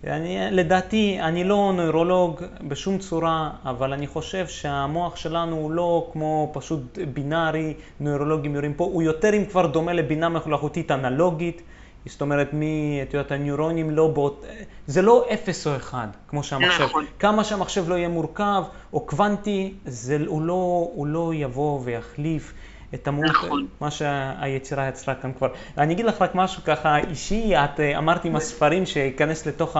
אני, 0.04 0.38
לדעתי, 0.50 1.18
אני 1.20 1.44
לא 1.44 1.72
נוירולוג 1.76 2.42
בשום 2.68 2.98
צורה, 2.98 3.50
אבל 3.64 3.92
אני 3.92 4.06
חושב 4.06 4.46
שהמוח 4.46 5.16
שלנו 5.16 5.56
הוא 5.56 5.70
לא 5.70 6.10
כמו 6.12 6.50
פשוט 6.52 6.98
בינארי, 7.12 7.74
נוירולוגים 8.00 8.54
יורים 8.54 8.74
פה, 8.74 8.84
הוא 8.84 9.02
יותר 9.02 9.34
אם 9.34 9.44
כבר 9.44 9.66
דומה 9.66 9.92
לבינה 9.92 10.28
מלאכותית 10.28 10.90
אנלוגית. 10.90 11.62
זאת 12.06 12.20
אומרת, 12.20 12.52
מי, 12.52 13.00
את 13.02 13.14
יודעת, 13.14 13.32
הניורונים 13.32 13.90
לא 13.90 14.08
באות, 14.08 14.44
זה 14.86 15.02
לא 15.02 15.24
אפס 15.34 15.66
או 15.66 15.76
אחד, 15.76 16.06
כמו 16.28 16.42
שהמחשב. 16.42 16.84
נכון. 16.84 17.04
כמה 17.18 17.44
שהמחשב 17.44 17.88
לא 17.88 17.94
יהיה 17.94 18.08
מורכב 18.08 18.62
או 18.92 19.00
קוונטי, 19.00 19.74
זה, 19.84 20.18
הוא, 20.26 20.42
לא, 20.42 20.88
הוא 20.94 21.06
לא 21.06 21.30
יבוא 21.34 21.80
ויחליף 21.84 22.52
את 22.94 23.08
המהות, 23.08 23.30
נכון. 23.30 23.66
מה 23.80 23.90
שהיצירה 23.90 24.88
יצרה 24.88 25.14
כאן 25.14 25.32
כבר. 25.32 25.48
אני 25.78 25.94
אגיד 25.94 26.06
לך 26.06 26.22
רק 26.22 26.34
משהו 26.34 26.62
ככה 26.64 26.98
אישי, 26.98 27.56
את 27.56 27.80
אה, 27.80 27.98
אמרת 27.98 28.24
עם 28.24 28.36
הספרים 28.36 28.86
שייכנס 28.86 29.46
לתוך 29.46 29.76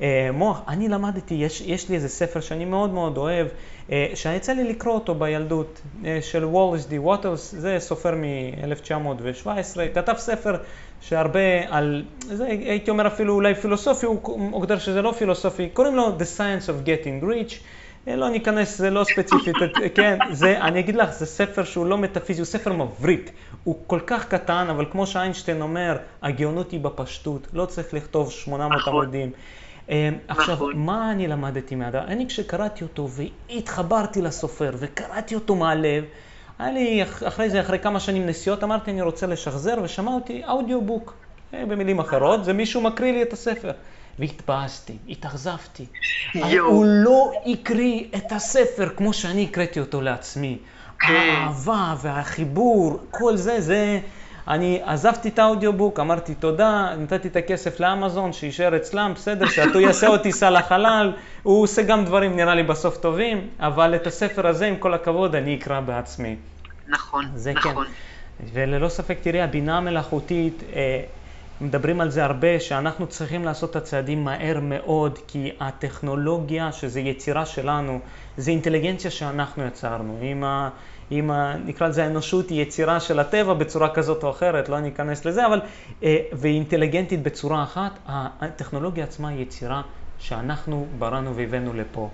המוח. 0.00 0.60
אני 0.68 0.88
למדתי, 0.88 1.34
יש, 1.34 1.60
יש 1.60 1.88
לי 1.88 1.96
איזה 1.96 2.08
ספר 2.08 2.40
שאני 2.40 2.64
מאוד 2.64 2.90
מאוד 2.90 3.16
אוהב, 3.16 3.46
אה, 3.92 4.06
שיצא 4.14 4.52
לי 4.52 4.64
לקרוא 4.64 4.94
אותו 4.94 5.14
בילדות, 5.14 5.80
אה, 6.04 6.18
של 6.22 6.44
וולס 6.44 6.86
די 6.86 6.98
ווטרס, 6.98 7.54
זה 7.58 7.76
סופר 7.78 8.14
מ-1917, 8.14 9.80
כתב 9.94 10.14
ספר 10.16 10.56
שהרבה 11.00 11.40
על, 11.68 12.04
זה 12.20 12.46
הייתי 12.46 12.90
אומר 12.90 13.06
אפילו 13.06 13.34
אולי 13.34 13.54
פילוסופי, 13.54 14.06
הוא 14.06 14.40
מוגדר 14.40 14.78
שזה 14.78 15.02
לא 15.02 15.12
פילוסופי, 15.18 15.68
קוראים 15.68 15.96
לו 15.96 16.18
The 16.18 16.38
Science 16.38 16.68
of 16.68 16.86
Getting 16.86 17.24
Rich. 17.24 17.54
לא 18.06 18.28
ניכנס, 18.28 18.78
זה 18.78 18.90
לא 18.90 19.04
ספציפית, 19.04 19.56
כן, 19.94 20.18
זה, 20.30 20.60
אני 20.60 20.80
אגיד 20.80 20.94
לך, 20.96 21.10
זה 21.12 21.26
ספר 21.26 21.64
שהוא 21.64 21.86
לא 21.86 21.98
מטאפיזי, 21.98 22.40
הוא 22.40 22.46
ספר 22.46 22.72
מבריק. 22.72 23.30
הוא 23.64 23.76
כל 23.86 24.00
כך 24.06 24.28
קטן, 24.28 24.66
אבל 24.70 24.84
כמו 24.90 25.06
שאיינשטיין 25.06 25.62
אומר, 25.62 25.96
הגאונות 26.22 26.70
היא 26.70 26.80
בפשטות, 26.80 27.46
לא 27.52 27.66
צריך 27.66 27.94
לכתוב 27.94 28.30
800 28.30 28.82
נכון. 28.82 28.94
עמודים. 29.02 29.30
אה, 29.90 30.08
עכשיו, 30.28 30.54
נכון. 30.54 30.72
מה 30.76 31.12
אני 31.12 31.26
למדתי 31.28 31.74
מהדבר? 31.74 32.04
אני 32.04 32.26
כשקראתי 32.26 32.84
אותו 32.84 33.08
והתחברתי 33.10 34.22
לסופר 34.22 34.70
וקראתי 34.78 35.34
אותו 35.34 35.54
מהלב, 35.56 36.04
היה 36.58 36.70
לי 36.72 37.02
אח- 37.02 37.22
אחרי 37.26 37.50
זה, 37.50 37.60
אחרי 37.60 37.78
כמה 37.78 38.00
שנים 38.00 38.26
נסיעות, 38.26 38.64
אמרתי 38.64 38.90
אני 38.90 39.02
רוצה 39.02 39.26
לשחזר 39.26 39.74
ושמעתי 39.82 40.42
אודיובוק. 40.48 41.14
אה, 41.54 41.66
במילים 41.66 41.98
אחרות, 41.98 42.44
זה 42.44 42.52
מישהו 42.52 42.80
מקריא 42.80 43.12
לי 43.12 43.22
את 43.22 43.32
הספר. 43.32 43.70
והתבאסתי, 44.18 44.96
התאכזבתי. 45.08 45.86
הוא 46.60 46.84
לא 46.86 47.32
הקריא 47.46 48.04
את 48.16 48.32
הספר 48.32 48.88
כמו 48.96 49.12
שאני 49.12 49.44
הקראתי 49.44 49.80
אותו 49.80 50.00
לעצמי. 50.00 50.58
כן. 51.00 51.12
האהבה 51.12 51.94
והחיבור, 52.02 52.98
כל 53.10 53.36
זה, 53.36 53.60
זה... 53.60 54.00
אני 54.48 54.80
עזבתי 54.84 55.28
את 55.28 55.38
האודיובוק, 55.38 56.00
אמרתי 56.00 56.34
תודה, 56.34 56.94
נתתי 56.98 57.28
את 57.28 57.36
הכסף 57.36 57.80
לאמזון, 57.80 58.32
שיישאר 58.32 58.76
אצלם, 58.76 59.12
בסדר, 59.14 59.48
שאתו 59.48 59.80
יעשה 59.80 60.06
אותי 60.06 60.22
טיסה 60.22 60.50
לחלל, 60.50 61.12
הוא 61.42 61.62
עושה 61.62 61.82
גם 61.82 62.04
דברים 62.04 62.36
נראה 62.36 62.54
לי 62.54 62.62
בסוף 62.62 62.96
טובים, 62.96 63.48
אבל 63.60 63.94
את 63.94 64.06
הספר 64.06 64.46
הזה, 64.46 64.66
עם 64.66 64.76
כל 64.76 64.94
הכבוד, 64.94 65.34
אני 65.34 65.54
אקרא 65.56 65.80
בעצמי. 65.80 66.36
נכון, 66.88 67.30
זה 67.34 67.52
כן. 67.54 67.70
נכון. 67.70 67.86
וללא 68.52 68.88
ספק, 68.88 69.18
תראי, 69.22 69.40
הבינה 69.40 69.76
המלאכותית, 69.76 70.62
אה, 70.72 71.02
מדברים 71.62 72.00
על 72.00 72.10
זה 72.10 72.24
הרבה, 72.24 72.60
שאנחנו 72.60 73.06
צריכים 73.06 73.44
לעשות 73.44 73.70
את 73.70 73.76
הצעדים 73.76 74.24
מהר 74.24 74.60
מאוד, 74.60 75.18
כי 75.26 75.50
הטכנולוגיה, 75.60 76.72
שזה 76.72 77.00
יצירה 77.00 77.46
שלנו, 77.46 78.00
זה 78.36 78.50
אינטליגנציה 78.50 79.10
שאנחנו 79.10 79.66
יצרנו. 79.66 80.18
אם, 80.22 80.44
ה, 80.44 80.70
אם 81.12 81.30
ה, 81.30 81.56
נקרא 81.64 81.88
לזה 81.88 82.04
האנושות 82.04 82.50
היא 82.50 82.62
יצירה 82.62 83.00
של 83.00 83.18
הטבע 83.18 83.54
בצורה 83.54 83.94
כזאת 83.94 84.24
או 84.24 84.30
אחרת, 84.30 84.68
לא 84.68 84.80
ניכנס 84.80 85.24
לזה, 85.24 85.46
אבל, 85.46 85.60
אה, 86.02 86.16
והיא 86.32 86.54
אינטליגנטית 86.54 87.22
בצורה 87.22 87.62
אחת, 87.62 87.98
הטכנולוגיה 88.06 89.04
עצמה 89.04 89.28
היא 89.28 89.42
יצירה 89.42 89.82
שאנחנו 90.18 90.86
בראנו 90.98 91.36
והבאנו 91.36 91.72
לפה. 91.72 92.08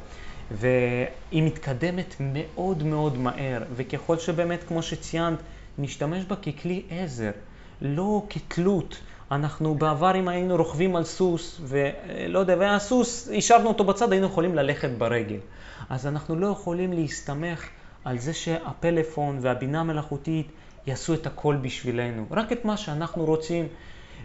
והיא 0.50 1.42
מתקדמת 1.42 2.14
מאוד 2.20 2.82
מאוד 2.82 3.18
מהר, 3.18 3.62
וככל 3.76 4.18
שבאמת, 4.18 4.64
כמו 4.68 4.82
שציינת, 4.82 5.38
נשתמש 5.78 6.24
בה 6.24 6.36
ככלי 6.36 6.82
עזר, 6.90 7.30
לא 7.82 8.22
כתלות. 8.30 9.00
אנחנו 9.30 9.74
בעבר 9.74 10.16
אם 10.16 10.28
היינו 10.28 10.56
רוכבים 10.56 10.96
על 10.96 11.04
סוס, 11.04 11.60
ולא 11.64 12.38
יודע, 12.38 12.56
והסוס, 12.58 13.28
השארנו 13.36 13.68
אותו 13.68 13.84
בצד, 13.84 14.12
היינו 14.12 14.26
יכולים 14.26 14.54
ללכת 14.54 14.90
ברגל. 14.98 15.38
אז 15.90 16.06
אנחנו 16.06 16.36
לא 16.36 16.46
יכולים 16.46 16.92
להסתמך 16.92 17.68
על 18.04 18.18
זה 18.18 18.34
שהפלאפון 18.34 19.38
והבינה 19.40 19.80
המלאכותית 19.80 20.46
יעשו 20.86 21.14
את 21.14 21.26
הכל 21.26 21.56
בשבילנו, 21.56 22.26
רק 22.30 22.52
את 22.52 22.64
מה 22.64 22.76
שאנחנו 22.76 23.24
רוצים. 23.24 23.66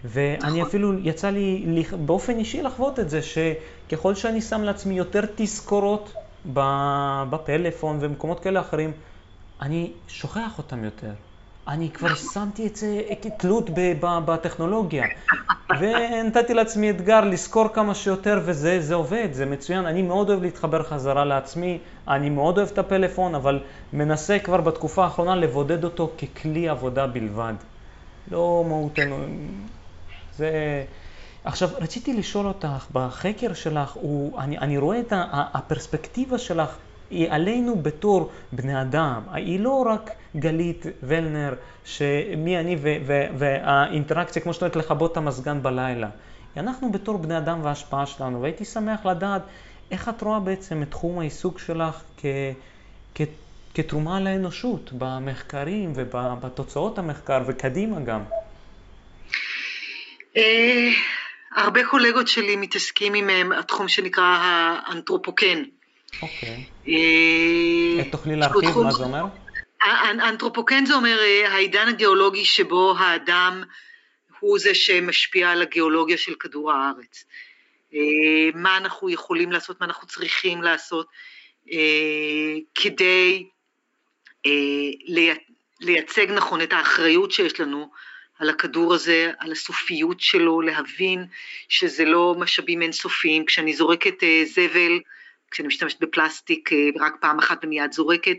ואני 0.06 0.38
נכון. 0.38 0.62
אפילו, 0.62 1.00
יצא 1.00 1.30
לי 1.30 1.84
באופן 2.06 2.38
אישי 2.38 2.62
לחוות 2.62 3.00
את 3.00 3.10
זה, 3.10 3.20
שככל 3.22 4.16
שאני 4.16 4.42
שם 4.42 4.62
לעצמי 4.62 4.98
יותר 4.98 5.22
תזכורות 5.36 6.14
בפלאפון 7.30 7.98
ובמקומות 7.98 8.40
כאלה 8.40 8.60
אחרים, 8.60 8.92
אני 9.62 9.92
שוכח 10.08 10.58
אותם 10.58 10.84
יותר. 10.84 11.12
אני 11.68 11.90
כבר 11.90 12.16
שמתי 12.16 12.68
את 12.68 12.76
זה 12.76 13.02
כתלות 13.22 13.70
בטכנולוגיה. 14.26 15.04
ונתתי 15.80 16.54
לעצמי 16.54 16.90
אתגר 16.90 17.22
לזכור 17.22 17.68
כמה 17.74 17.96
שיותר, 17.96 18.42
וזה 18.46 18.82
זה 18.82 18.96
עובד, 18.96 19.28
זה 19.32 19.46
מצוין. 19.46 19.86
אני 19.86 20.02
מאוד 20.02 20.30
אוהב 20.30 20.42
להתחבר 20.42 20.84
חזרה 20.84 21.26
לעצמי, 21.26 21.80
אני 22.08 22.30
מאוד 22.30 22.58
אוהב 22.58 22.70
את 22.70 22.78
הפלאפון, 22.78 23.36
אבל 23.36 23.60
מנסה 23.94 24.40
כבר 24.40 24.62
בתקופה 24.62 25.04
האחרונה 25.04 25.36
לבודד 25.36 25.84
אותו 25.84 26.12
ככלי 26.18 26.70
עבודה 26.70 27.08
בלבד. 27.08 27.54
לא 28.32 28.66
מהותנו. 28.68 29.18
זה... 30.38 30.52
עכשיו, 31.44 31.70
רציתי 31.82 32.14
לשאול 32.14 32.46
אותך, 32.48 32.88
בחקר 32.94 33.54
שלך, 33.54 33.92
הוא, 33.92 34.40
אני, 34.40 34.58
אני 34.58 34.78
רואה 34.78 35.00
את 35.00 35.14
הפרספקטיבה 35.54 36.38
שלך 36.38 36.78
היא 37.10 37.32
עלינו 37.32 37.76
בתור 37.76 38.32
בני 38.52 38.82
אדם, 38.82 39.22
היא 39.34 39.60
לא 39.60 39.86
רק 39.90 40.10
גלית 40.36 40.86
ולנר, 41.04 41.54
שמי 41.86 42.60
אני 42.60 42.78
והאינטראקציה, 43.38 44.42
כמו 44.42 44.54
שאת 44.54 44.62
אומרת, 44.62 44.76
לכבות 44.76 45.12
את 45.12 45.18
המזגן 45.18 45.64
בלילה. 45.64 46.10
אנחנו 46.58 46.92
בתור 46.92 47.18
בני 47.18 47.38
אדם 47.38 47.60
וההשפעה 47.64 48.06
שלנו, 48.06 48.42
והייתי 48.42 48.66
שמח 48.66 49.06
לדעת 49.06 49.42
איך 49.92 50.10
את 50.10 50.22
רואה 50.22 50.40
בעצם 50.40 50.82
את 50.82 50.92
תחום 50.92 51.20
העיסוק 51.20 51.60
שלך 51.60 52.02
כ, 52.18 52.26
כ, 53.16 53.22
כתרומה 53.74 54.20
לאנושות 54.20 54.90
במחקרים 54.98 55.94
ובתוצאות 55.96 56.98
המחקר 56.98 57.42
וקדימה 57.48 58.00
גם. 58.00 58.22
אה, 60.38 60.90
הרבה 61.56 61.86
קולגות 61.86 62.28
שלי 62.28 62.56
מתעסקים 62.56 63.14
עם 63.14 63.30
אה, 63.30 63.60
התחום 63.60 63.88
שנקרא 63.88 64.38
האנתרופוקן. 64.42 65.64
אוקיי. 66.22 66.64
אה, 66.88 68.12
תוכלי 68.12 68.36
להרחיב 68.36 68.78
מה 68.84 68.92
זה 68.92 69.04
אומר? 69.04 69.24
האנתרופוקן 69.82 70.86
זה 70.86 70.94
אומר 70.94 71.20
העידן 71.46 71.88
הגיאולוגי 71.88 72.46
שבו 72.46 72.96
האדם 72.98 73.64
הוא 74.40 74.60
זה 74.60 74.76
שמשפיע 74.76 75.52
על 75.52 75.62
הגיאולוגיה 75.62 76.18
של 76.18 76.36
כדור 76.40 76.72
הארץ. 76.72 77.26
מה 78.54 78.78
אנחנו 78.78 79.10
יכולים 79.10 79.52
לעשות, 79.52 79.80
מה 79.82 79.86
אנחנו 79.86 80.08
צריכים 80.08 80.64
לעשות 80.64 81.08
כדי 82.76 83.46
לייצג 85.80 86.32
נכון 86.32 86.62
את 86.62 86.74
האחריות 86.74 87.32
שיש 87.32 87.60
לנו 87.60 87.90
על 88.40 88.50
הכדור 88.50 88.94
הזה, 88.94 89.32
על 89.40 89.52
הסופיות 89.52 90.22
שלו, 90.22 90.62
להבין 90.62 91.26
שזה 91.70 92.06
לא 92.06 92.36
משאבים 92.40 92.82
אינסופיים. 92.82 93.46
כשאני 93.46 93.74
זורקת 93.74 94.24
אה, 94.24 94.44
זבל, 94.46 95.00
כשאני 95.54 95.68
משתמשת 95.68 96.00
בפלסטיק 96.00 96.74
אה, 96.74 96.90
רק 97.00 97.14
פעם 97.20 97.40
אחת 97.40 97.66
ומיד 97.66 97.92
זורקת, 97.92 98.38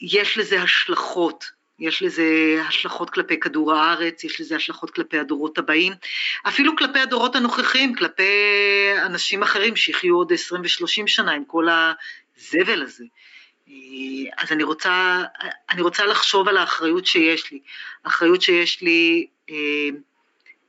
יש 0.00 0.38
לזה 0.38 0.62
השלכות, 0.62 1.44
יש 1.78 2.02
לזה 2.02 2.60
השלכות 2.68 3.10
כלפי 3.10 3.40
כדור 3.40 3.74
הארץ, 3.74 4.24
יש 4.24 4.40
לזה 4.40 4.56
השלכות 4.56 4.90
כלפי 4.90 5.18
הדורות 5.18 5.58
הבאים, 5.58 5.92
אפילו 6.48 6.76
כלפי 6.76 6.98
הדורות 6.98 7.36
הנוכחים, 7.36 7.94
כלפי 7.94 8.32
אנשים 9.02 9.42
אחרים 9.42 9.76
שיחיו 9.76 10.14
עוד 10.14 10.32
20 10.32 10.62
ו-30 10.62 11.06
שנה 11.06 11.32
עם 11.32 11.44
כל 11.44 11.66
הזבל 11.68 12.82
הזה. 12.82 13.04
אה, 13.68 13.74
אז 14.38 14.52
אני 14.52 14.62
רוצה, 14.62 15.22
אני 15.70 15.82
רוצה 15.82 16.06
לחשוב 16.06 16.48
על 16.48 16.56
האחריות 16.56 17.06
שיש 17.06 17.52
לי. 17.52 17.60
האחריות 18.04 18.42
שיש 18.42 18.82
לי 18.82 19.26
אה, 19.50 19.88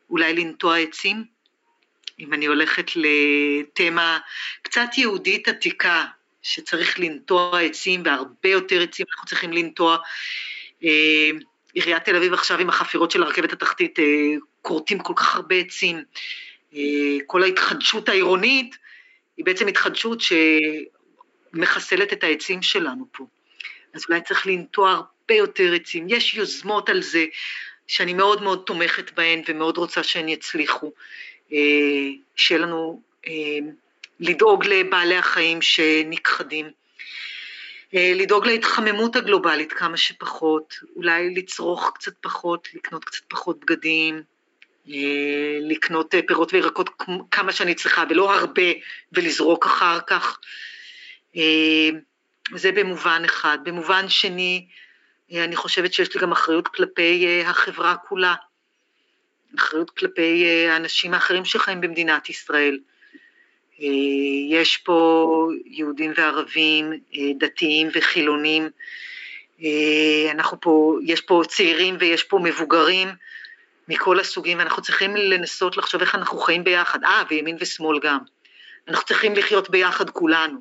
אולי 0.10 0.34
לנטוע 0.34 0.78
עצים, 0.78 1.39
אם 2.20 2.34
אני 2.34 2.46
הולכת 2.46 2.92
לתמה 2.96 4.20
קצת 4.62 4.90
יהודית 4.98 5.48
עתיקה, 5.48 6.06
שצריך 6.42 7.00
לנטוע 7.00 7.62
עצים 7.62 8.02
והרבה 8.06 8.50
יותר 8.50 8.82
עצים 8.82 9.06
אנחנו 9.12 9.28
צריכים 9.28 9.54
לנטוע. 9.54 9.98
אה, 10.84 11.30
עיריית 11.74 12.06
תל 12.06 12.16
אביב 12.16 12.34
עכשיו 12.34 12.60
עם 12.60 12.70
החפירות 12.70 13.12
של 13.12 13.24
הרכבת 13.24 13.54
התחתית 13.54 14.00
כורתים 14.62 15.00
כל 15.00 15.14
כך 15.16 15.36
הרבה 15.36 15.56
עצים. 15.56 16.04
כל 17.28 17.44
ההתחדשות 17.44 18.10
העירונית 18.10 18.78
היא 19.38 19.46
בעצם 19.46 19.68
התחדשות 19.68 20.22
ש... 20.22 20.34
מחסלת 21.54 22.14
את 22.14 22.24
העצים 22.24 22.62
שלנו 22.62 23.06
פה. 23.12 23.26
אז 23.94 24.06
אולי 24.10 24.22
צריך 24.22 24.48
לנטוע 24.48 24.92
הרבה 24.92 25.34
יותר 25.34 25.74
עצים. 25.74 26.06
יש 26.10 26.34
יוזמות 26.34 26.90
על 26.90 27.02
זה 27.02 27.26
שאני 27.88 28.14
מאוד 28.14 28.44
מאוד 28.44 28.64
תומכת 28.66 29.12
בהן 29.12 29.42
ומאוד 29.48 29.78
רוצה 29.78 30.04
שהן 30.04 30.30
יצליחו. 30.30 30.92
אה, 31.54 32.10
שיהיה 32.36 32.62
לנו 32.62 33.02
אה, 33.28 33.58
לדאוג 34.20 34.66
לבעלי 34.66 35.18
החיים 35.18 35.62
שנכחדים. 35.62 36.72
אה, 37.94 38.12
לדאוג 38.16 38.46
להתחממות 38.46 39.16
הגלובלית 39.16 39.74
כמה 39.74 39.98
שפחות, 39.98 40.76
אולי 40.96 41.36
לצרוך 41.36 41.92
קצת 41.96 42.14
פחות, 42.22 42.68
לקנות 42.74 43.06
קצת 43.06 43.22
פחות 43.28 43.60
בגדים, 43.60 44.22
לקנות 45.62 46.16
פירות 46.28 46.54
וירקות 46.54 46.90
כמה 47.32 47.52
שאני 47.52 47.76
צריכה 47.76 48.04
ולא 48.10 48.34
הרבה 48.34 48.64
ולזרוק 49.14 49.66
אחר 49.66 50.00
כך. 50.08 50.40
זה 52.56 52.72
במובן 52.72 53.22
אחד. 53.26 53.58
במובן 53.64 54.10
שני, 54.10 54.68
אני 55.32 55.56
חושבת 55.56 55.94
שיש 55.94 56.16
לי 56.16 56.22
גם 56.22 56.32
אחריות 56.32 56.68
כלפי 56.68 57.42
החברה 57.46 57.96
כולה, 57.96 58.36
אחריות 59.58 59.90
כלפי 59.90 60.46
האנשים 60.70 61.14
האחרים 61.14 61.46
שחיים 61.46 61.82
במדינת 61.82 62.30
ישראל. 62.30 62.80
יש 64.50 64.78
פה 64.78 65.50
יהודים 65.66 66.14
וערבים, 66.18 66.94
דתיים 67.38 67.90
וחילונים, 67.94 68.70
אנחנו 70.32 70.62
פה, 70.62 70.98
יש 71.06 71.22
פה 71.22 71.42
צעירים 71.48 71.98
ויש 72.00 72.24
פה 72.24 72.40
מבוגרים 72.44 73.08
מכל 73.90 74.20
הסוגים, 74.20 74.58
ואנחנו 74.58 74.82
צריכים 74.82 75.16
לנסות 75.16 75.78
לחשוב 75.78 76.02
איך 76.02 76.16
אנחנו 76.16 76.38
חיים 76.38 76.64
ביחד, 76.64 77.04
אה, 77.04 77.24
וימין 77.30 77.58
ושמאל 77.60 78.00
גם. 78.00 78.20
אנחנו 78.88 79.06
צריכים 79.06 79.36
לחיות 79.36 79.70
ביחד 79.70 80.10
כולנו. 80.10 80.60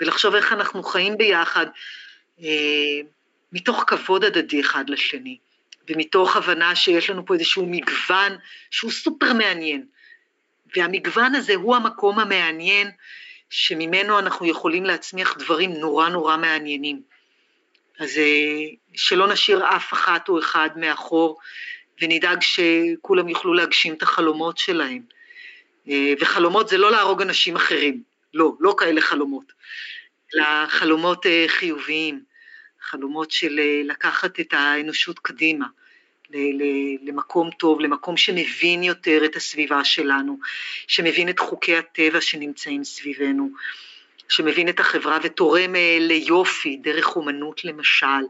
ולחשוב 0.00 0.34
איך 0.34 0.52
אנחנו 0.52 0.82
חיים 0.82 1.16
ביחד 1.18 1.66
אה, 2.42 3.00
מתוך 3.52 3.84
כבוד 3.86 4.24
הדדי 4.24 4.60
אחד 4.60 4.90
לשני, 4.90 5.38
ומתוך 5.88 6.36
הבנה 6.36 6.76
שיש 6.76 7.10
לנו 7.10 7.26
פה 7.26 7.34
איזשהו 7.34 7.66
מגוון 7.66 8.36
שהוא 8.70 8.90
סופר 8.90 9.32
מעניין, 9.32 9.86
והמגוון 10.76 11.34
הזה 11.34 11.54
הוא 11.54 11.76
המקום 11.76 12.18
המעניין 12.18 12.90
שממנו 13.50 14.18
אנחנו 14.18 14.46
יכולים 14.46 14.84
להצמיח 14.84 15.36
דברים 15.38 15.72
נורא 15.72 16.08
נורא 16.08 16.36
מעניינים. 16.36 17.02
אז 17.98 18.18
אה, 18.18 18.74
שלא 18.94 19.28
נשאיר 19.28 19.76
אף 19.76 19.92
אחת 19.92 20.28
או 20.28 20.38
אחד 20.38 20.68
מאחור, 20.76 21.38
ונדאג 22.02 22.38
שכולם 22.42 23.28
יוכלו 23.28 23.54
להגשים 23.54 23.94
את 23.94 24.02
החלומות 24.02 24.58
שלהם. 24.58 25.02
אה, 25.88 26.12
וחלומות 26.20 26.68
זה 26.68 26.78
לא 26.78 26.90
להרוג 26.90 27.22
אנשים 27.22 27.56
אחרים, 27.56 28.02
לא, 28.34 28.52
לא 28.60 28.74
כאלה 28.78 29.00
חלומות. 29.00 29.52
אלא 30.34 30.44
חלומות 30.68 31.26
אה, 31.26 31.44
חיוביים, 31.48 32.22
חלומות 32.90 33.30
של 33.30 33.58
אה, 33.58 33.80
לקחת 33.84 34.40
את 34.40 34.52
האנושות 34.52 35.18
קדימה, 35.18 35.66
למקום 37.02 37.50
טוב, 37.58 37.80
למקום 37.80 38.16
שמבין 38.16 38.82
יותר 38.82 39.24
את 39.24 39.36
הסביבה 39.36 39.84
שלנו, 39.84 40.38
שמבין 40.86 41.28
את 41.28 41.38
חוקי 41.38 41.76
הטבע 41.76 42.20
שנמצאים 42.20 42.84
סביבנו, 42.84 43.50
שמבין 44.28 44.68
את 44.68 44.80
החברה 44.80 45.18
ותורם 45.22 45.76
אה, 45.76 45.98
ליופי, 46.00 46.76
דרך 46.76 47.16
אומנות 47.16 47.64
למשל, 47.64 48.24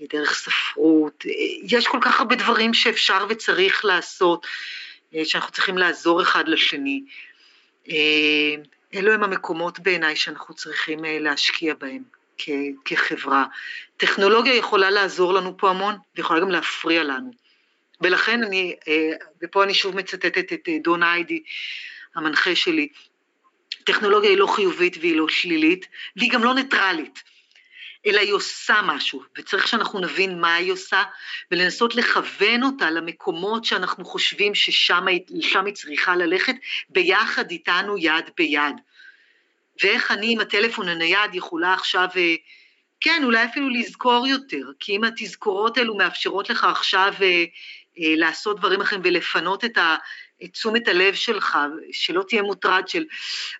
דרך 0.00 0.34
ספרות, 0.34 1.24
יש 1.62 1.86
כל 1.86 1.98
כך 2.02 2.20
הרבה 2.20 2.36
דברים 2.36 2.74
שאפשר 2.74 3.26
וצריך 3.28 3.84
לעשות, 3.84 4.46
שאנחנו 5.24 5.52
צריכים 5.52 5.78
לעזור 5.78 6.22
אחד 6.22 6.48
לשני. 6.48 7.02
אלו 8.94 9.12
הם 9.12 9.22
המקומות 9.22 9.78
בעיניי 9.78 10.16
שאנחנו 10.16 10.54
צריכים 10.54 11.04
אה, 11.04 11.18
להשקיע 11.18 11.74
בהם 11.74 12.19
כחברה. 12.84 13.44
טכנולוגיה 13.96 14.54
יכולה 14.54 14.90
לעזור 14.90 15.32
לנו 15.32 15.56
פה 15.56 15.70
המון 15.70 15.94
ויכולה 16.16 16.40
גם 16.40 16.50
להפריע 16.50 17.04
לנו. 17.04 17.30
ולכן 18.00 18.42
אני, 18.44 18.76
אה, 18.88 19.12
ופה 19.42 19.64
אני 19.64 19.74
שוב 19.74 19.96
מצטטת 19.96 20.52
את 20.52 20.68
אה, 20.68 20.76
דון 20.84 21.02
היידי, 21.02 21.42
המנחה 22.14 22.54
שלי, 22.54 22.88
טכנולוגיה 23.84 24.30
היא 24.30 24.38
לא 24.38 24.46
חיובית 24.46 24.96
והיא 25.00 25.16
לא 25.16 25.28
שלילית, 25.28 25.86
והיא 26.16 26.32
גם 26.32 26.44
לא 26.44 26.54
ניטרלית. 26.54 27.22
אלא 28.06 28.20
היא 28.20 28.32
עושה 28.32 28.80
משהו, 28.84 29.22
וצריך 29.38 29.68
שאנחנו 29.68 30.00
נבין 30.00 30.40
מה 30.40 30.54
היא 30.54 30.72
עושה, 30.72 31.02
ולנסות 31.50 31.94
לכוון 31.94 32.62
אותה 32.62 32.90
למקומות 32.90 33.64
שאנחנו 33.64 34.04
חושבים 34.04 34.54
ששם 34.54 35.06
היא 35.06 35.74
צריכה 35.74 36.16
ללכת, 36.16 36.54
ביחד 36.88 37.50
איתנו 37.50 37.98
יד 37.98 38.30
ביד. 38.36 38.76
ואיך 39.82 40.10
אני 40.10 40.32
עם 40.32 40.40
הטלפון 40.40 40.88
הנייד 40.88 41.34
יכולה 41.34 41.74
עכשיו, 41.74 42.08
אה, 42.16 42.34
כן, 43.00 43.20
אולי 43.24 43.44
אפילו 43.44 43.68
לזכור 43.68 44.26
יותר, 44.26 44.66
כי 44.80 44.96
אם 44.96 45.04
התזכורות 45.04 45.78
האלו 45.78 45.96
מאפשרות 45.96 46.50
לך 46.50 46.64
עכשיו 46.64 47.12
אה, 47.22 47.44
אה, 47.98 48.14
לעשות 48.16 48.58
דברים 48.58 48.80
אחרים 48.80 49.00
ולפנות 49.04 49.64
את 49.64 49.78
תשומת 50.52 50.88
הלב 50.88 51.14
שלך, 51.14 51.58
שלא 51.92 52.24
תהיה 52.28 52.42
מוטרד 52.42 52.88
של 52.88 53.04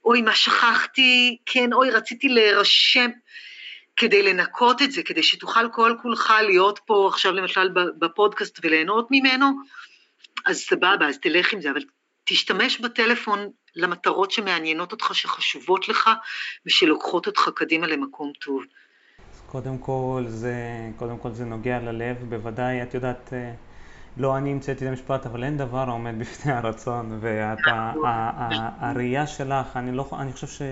אוי, 0.04 0.22
מה 0.22 0.34
שכחתי, 0.34 1.36
כן, 1.46 1.72
אוי, 1.72 1.90
רציתי 1.90 2.28
להירשם. 2.28 3.10
כדי 3.96 4.22
לנקות 4.22 4.82
את 4.82 4.92
זה, 4.92 5.02
כדי 5.02 5.22
שתוכל 5.22 5.68
כל 5.72 5.94
כולך 6.02 6.32
להיות 6.46 6.80
פה 6.86 7.08
עכשיו 7.12 7.32
למשל 7.32 7.68
בפודקאסט 7.98 8.60
וליהנות 8.62 9.08
ממנו, 9.10 9.46
אז 10.46 10.60
סבבה, 10.60 11.08
אז 11.08 11.18
תלך 11.18 11.52
עם 11.52 11.60
זה, 11.60 11.70
אבל 11.70 11.82
תשתמש 12.24 12.78
בטלפון 12.78 13.50
למטרות 13.76 14.30
שמעניינות 14.30 14.92
אותך, 14.92 15.14
שחשובות 15.14 15.88
לך 15.88 16.10
ושלוקחות 16.66 17.26
אותך 17.26 17.50
קדימה 17.54 17.86
למקום 17.86 18.32
טוב. 18.40 18.62
קודם 19.46 19.78
כל 19.78 20.24
זה, 20.28 20.54
קודם 20.96 21.18
כל 21.18 21.30
זה 21.30 21.44
נוגע 21.44 21.78
ללב, 21.78 22.16
בוודאי, 22.28 22.82
את 22.82 22.94
יודעת, 22.94 23.32
אה, 23.32 23.52
לא 24.16 24.36
אני 24.36 24.52
המצאתי 24.52 24.84
את 24.84 24.90
המשפט, 24.90 25.26
אבל 25.26 25.44
אין 25.44 25.56
דבר 25.56 25.88
העומד 25.88 26.18
בפני 26.18 26.52
הרצון, 26.52 27.18
והראייה 27.20 29.26
שלך, 29.26 29.76
אני, 29.76 29.92
לא, 29.92 30.08
אני 30.12 30.32
חושב 30.32 30.46
ש... 30.46 30.62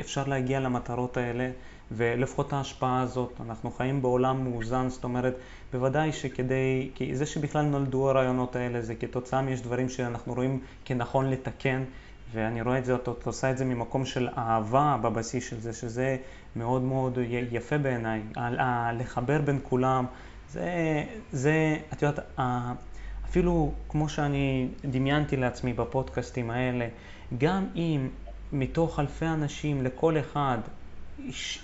אפשר 0.00 0.24
להגיע 0.26 0.60
למטרות 0.60 1.16
האלה, 1.16 1.50
ולפחות 1.92 2.52
ההשפעה 2.52 3.00
הזאת, 3.02 3.40
אנחנו 3.46 3.70
חיים 3.70 4.02
בעולם 4.02 4.44
מאוזן, 4.44 4.88
זאת 4.88 5.04
אומרת, 5.04 5.34
בוודאי 5.72 6.12
שכדי, 6.12 6.90
כי 6.94 7.16
זה 7.16 7.26
שבכלל 7.26 7.64
נולדו 7.64 8.10
הרעיונות 8.10 8.56
האלה, 8.56 8.82
זה 8.82 8.94
כתוצאה 8.94 9.42
מיש 9.42 9.60
דברים 9.60 9.88
שאנחנו 9.88 10.34
רואים 10.34 10.60
כנכון 10.84 11.30
לתקן, 11.30 11.84
ואני 12.32 12.62
רואה 12.62 12.78
את 12.78 12.84
זה, 12.84 12.94
את 12.94 13.26
עושה 13.26 13.50
את 13.50 13.58
זה 13.58 13.64
ממקום 13.64 14.04
של 14.04 14.28
אהבה 14.38 14.96
בבסיס 15.02 15.50
של 15.50 15.60
זה, 15.60 15.72
שזה 15.72 16.16
מאוד 16.56 16.82
מאוד 16.82 17.18
יפה 17.50 17.78
בעיניי, 17.78 18.22
לחבר 18.98 19.40
בין 19.40 19.58
כולם, 19.62 20.06
זה, 20.50 20.70
זה, 21.32 21.76
את 21.92 22.02
יודעת, 22.02 22.24
אפילו 23.24 23.72
כמו 23.88 24.08
שאני 24.08 24.68
דמיינתי 24.84 25.36
לעצמי 25.36 25.72
בפודקאסטים 25.72 26.50
האלה, 26.50 26.88
גם 27.38 27.66
אם 27.76 28.08
מתוך 28.52 29.00
אלפי 29.00 29.26
אנשים 29.26 29.82
לכל 29.82 30.18
אחד 30.18 30.58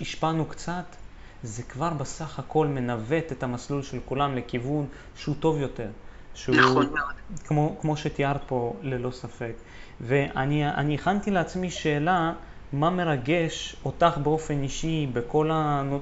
השפענו 0.01 0.45
קצת, 0.45 0.95
זה 1.43 1.63
כבר 1.63 1.89
בסך 1.89 2.39
הכל 2.39 2.67
מנווט 2.67 3.31
את 3.31 3.43
המסלול 3.43 3.83
של 3.83 3.99
כולם 4.05 4.35
לכיוון 4.35 4.85
שהוא 5.15 5.35
טוב 5.39 5.59
יותר. 5.59 5.89
שהוא, 6.33 6.55
נכון 6.55 6.85
מאוד. 6.85 7.39
כמו, 7.47 7.77
כמו 7.81 7.97
שתיארת 7.97 8.41
פה, 8.47 8.73
ללא 8.81 9.11
ספק. 9.11 9.53
ואני 10.01 10.95
הכנתי 10.95 11.31
לעצמי 11.31 11.71
שאלה, 11.71 12.33
מה 12.73 12.89
מרגש 12.89 13.75
אותך 13.85 14.17
באופן 14.23 14.63
אישי 14.63 15.07
בכל 15.13 15.51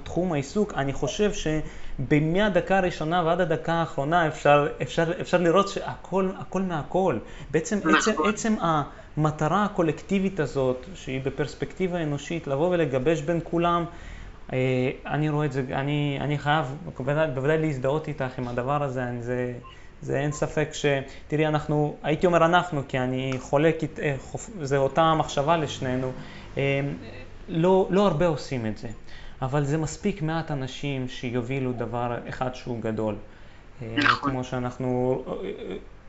תחום 0.03 0.33
העיסוק? 0.33 0.73
אני 0.73 0.93
חושב 0.93 1.31
שמהדקה 2.09 2.77
הראשונה 2.77 3.23
ועד 3.25 3.41
הדקה 3.41 3.73
האחרונה 3.73 4.27
אפשר, 4.27 4.67
אפשר, 4.81 5.21
אפשר 5.21 5.37
לראות 5.37 5.67
שהכל 5.67 6.29
הכל 6.37 6.61
מהכל. 6.61 7.17
בעצם 7.51 7.77
נכון. 7.77 7.95
עצם, 7.95 8.11
עצם 8.29 8.55
המטרה 8.61 9.63
הקולקטיבית 9.63 10.39
הזאת, 10.39 10.85
שהיא 10.95 11.21
בפרספקטיבה 11.23 12.03
אנושית, 12.03 12.47
לבוא 12.47 12.69
ולגבש 12.69 13.21
בין 13.21 13.39
כולם, 13.43 13.85
אה, 14.53 14.91
אני 15.05 15.29
רואה 15.29 15.45
את 15.45 15.51
זה, 15.51 15.63
אני, 15.71 16.17
אני 16.21 16.37
חייב 16.37 16.65
בוודאי, 16.97 17.27
בוודאי 17.33 17.57
להזדהות 17.57 18.07
איתך 18.07 18.39
עם 18.39 18.47
הדבר 18.47 18.83
הזה, 18.83 19.03
אני, 19.03 19.23
זה, 19.23 19.53
זה 20.01 20.19
אין 20.19 20.31
ספק 20.31 20.69
ש... 20.73 20.85
תראי, 21.27 21.47
אנחנו, 21.47 21.95
הייתי 22.03 22.25
אומר 22.27 22.45
אנחנו, 22.45 22.81
כי 22.87 22.99
אני 22.99 23.33
חולק, 23.39 23.77
אה, 24.01 24.15
זה 24.61 24.77
אותה 24.77 25.13
מחשבה 25.13 25.57
לשנינו, 25.57 26.11
אה, 26.57 26.81
לא, 27.49 27.87
לא 27.89 28.07
הרבה 28.07 28.27
עושים 28.27 28.65
את 28.65 28.77
זה, 28.77 28.87
אבל 29.45 29.63
זה 29.63 29.77
מספיק 29.77 30.21
מעט 30.21 30.51
אנשים 30.51 31.07
שיובילו 31.07 31.73
דבר 31.73 32.17
אחד 32.29 32.55
שהוא 32.55 32.81
גדול. 32.81 33.15
נכון. 33.97 34.31
כמו 34.31 34.43
שאנחנו 34.43 35.21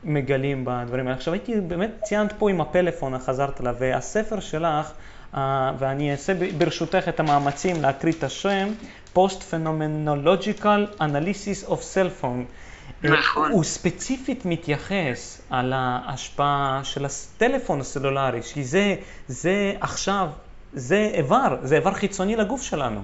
מגלים 0.03 0.65
בדברים 0.65 1.07
האלה. 1.07 1.17
עכשיו 1.17 1.33
הייתי, 1.33 1.61
באמת 1.61 1.91
ציינת 2.03 2.33
פה 2.37 2.49
עם 2.49 2.61
הפלאפון, 2.61 3.19
חזרת 3.19 3.61
אליו, 3.61 3.75
והספר 3.79 4.39
שלך, 4.39 4.91
uh, 5.33 5.37
ואני 5.79 6.11
אעשה 6.11 6.33
ברשותך 6.57 7.09
את 7.09 7.19
המאמצים 7.19 7.81
להקריא 7.81 8.13
את 8.17 8.23
השם, 8.23 8.67
Post-Phenomenological 9.15 10.99
Analysis 10.99 11.67
of 11.67 11.79
Cell 11.93 12.21
Phone. 12.21 12.25
אה, 13.05 13.09
נכון. 13.09 13.51
הוא 13.51 13.63
ספציפית 13.63 14.45
מתייחס 14.45 15.41
על 15.49 15.73
ההשפעה 15.75 16.81
של 16.83 17.05
הטלפון 17.05 17.81
הסלולרי, 17.81 18.41
כי 18.41 18.63
זה, 18.63 18.95
זה 19.27 19.73
עכשיו, 19.79 20.29
זה 20.73 21.09
איבר, 21.13 21.57
זה 21.63 21.75
איבר 21.75 21.93
חיצוני 21.93 22.35
לגוף 22.35 22.61
שלנו. 22.61 23.01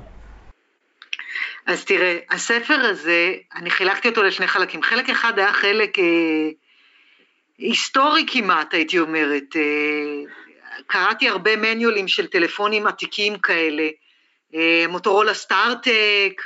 אז 1.72 1.86
תראה, 1.86 2.20
הספר 2.30 2.80
הזה, 2.80 3.36
אני 3.56 3.70
חילקתי 3.72 4.08
אותו 4.08 4.24
לשני 4.24 4.48
חלקים. 4.48 4.84
חלק 4.84 5.10
אחד 5.10 5.40
היה 5.40 5.54
חלק 5.54 6.00
אה, 6.00 6.50
היסטורי 7.58 8.26
כמעט, 8.28 8.74
הייתי 8.74 9.00
אומרת. 9.00 9.56
אה, 9.56 10.24
קראתי 10.88 11.30
הרבה 11.30 11.56
מניולים 11.56 12.08
של 12.08 12.28
טלפונים 12.28 12.88
עתיקים 12.88 13.40
כאלה, 13.40 13.90
אה, 14.56 14.86
מוטורולה 14.90 15.34
סטארטק, 15.34 16.42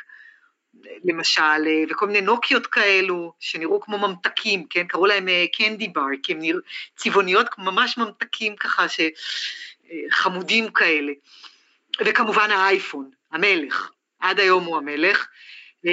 למשל, 1.04 1.42
אה, 1.42 1.84
וכל 1.90 2.08
מיני 2.08 2.22
נוקיות 2.22 2.68
כאלו, 2.68 3.34
שנראו 3.40 3.82
כמו 3.82 3.98
ממתקים, 3.98 4.66
כן? 4.70 4.88
קראו 4.88 5.06
להם 5.06 5.28
קנדי 5.54 5.88
בר, 5.88 6.08
כי 6.24 6.34
הם 6.34 6.40
נראו 6.40 6.60
צבעוניות, 6.96 7.48
ממש 7.58 7.98
ממתקים 7.98 8.56
ככה, 8.56 8.86
חמודים 10.12 10.72
כאלה. 10.72 11.12
וכמובן 12.06 12.52
האייפון, 12.52 13.10
המלך, 13.32 13.92
עד 14.20 14.40
היום 14.40 14.64
הוא 14.64 14.78
המלך. 14.78 15.28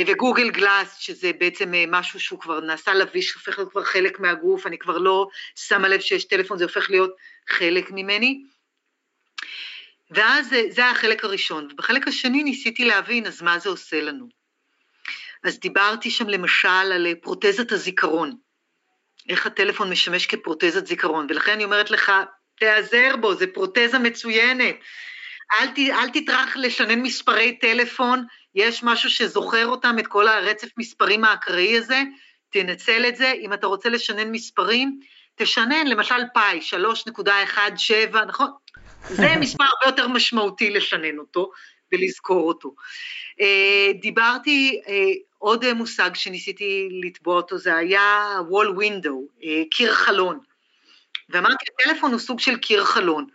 וגוגל 0.06 0.50
גלאס, 0.50 0.96
שזה 0.98 1.30
בעצם 1.38 1.74
אה, 1.74 1.84
משהו 1.88 2.20
שהוא 2.20 2.40
כבר 2.40 2.60
נעשה 2.60 2.94
לביש, 2.94 3.32
הופך 3.32 3.58
להיות 3.58 3.70
כבר 3.70 3.84
חלק 3.84 4.20
מהגוף, 4.20 4.66
אני 4.66 4.78
כבר 4.78 4.98
לא 4.98 5.28
שמה 5.56 5.88
לב 5.88 6.00
שיש 6.00 6.24
טלפון, 6.24 6.58
זה 6.58 6.64
הופך 6.64 6.90
להיות 6.90 7.16
חלק 7.48 7.90
ממני. 7.90 8.42
ואז 10.10 10.52
אה, 10.52 10.62
זה 10.70 10.82
היה 10.82 10.90
החלק 10.90 11.24
הראשון, 11.24 11.68
ובחלק 11.72 12.08
השני 12.08 12.42
ניסיתי 12.42 12.84
להבין, 12.84 13.26
אז 13.26 13.42
מה 13.42 13.58
זה 13.58 13.68
עושה 13.68 14.00
לנו? 14.00 14.28
אז 15.44 15.60
דיברתי 15.60 16.10
שם 16.10 16.28
למשל 16.28 16.68
על 16.68 17.06
אה, 17.06 17.12
פרוטזת 17.22 17.72
הזיכרון, 17.72 18.36
איך 19.28 19.46
הטלפון 19.46 19.90
משמש 19.90 20.26
כפרוטזת 20.26 20.86
זיכרון, 20.86 21.26
ולכן 21.28 21.52
אני 21.52 21.64
אומרת 21.64 21.90
לך, 21.90 22.12
תיעזר 22.58 23.16
בו, 23.20 23.34
זה 23.34 23.46
פרוטזה 23.46 23.98
מצוינת. 23.98 24.76
אל, 25.60 25.66
ת, 25.66 25.78
אל 25.78 26.08
תטרח 26.08 26.56
לשנן 26.56 27.00
מספרי 27.00 27.58
טלפון, 27.58 28.24
יש 28.54 28.82
משהו 28.82 29.10
שזוכר 29.10 29.66
אותם, 29.66 29.96
את 29.98 30.06
כל 30.06 30.28
הרצף 30.28 30.68
מספרים 30.78 31.24
האקראי 31.24 31.78
הזה, 31.78 32.02
תנצל 32.50 33.06
את 33.08 33.16
זה. 33.16 33.32
אם 33.40 33.52
אתה 33.52 33.66
רוצה 33.66 33.88
לשנן 33.88 34.30
מספרים, 34.30 35.00
תשנן 35.36 35.86
למשל 35.86 36.14
פאי, 36.34 36.60
3.17, 38.12 38.24
נכון? 38.26 38.50
זה 39.08 39.36
מספר 39.40 39.64
הרבה 39.64 39.86
יותר 39.86 40.08
משמעותי 40.08 40.70
לשנן 40.70 41.18
אותו 41.18 41.50
ולזכור 41.92 42.48
אותו. 42.48 42.74
אה, 43.40 43.92
דיברתי, 44.00 44.80
אה, 44.88 45.12
עוד 45.38 45.72
מושג 45.72 46.10
שניסיתי 46.14 46.88
לתבוע 47.02 47.36
אותו, 47.36 47.58
זה 47.58 47.76
היה 47.76 48.36
wall 48.50 48.78
window, 48.78 49.44
אה, 49.44 49.62
קיר 49.70 49.94
חלון. 49.94 50.38
ואמרתי, 51.28 51.64
הטלפון 51.74 52.10
הוא 52.10 52.20
סוג 52.20 52.40
של 52.40 52.56
קיר 52.56 52.84
חלון. 52.84 53.26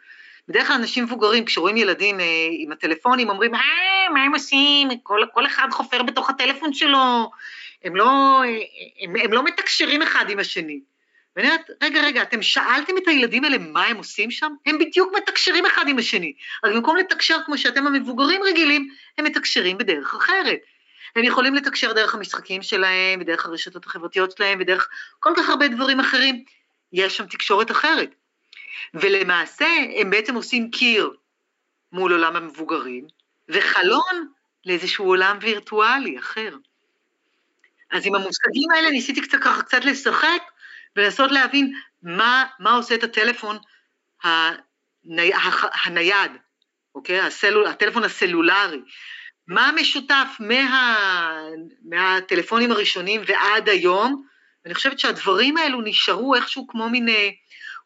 בדרך 0.48 0.68
כלל 0.68 0.76
אנשים 0.76 1.04
מבוגרים, 1.04 1.46
כשרואים 1.46 1.78
ילדים 1.78 2.20
אה, 2.20 2.26
עם 2.52 2.72
הטלפונים, 2.72 3.30
אומרים, 3.30 3.56
אה, 3.56 4.10
מה 4.14 4.24
הם 4.24 4.34
עושים? 4.34 4.90
כל, 5.04 5.22
כל 5.34 5.46
אחד 5.46 5.68
חופר 5.72 6.04
בתוך 6.04 6.30
הטלפון 6.30 6.74
שלו, 6.74 7.32
הם 7.84 7.96
לא, 7.96 8.42
אה, 8.44 8.60
הם, 9.02 9.16
הם 9.24 9.34
לא 9.34 9.44
מתקשרים 9.44 10.02
אחד 10.02 10.30
עם 10.30 10.40
השני. 10.40 10.80
ואני 11.36 11.48
אומרת, 11.48 11.70
רגע, 11.84 12.02
רגע, 12.02 12.22
אתם 12.22 12.42
שאלתם 12.42 12.98
את 12.98 13.08
הילדים 13.08 13.44
האלה 13.44 13.58
מה 13.58 13.86
הם 13.86 13.98
עושים 13.98 14.32
שם? 14.32 14.52
הם 14.66 14.78
בדיוק 14.78 15.14
מתקשרים 15.18 15.66
אחד 15.66 15.88
עם 15.88 15.98
השני. 15.98 16.34
רק 16.64 16.74
במקום 16.74 16.98
לתקשר 16.98 17.38
כמו 17.46 17.58
שאתם 17.58 17.88
המבוגרים 17.88 18.42
רגילים, 18.44 18.90
הם 19.18 19.26
מתקשרים 19.26 19.78
בדרך 19.78 20.16
אחרת. 20.16 20.60
הם 21.16 21.24
יכולים 21.24 21.56
לתקשר 21.56 21.94
דרך 21.94 22.16
המשחקים 22.16 22.62
שלהם, 22.62 23.20
ודרך 23.22 23.46
הרשתות 23.46 23.86
החברתיות 23.86 24.38
שלהם, 24.38 24.58
ודרך 24.62 24.90
כל 25.20 25.34
כך 25.38 25.50
הרבה 25.50 25.68
דברים 25.68 26.00
אחרים. 26.00 26.44
יש 26.94 27.18
שם 27.18 27.26
תקשורת 27.26 27.72
אחרת. 27.72 28.16
ולמעשה 28.94 29.68
הם 29.96 30.10
בעצם 30.10 30.36
עושים 30.36 30.72
קיר 30.72 31.10
מול 31.92 32.12
עולם 32.12 32.36
המבוגרים, 32.36 33.08
וחלון 33.50 34.28
לאיזשהו 34.66 35.06
עולם 35.06 35.38
וירטואלי 35.42 36.20
אחר. 36.20 36.56
אז 37.92 38.06
עם 38.06 38.16
המושגים 38.16 38.72
האלה 38.72 38.90
ניסיתי 38.90 39.22
קצת 39.22 39.38
ככה 39.42 39.62
קצת 39.62 39.86
לשחק 39.86 40.42
ולנסות 40.96 41.32
להבין 41.32 41.74
מה, 42.04 42.46
מה 42.60 42.72
עושה 42.72 42.96
את 42.96 43.04
הטלפון 43.04 43.58
הני, 44.24 45.32
הנייד, 45.86 46.32
אוקיי? 46.96 47.20
הסלול, 47.20 47.68
הטלפון 47.68 48.04
הסלולרי. 48.04 48.82
מה 49.48 49.72
משותף 49.76 50.28
מה, 50.40 51.40
מהטלפונים 51.86 52.72
הראשונים 52.72 53.22
ועד 53.28 53.70
היום? 53.70 54.26
אני 54.66 54.74
חושבת 54.74 55.00
שהדברים 55.00 55.58
האלו 55.58 55.82
נשארו 55.82 56.36
איכשהו 56.36 56.68
כמו 56.68 56.90
מין 56.90 57.10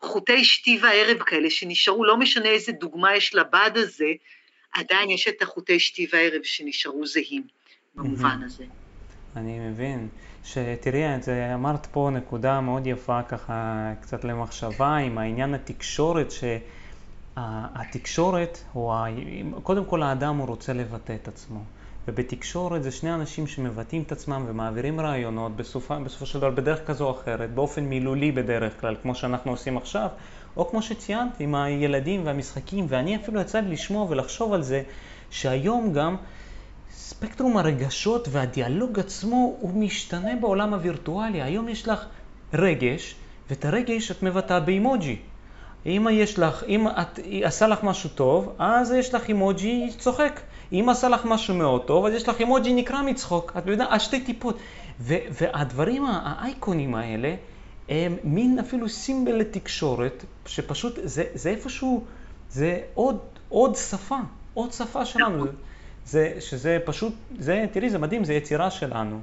חוטי 0.01 0.43
שתי 0.43 0.79
וערב 0.81 1.17
כאלה 1.23 1.49
שנשארו, 1.49 2.03
לא 2.03 2.17
משנה 2.17 2.49
איזה 2.49 2.71
דוגמה 2.71 3.15
יש 3.15 3.35
לבד 3.35 3.71
הזה, 3.75 4.11
עדיין 4.73 5.09
יש 5.09 5.27
את 5.27 5.41
החוטי 5.41 5.79
שתי 5.79 6.07
וערב 6.13 6.43
שנשארו 6.43 7.07
זהים 7.07 7.43
במובן 7.95 8.39
הזה. 8.45 8.63
אני 9.35 9.59
מבין. 9.59 10.07
שתראי, 10.43 11.15
את 11.15 11.23
זה, 11.23 11.53
אמרת 11.53 11.85
פה 11.85 12.09
נקודה 12.13 12.61
מאוד 12.61 12.87
יפה 12.87 13.23
ככה 13.23 13.91
קצת 14.01 14.23
למחשבה 14.23 14.95
עם 14.95 15.17
העניין 15.17 15.53
התקשורת, 15.53 16.27
שהתקשורת, 17.35 18.57
קודם 19.63 19.85
כל 19.85 20.03
האדם 20.03 20.37
הוא 20.37 20.47
רוצה 20.47 20.73
לבטא 20.73 21.15
את 21.21 21.27
עצמו. 21.27 21.63
ובתקשורת 22.07 22.83
זה 22.83 22.91
שני 22.91 23.13
אנשים 23.13 23.47
שמבטאים 23.47 24.01
את 24.01 24.11
עצמם 24.11 24.45
ומעבירים 24.47 24.99
רעיונות 24.99 25.55
בסופה, 25.55 25.99
בסופו 25.99 26.25
של 26.25 26.39
דבר 26.39 26.49
בדרך 26.49 26.87
כזו 26.87 27.05
או 27.05 27.11
אחרת, 27.11 27.53
באופן 27.53 27.83
מילולי 27.83 28.31
בדרך 28.31 28.81
כלל, 28.81 28.95
כמו 29.01 29.15
שאנחנו 29.15 29.51
עושים 29.51 29.77
עכשיו, 29.77 30.07
או 30.57 30.69
כמו 30.69 30.81
שציינת 30.81 31.39
עם 31.39 31.55
הילדים 31.55 32.25
והמשחקים, 32.25 32.85
ואני 32.89 33.15
אפילו 33.15 33.41
יצא 33.41 33.59
לי 33.59 33.71
לשמוע 33.71 34.05
ולחשוב 34.09 34.53
על 34.53 34.61
זה, 34.61 34.83
שהיום 35.29 35.93
גם 35.93 36.15
ספקטרום 36.91 37.57
הרגשות 37.57 38.27
והדיאלוג 38.31 38.99
עצמו 38.99 39.55
הוא 39.59 39.73
משתנה 39.73 40.35
בעולם 40.41 40.73
הווירטואלי. 40.73 41.41
היום 41.41 41.69
יש 41.69 41.87
לך 41.87 42.05
רגש, 42.53 43.15
ואת 43.49 43.65
הרגש 43.65 44.11
את 44.11 44.23
מבטאה 44.23 44.59
באימוג'י. 44.59 45.17
אם 45.85 46.07
יש 46.11 46.39
לך, 46.39 46.63
אם 46.67 46.87
את, 46.87 47.19
עשה 47.43 47.67
לך 47.67 47.83
משהו 47.83 48.09
טוב, 48.09 48.55
אז 48.59 48.91
יש 48.91 49.13
לך 49.13 49.27
אימוג'י 49.27 49.89
צוחק. 49.97 50.39
אם 50.71 50.89
עשה 50.89 51.09
לך 51.09 51.25
משהו 51.25 51.55
מאוד 51.55 51.83
טוב, 51.83 52.05
אז 52.05 52.13
יש 52.13 52.29
לך 52.29 52.39
אימוג'י 52.39 52.73
נקרע 52.73 53.01
מצחוק. 53.01 53.53
את 53.57 53.67
יודעת, 53.67 54.01
שתי 54.01 54.19
טיפות. 54.19 54.57
והדברים, 54.99 56.05
האייקונים 56.05 56.95
האלה, 56.95 57.35
הם 57.89 58.17
מין 58.23 58.59
אפילו 58.59 58.89
סימבל 58.89 59.35
לתקשורת, 59.35 60.25
שפשוט 60.45 60.99
זה, 61.03 61.23
זה 61.33 61.49
איפשהו, 61.49 62.03
זה 62.49 62.79
עוד, 62.93 63.19
עוד 63.49 63.75
שפה, 63.75 64.17
עוד 64.53 64.73
שפה 64.73 65.05
שלנו. 65.05 65.45
זה, 66.05 66.33
שזה 66.39 66.77
פשוט, 66.85 67.13
זה, 67.39 67.65
תראי, 67.71 67.89
זה 67.89 67.99
מדהים, 67.99 68.23
זה 68.23 68.33
יצירה 68.33 68.71
שלנו. 68.71 69.19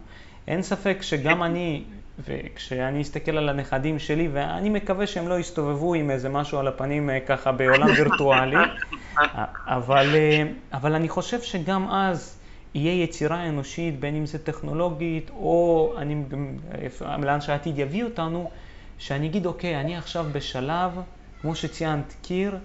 אין 0.48 0.62
ספק 0.62 0.98
שגם 1.00 1.42
אני, 1.42 1.84
וכשאני 2.24 3.02
אסתכל 3.02 3.38
על 3.38 3.48
הנכדים 3.48 3.98
שלי, 3.98 4.28
ואני 4.32 4.68
מקווה 4.68 5.06
שהם 5.06 5.28
לא 5.28 5.38
יסתובבו 5.38 5.94
עם 5.94 6.10
איזה 6.10 6.28
משהו 6.28 6.58
על 6.58 6.68
הפנים 6.68 7.10
אה, 7.10 7.20
ככה 7.20 7.52
בעולם 7.52 7.86
וירטואלי, 7.86 8.56
אבל, 9.16 10.14
אה, 10.14 10.42
אבל 10.72 10.94
אני 10.94 11.08
חושב 11.08 11.42
שגם 11.42 11.88
אז 11.88 12.38
יהיה 12.74 13.02
יצירה 13.02 13.48
אנושית, 13.48 14.00
בין 14.00 14.16
אם 14.16 14.26
זה 14.26 14.38
טכנולוגית, 14.38 15.30
או 15.30 15.94
אני, 15.98 16.24
לאן 17.18 17.40
שהעתיד 17.40 17.78
יביא 17.78 18.04
אותנו, 18.04 18.50
שאני 18.98 19.26
אגיד, 19.26 19.46
אוקיי, 19.46 19.80
אני 19.80 19.96
עכשיו 19.96 20.26
בשלב, 20.32 21.00
כמו 21.40 21.54
שציינת, 21.54 22.14
קיר 22.22 22.58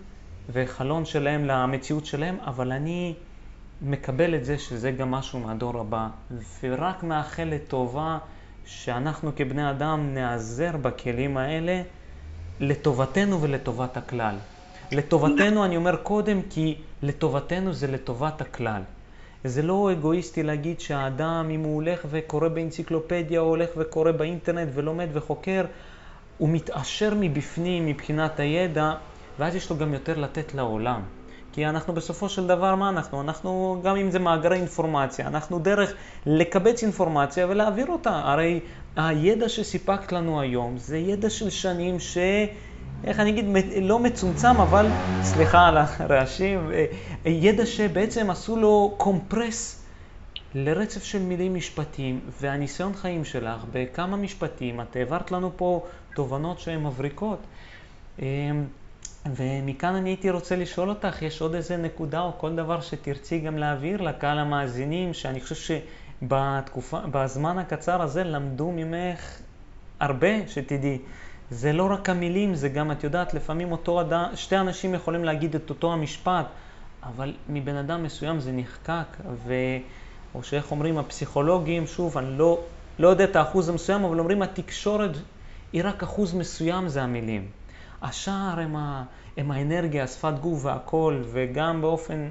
וחלון 0.50 1.06
שלהם 1.06 1.46
למציאות 1.46 2.06
שלהם, 2.06 2.38
אבל 2.46 2.72
אני... 2.72 3.14
מקבל 3.84 4.36
את 4.36 4.46
זה 4.46 4.58
שזה 4.58 4.92
גם 4.92 5.12
משהו 5.12 5.40
מהדור 5.40 5.80
הבא, 5.80 6.08
ורק 6.64 7.04
מאחל 7.04 7.44
לטובה 7.44 8.18
שאנחנו 8.66 9.32
כבני 9.36 9.70
אדם 9.70 10.14
נעזר 10.14 10.78
בכלים 10.78 11.38
האלה 11.38 11.82
לטובתנו 12.60 13.42
ולטובת 13.42 13.98
הכלל. 13.98 14.36
לטובתנו 14.94 15.66
אני 15.66 15.78
אומר 15.78 15.96
קודם 15.96 16.42
כי 16.50 16.76
לטובתנו 17.02 17.74
זה 17.74 17.88
לטובת 17.88 18.42
הכלל. 18.42 18.82
זה 19.44 19.62
לא 19.62 19.92
אגואיסטי 19.92 20.44
להגיד 20.44 20.80
שהאדם, 20.80 21.50
אם 21.52 21.60
הוא 21.64 21.76
הולך 21.76 22.06
וקורא 22.10 22.48
באנציקלופדיה, 22.48 23.40
או 23.40 23.46
הולך 23.46 23.70
וקורא 23.78 24.12
באינטרנט 24.12 24.70
ולומד 24.74 25.08
וחוקר, 25.14 25.66
הוא 26.38 26.50
מתעשר 26.50 27.14
מבפנים 27.20 27.86
מבחינת 27.86 28.40
הידע, 28.40 28.94
ואז 29.40 29.56
יש 29.56 29.70
לו 29.70 29.78
גם 29.78 29.94
יותר 29.94 30.20
לתת 30.20 30.54
לעולם. 30.54 31.02
כי 31.54 31.66
אנחנו 31.66 31.94
בסופו 31.94 32.30
של 32.30 32.48
דבר, 32.48 32.76
מה 32.76 32.90
אנחנו? 32.90 33.22
אנחנו, 33.22 33.82
גם 33.84 33.96
אם 33.96 34.12
זה 34.12 34.20
מאגרי 34.20 34.58
אינפורמציה, 34.58 35.28
אנחנו 35.28 35.60
דרך 35.60 35.94
לקבץ 36.26 36.84
אינפורמציה 36.84 37.48
ולהעביר 37.50 37.88
אותה. 37.88 38.22
הרי 38.26 38.60
הידע 38.96 39.50
שסיפקת 39.50 40.12
לנו 40.12 40.42
היום 40.42 40.78
זה 40.78 40.98
ידע 40.98 41.30
של 41.30 41.50
שנים 41.50 42.00
ש... 42.00 42.18
איך 43.04 43.20
אני 43.20 43.30
אגיד, 43.30 43.46
לא 43.82 44.00
מצומצם, 44.00 44.60
אבל, 44.62 44.92
סליחה 45.22 45.68
על 45.68 45.78
הרעשים, 45.78 46.72
אה, 46.72 46.86
ידע 47.32 47.66
שבעצם 47.66 48.30
עשו 48.30 48.58
לו 48.58 48.94
קומפרס 48.98 49.84
לרצף 50.56 51.04
של 51.04 51.20
מילים 51.20 51.56
משפטים, 51.56 52.20
והניסיון 52.42 52.94
חיים 52.94 53.26
שלך 53.26 53.66
בכמה 53.72 54.18
משפטים, 54.18 54.82
את 54.82 54.96
העברת 54.96 55.32
לנו 55.32 55.52
פה 55.56 55.86
תובנות 56.14 56.60
שהן 56.60 56.84
מבריקות. 56.84 57.40
אמ, 58.20 58.26
ומכאן 59.36 59.96
אני 59.96 60.10
הייתי 60.10 60.30
רוצה 60.30 60.56
לשאול 60.56 60.90
אותך, 60.90 61.22
יש 61.22 61.42
עוד 61.42 61.56
איזה 61.56 61.78
נקודה 61.78 62.22
או 62.22 62.32
כל 62.38 62.56
דבר 62.56 62.82
שתרצי 62.82 63.40
גם 63.40 63.58
להעביר 63.58 64.02
לקהל 64.02 64.40
המאזינים, 64.40 65.14
שאני 65.14 65.42
חושב 65.42 65.80
שבזמן 66.22 67.58
הקצר 67.58 68.02
הזה 68.02 68.24
למדו 68.24 68.72
ממך 68.72 69.38
הרבה, 70.00 70.48
שתדעי. 70.48 71.00
זה 71.52 71.74
לא 71.74 71.92
רק 71.92 72.10
המילים, 72.10 72.56
זה 72.56 72.70
גם, 72.70 72.92
את 72.92 73.04
יודעת, 73.04 73.34
לפעמים 73.34 73.72
אותו 73.72 74.02
אדם, 74.02 74.26
שתי 74.36 74.58
אנשים 74.58 74.94
יכולים 74.94 75.26
להגיד 75.26 75.56
את 75.56 75.70
אותו 75.70 75.94
המשפט, 75.94 76.46
אבל 77.04 77.34
מבן 77.50 77.76
אדם 77.76 78.04
מסוים 78.04 78.40
זה 78.40 78.52
נחקק, 78.52 79.18
ו... 79.46 79.54
או 80.36 80.44
שאיך 80.44 80.72
אומרים 80.72 80.98
הפסיכולוגים, 80.98 81.88
שוב, 81.88 82.18
אני 82.18 82.38
לא, 82.38 82.60
לא 83.00 83.08
יודע 83.08 83.24
את 83.24 83.36
האחוז 83.36 83.70
המסוים, 83.70 84.04
אבל 84.04 84.20
אומרים 84.20 84.42
התקשורת 84.42 85.12
היא 85.74 85.82
רק 85.86 86.04
אחוז 86.04 86.34
מסוים 86.34 86.88
זה 86.88 87.04
המילים. 87.04 87.48
השער 88.02 88.60
הם, 88.60 88.76
ה, 88.76 89.04
הם 89.38 89.52
האנרגיה, 89.52 90.04
השפת 90.04 90.34
גוף 90.42 90.66
והכל, 90.66 91.22
וגם 91.32 91.82
באופן 91.82 92.30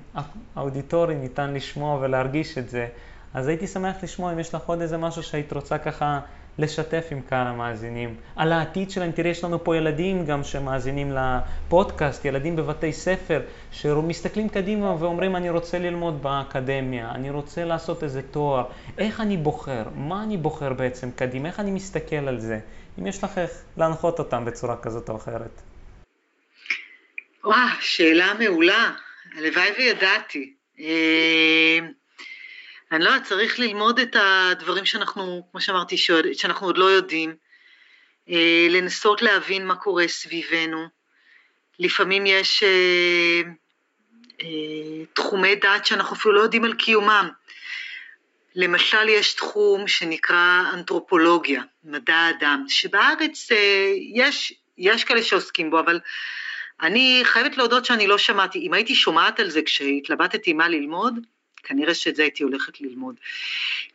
אודיטורי 0.56 1.14
ניתן 1.14 1.54
לשמוע 1.54 1.98
ולהרגיש 2.00 2.58
את 2.58 2.70
זה. 2.70 2.86
אז 3.34 3.48
הייתי 3.48 3.66
שמח 3.66 3.96
לשמוע 4.02 4.32
אם 4.32 4.38
יש 4.38 4.54
לך 4.54 4.62
עוד 4.66 4.80
איזה 4.80 4.98
משהו 4.98 5.22
שהיית 5.22 5.52
רוצה 5.52 5.78
ככה 5.78 6.20
לשתף 6.58 7.08
עם 7.10 7.20
קהל 7.20 7.46
המאזינים. 7.46 8.16
על 8.36 8.52
העתיד 8.52 8.90
שלהם, 8.90 9.12
תראי, 9.12 9.30
יש 9.30 9.44
לנו 9.44 9.64
פה 9.64 9.76
ילדים 9.76 10.26
גם 10.26 10.44
שמאזינים 10.44 11.12
לפודקאסט, 11.12 12.24
ילדים 12.24 12.56
בבתי 12.56 12.92
ספר, 12.92 13.40
שמסתכלים 13.70 14.48
קדימה 14.48 14.96
ואומרים, 14.98 15.36
אני 15.36 15.50
רוצה 15.50 15.78
ללמוד 15.78 16.22
באקדמיה, 16.22 17.10
אני 17.14 17.30
רוצה 17.30 17.64
לעשות 17.64 18.02
איזה 18.02 18.22
תואר. 18.22 18.64
איך 18.98 19.20
אני 19.20 19.36
בוחר? 19.36 19.82
מה 19.94 20.22
אני 20.22 20.36
בוחר 20.36 20.72
בעצם 20.72 21.10
קדימה? 21.10 21.48
איך 21.48 21.60
אני 21.60 21.70
מסתכל 21.70 22.28
על 22.28 22.40
זה? 22.40 22.58
אם 22.98 23.06
יש 23.06 23.24
לך 23.24 23.38
איך 23.38 23.50
להנחות 23.76 24.18
אותם 24.18 24.44
בצורה 24.44 24.76
כזאת 24.76 25.08
או 25.08 25.16
אחרת. 25.16 25.62
וואו, 27.44 27.68
שאלה 27.80 28.34
מעולה. 28.38 28.90
הלוואי 29.36 29.70
וידעתי. 29.78 30.54
אה, 32.92 32.96
אני 32.96 33.04
לא 33.04 33.10
יודעת, 33.10 33.24
צריך 33.24 33.58
ללמוד 33.58 33.98
את 33.98 34.16
הדברים 34.20 34.84
שאנחנו, 34.84 35.48
כמו 35.50 35.60
שאמרתי, 35.60 35.96
שאנחנו 36.32 36.66
עוד 36.66 36.78
לא 36.78 36.84
יודעים, 36.84 37.34
אה, 38.28 38.66
לנסות 38.70 39.22
להבין 39.22 39.66
מה 39.66 39.74
קורה 39.74 40.08
סביבנו. 40.08 40.86
לפעמים 41.78 42.26
יש 42.26 42.62
אה, 42.62 43.42
תחומי 45.12 45.54
דת 45.54 45.86
שאנחנו 45.86 46.16
אפילו 46.16 46.34
לא 46.34 46.40
יודעים 46.40 46.64
על 46.64 46.74
קיומם. 46.74 47.28
למשל 48.54 49.08
יש 49.08 49.34
תחום 49.34 49.88
שנקרא 49.88 50.62
אנתרופולוגיה, 50.72 51.62
מדע 51.84 52.14
האדם, 52.14 52.64
שבארץ 52.68 53.52
אה, 53.52 53.92
יש, 54.14 54.54
יש 54.78 55.04
כאלה 55.04 55.22
שעוסקים 55.22 55.70
בו, 55.70 55.80
אבל 55.80 56.00
אני 56.82 57.20
חייבת 57.24 57.56
להודות 57.56 57.84
שאני 57.84 58.06
לא 58.06 58.18
שמעתי, 58.18 58.58
אם 58.58 58.72
הייתי 58.72 58.94
שומעת 58.94 59.40
על 59.40 59.50
זה 59.50 59.62
כשהתלבטתי 59.62 60.52
מה 60.52 60.68
ללמוד, 60.68 61.14
כנראה 61.62 61.94
שאת 61.94 62.16
זה 62.16 62.22
הייתי 62.22 62.42
הולכת 62.42 62.80
ללמוד. 62.80 63.14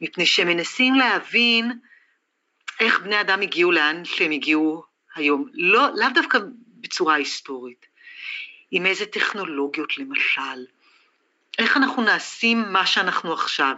מפני 0.01 0.25
שמנסים 0.25 0.95
להבין 0.95 1.71
איך 2.79 2.99
בני 2.99 3.21
אדם 3.21 3.41
הגיעו 3.41 3.71
לאן 3.71 4.05
שהם 4.05 4.31
הגיעו 4.31 4.83
היום, 5.15 5.49
לא, 5.53 5.87
לאו 5.95 6.07
דווקא 6.13 6.39
בצורה 6.79 7.15
היסטורית, 7.15 7.85
עם 8.71 8.85
איזה 8.85 9.05
טכנולוגיות 9.05 9.97
למשל, 9.97 10.65
איך 11.59 11.77
אנחנו 11.77 12.03
נעשים 12.03 12.63
מה 12.69 12.85
שאנחנו 12.85 13.33
עכשיו. 13.33 13.73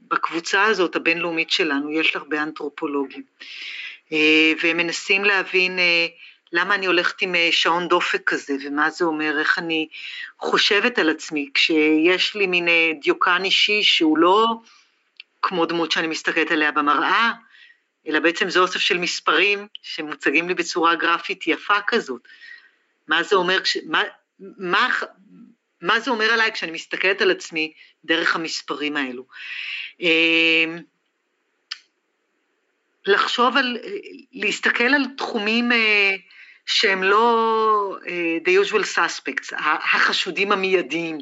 בקבוצה 0.00 0.62
הזאת 0.64 0.96
הבינלאומית 0.96 1.50
שלנו 1.50 1.90
יש 1.90 2.16
הרבה 2.16 2.42
אנתרופולוגים, 2.42 3.22
אה, 4.12 4.52
והם 4.62 4.76
מנסים 4.76 5.24
להבין 5.24 5.78
אה, 5.78 6.06
למה 6.52 6.74
אני 6.74 6.86
הולכת 6.86 7.22
עם 7.22 7.34
אה, 7.34 7.48
שעון 7.52 7.88
דופק 7.88 8.22
כזה, 8.26 8.54
ומה 8.64 8.90
זה 8.90 9.04
אומר, 9.04 9.38
איך 9.38 9.58
אני 9.58 9.88
חושבת 10.38 10.98
על 10.98 11.10
עצמי, 11.10 11.50
כשיש 11.54 12.34
לי 12.34 12.46
מין 12.46 12.68
דיוקן 13.02 13.44
אישי 13.44 13.82
שהוא 13.82 14.18
לא 14.18 14.46
כמו 15.42 15.66
דמות 15.66 15.92
שאני 15.92 16.06
מסתכלת 16.06 16.50
עליה 16.50 16.72
במראה, 16.72 17.32
אלא 18.06 18.20
בעצם 18.20 18.50
זה 18.50 18.60
אוסף 18.60 18.80
של 18.80 18.98
מספרים 18.98 19.66
שמוצגים 19.82 20.48
לי 20.48 20.54
בצורה 20.54 20.94
גרפית 20.94 21.46
יפה 21.46 21.80
כזאת. 21.86 22.28
מה 23.08 23.22
זה 23.22 23.36
אומר, 23.36 23.60
מה, 23.86 24.02
מה, 24.58 24.88
מה 25.80 26.00
זה 26.00 26.10
אומר 26.10 26.32
עליי 26.32 26.52
כשאני 26.52 26.72
מסתכלת 26.72 27.22
על 27.22 27.30
עצמי 27.30 27.72
דרך 28.04 28.36
המספרים 28.36 28.96
האלו. 28.96 29.26
אמ, 30.00 30.78
לחשוב 33.06 33.56
על, 33.56 33.78
להסתכל 34.32 34.84
על 34.94 35.02
תחומים 35.16 35.72
אה, 35.72 36.16
שהם 36.66 37.02
לא 37.02 37.96
אה, 38.06 38.38
the 38.44 38.66
usual 38.66 38.84
suspects, 38.96 39.54
החשודים 39.94 40.52
המיידיים. 40.52 41.18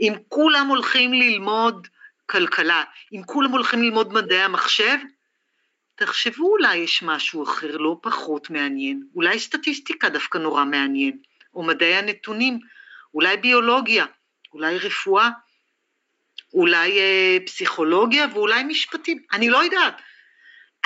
אם 0.00 0.12
כולם 0.28 0.66
הולכים 0.68 1.12
ללמוד 1.12 1.88
כלכלה, 2.26 2.84
אם 3.12 3.22
כולם 3.26 3.50
הולכים 3.50 3.82
ללמוד 3.82 4.12
מדעי 4.12 4.42
המחשב, 4.42 4.96
תחשבו 5.94 6.52
אולי 6.52 6.76
יש 6.76 7.02
משהו 7.02 7.44
אחר 7.44 7.76
לא 7.76 7.96
פחות 8.02 8.50
מעניין, 8.50 9.02
אולי 9.14 9.38
סטטיסטיקה 9.38 10.08
דווקא 10.08 10.38
נורא 10.38 10.64
מעניין, 10.64 11.18
או 11.54 11.62
מדעי 11.62 11.94
הנתונים, 11.94 12.58
אולי 13.14 13.36
ביולוגיה, 13.36 14.06
אולי 14.52 14.78
רפואה, 14.78 15.30
אולי 16.54 16.98
אה, 16.98 17.38
פסיכולוגיה 17.46 18.26
ואולי 18.32 18.64
משפטים, 18.64 19.22
אני 19.32 19.48
לא 19.48 19.64
יודעת. 19.64 20.00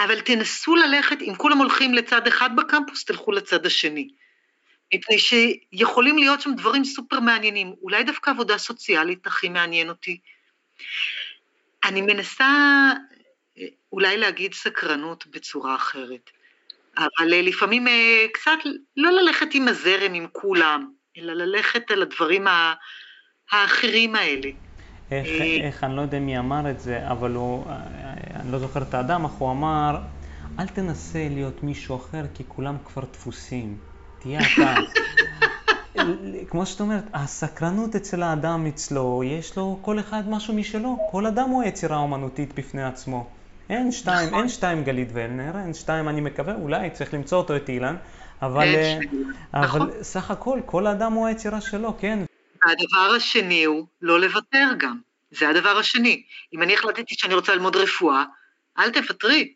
אבל 0.05 0.21
תנסו 0.21 0.77
ללכת, 0.77 1.23
אם 1.23 1.35
כולם 1.37 1.59
הולכים 1.59 1.95
לצד 1.95 2.27
אחד 2.27 2.57
בקמפוס, 2.57 3.05
תלכו 3.05 3.33
לצד 3.33 3.67
השני. 3.67 4.09
מפני 4.95 5.19
שיכולים 5.19 6.19
להיות 6.19 6.41
שם 6.41 6.55
דברים 6.55 6.85
סופר 6.85 7.21
מעניינים, 7.21 7.75
אולי 7.83 8.05
דווקא 8.05 8.31
עבודה 8.31 8.59
סוציאלית 8.59 9.27
הכי 9.27 9.49
מעניין 9.49 9.89
אותי. 9.89 10.19
אני 11.85 12.03
מנסה 12.03 12.45
אה, 13.59 13.65
אולי 13.93 14.17
להגיד 14.17 14.55
סקרנות 14.55 15.27
בצורה 15.27 15.75
אחרת. 15.75 16.31
אבל 16.99 17.33
אה, 17.33 17.43
לפעמים 17.43 17.89
אה, 17.89 18.27
קצת 18.33 18.59
לא 18.97 19.11
ללכת 19.11 19.47
עם 19.55 19.69
הזרם, 19.69 20.15
עם 20.15 20.27
כולם, 20.33 20.91
אלא 21.19 21.33
ללכת 21.33 21.91
על 21.91 22.03
הדברים 22.03 22.47
האחרים 23.53 24.15
האלה. 24.15 24.51
איך, 25.11 25.27
איך, 25.65 25.85
אני 25.85 25.97
לא 25.97 26.03
יודע 26.03 26.19
מי 26.19 26.39
אמר 26.39 26.71
את 26.71 26.81
זה, 26.81 27.09
אבל 27.11 27.31
הוא, 27.31 27.67
אני 28.41 28.53
לא 28.53 28.59
זוכר 28.59 28.83
את 28.83 28.95
האדם, 28.95 29.25
אך 29.25 29.31
הוא 29.31 29.51
אמר, 29.51 29.99
אל 30.59 30.67
תנסה 30.67 31.29
להיות 31.31 31.63
מישהו 31.63 31.97
אחר, 31.97 32.25
כי 32.35 32.45
כולם 32.49 32.77
כבר 32.85 33.03
דפוסים. 33.13 33.77
תהיה 34.19 34.41
אתה. 34.41 34.75
כמו 36.51 36.67
שאת 36.67 36.81
אומרת, 36.81 37.05
הסקרנות 37.15 37.97
אצל 37.97 38.23
האדם 38.23 38.67
אצלו, 38.67 39.23
יש 39.25 39.57
לו 39.57 39.79
כל 39.83 40.01
אחד 40.01 40.29
משהו 40.29 40.55
משלו. 40.55 41.09
כל 41.11 41.27
אדם 41.27 41.49
הוא 41.49 41.65
יצירה 41.65 41.97
אומנותית 41.97 42.55
בפני 42.55 42.85
עצמו. 42.85 43.27
אין 43.71 43.93
שתיים, 43.93 44.29
נכון. 44.29 44.39
אין 44.39 44.49
שתיים 44.49 44.85
גלית 44.85 45.09
ולנר, 45.13 45.59
אין 45.59 45.75
שתיים, 45.75 46.09
אני 46.09 46.21
מקווה, 46.21 46.55
אולי 46.55 46.91
צריך 46.91 47.15
למצוא 47.15 47.39
אותו 47.39 47.57
את 47.57 47.69
אילן, 47.69 47.97
אבל, 48.43 48.75
אה, 48.75 48.99
אבל 49.55 49.67
נכון. 49.67 49.91
סך 50.03 50.31
הכל, 50.31 50.61
כל 50.67 50.87
אדם 50.87 51.13
הוא 51.13 51.27
היצירה 51.27 51.61
שלו, 51.61 51.95
כן. 51.99 52.19
הדבר 52.65 53.15
השני 53.17 53.65
הוא 53.65 53.87
לא 54.03 54.21
לוותר 54.21 54.69
גם. 54.79 55.10
זה 55.31 55.49
הדבר 55.49 55.79
השני. 55.79 56.23
אם 56.53 56.63
אני 56.63 56.75
החלטתי 56.75 57.15
שאני 57.19 57.35
רוצה 57.35 57.55
ללמוד 57.55 57.77
רפואה, 57.77 58.25
אל 58.79 58.91
תוותרי. 58.91 59.55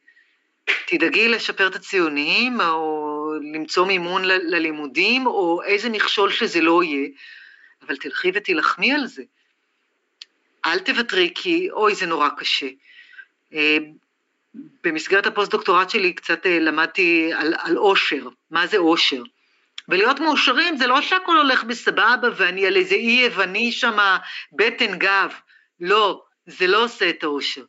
תדאגי 0.86 1.28
לשפר 1.28 1.66
את 1.66 1.74
הציונים, 1.74 2.60
או 2.60 3.32
למצוא 3.54 3.86
מימון 3.86 4.24
ל- 4.24 4.54
ללימודים, 4.54 5.26
או 5.26 5.62
איזה 5.62 5.88
מכשול 5.88 6.30
שזה 6.30 6.60
לא 6.60 6.82
יהיה, 6.82 7.08
אבל 7.86 7.96
תלכי 7.96 8.30
ותילחמי 8.34 8.92
על 8.92 9.06
זה. 9.06 9.22
אל 10.66 10.78
תוותרי, 10.78 11.32
כי 11.34 11.70
אוי, 11.70 11.94
זה 11.94 12.06
נורא 12.06 12.28
קשה. 12.38 12.68
אה, 13.54 13.78
במסגרת 14.84 15.26
הפוסט-דוקטורט 15.26 15.90
שלי 15.90 16.12
קצת 16.12 16.46
אה, 16.46 16.58
למדתי 16.58 17.30
על, 17.34 17.54
על 17.58 17.78
אושר, 17.78 18.28
מה 18.50 18.66
זה 18.66 18.76
אושר. 18.76 19.22
ולהיות 19.88 20.20
מאושרים 20.20 20.76
זה 20.76 20.86
לא 20.86 21.02
שהכל 21.02 21.36
הולך 21.36 21.64
בסבבה 21.64 22.28
ואני 22.36 22.66
על 22.66 22.76
איזה 22.76 22.94
אי 22.94 23.20
יווני 23.24 23.72
שם 23.72 24.16
בטן 24.52 24.98
גב. 24.98 25.32
לא, 25.80 26.22
זה 26.46 26.66
לא 26.66 26.84
עושה 26.84 27.10
את 27.10 27.22
האושר. 27.22 27.64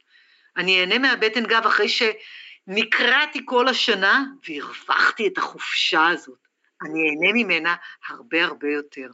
אני 0.58 0.82
אהנה 0.82 1.00
מהבטן 1.00 1.46
גב 1.46 1.64
אחרי 1.66 1.88
שנקרעתי 1.90 3.40
כל 3.46 3.68
השנה 3.68 4.24
והרווחתי 4.50 5.28
את 5.28 5.38
החופשה 5.38 6.08
הזאת. 6.08 6.40
אני 6.82 7.00
אהנה 7.10 7.34
ממנה 7.34 7.76
הרבה 8.10 8.44
הרבה 8.44 8.68
יותר. 8.68 9.08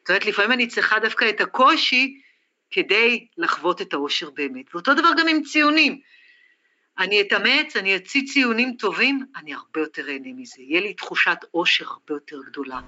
זאת 0.00 0.08
אומרת, 0.08 0.26
לפעמים 0.26 0.52
אני 0.52 0.66
צריכה 0.66 0.98
דווקא 0.98 1.28
את 1.28 1.40
הקושי 1.40 2.20
כדי 2.70 3.26
לחוות 3.38 3.82
את 3.82 3.92
האושר 3.92 4.30
באמת. 4.30 4.74
ואותו 4.74 4.94
דבר 4.94 5.08
גם 5.18 5.28
עם 5.28 5.42
ציונים. 5.42 6.00
אני 6.98 7.20
אתאמץ, 7.20 7.76
אני 7.76 7.96
אציא 7.96 8.22
ציונים 8.32 8.76
טובים, 8.78 9.26
אני 9.36 9.54
הרבה 9.54 9.80
יותר 9.80 10.08
אהנה 10.08 10.28
מזה. 10.36 10.62
יהיה 10.62 10.80
לי 10.80 10.94
תחושת 10.94 11.38
אושר 11.54 11.84
הרבה 11.88 12.14
יותר 12.14 12.36
גדולה. 12.50 12.80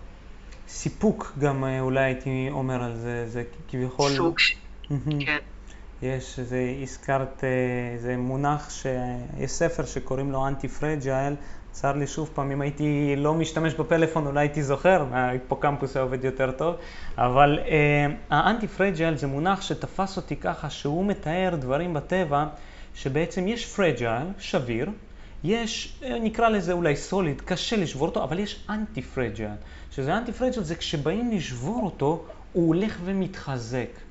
סיפוק 0.68 1.32
גם 1.38 1.64
אה, 1.64 1.80
אולי 1.80 2.04
הייתי 2.04 2.48
אומר 2.50 2.82
על 2.82 2.96
זה, 2.96 3.26
זה 3.26 3.44
כביכול... 3.68 4.10
סוג, 4.10 4.38
כן. 5.26 5.38
יש, 6.02 6.40
זה 6.40 6.74
הזכרת, 6.82 7.44
זה 7.98 8.16
מונח, 8.16 8.70
יש 9.38 9.50
ספר 9.50 9.84
שקוראים 9.84 10.32
לו 10.32 10.46
אנטי 10.48 10.68
פרג'ייל, 10.68 11.34
צר 11.74 11.92
לי 11.92 12.06
שוב 12.06 12.30
פעם, 12.34 12.50
אם 12.50 12.60
הייתי 12.60 13.14
לא 13.16 13.34
משתמש 13.34 13.74
בפלאפון 13.74 14.26
אולי 14.26 14.40
הייתי 14.40 14.62
זוכר, 14.62 15.06
ההיפוקמפוס 15.12 15.96
היה 15.96 16.02
עובד 16.02 16.24
יותר 16.24 16.50
טוב, 16.50 16.76
אבל 17.18 17.58
אה, 17.66 18.06
ה 18.30 18.68
antifragile 18.68 19.16
זה 19.16 19.26
מונח 19.26 19.62
שתפס 19.62 20.16
אותי 20.16 20.36
ככה, 20.36 20.70
שהוא 20.70 21.06
מתאר 21.06 21.56
דברים 21.60 21.94
בטבע 21.94 22.46
שבעצם 22.94 23.48
יש 23.48 23.66
fragile, 23.66 24.26
שביר, 24.38 24.90
יש, 25.44 26.00
אה, 26.04 26.18
נקרא 26.18 26.48
לזה 26.48 26.72
אולי 26.72 26.96
solid, 26.96 27.40
קשה 27.40 27.76
לשבור 27.76 28.08
אותו, 28.08 28.24
אבל 28.24 28.38
יש 28.38 28.66
antifragile, 28.70 29.56
שזה 29.90 30.16
antifragile 30.16 30.64
זה 30.64 30.74
כשבאים 30.74 31.30
לשבור 31.30 31.84
אותו, 31.84 32.24
הוא 32.52 32.68
הולך 32.68 32.98
ומתחזק. 33.04 34.03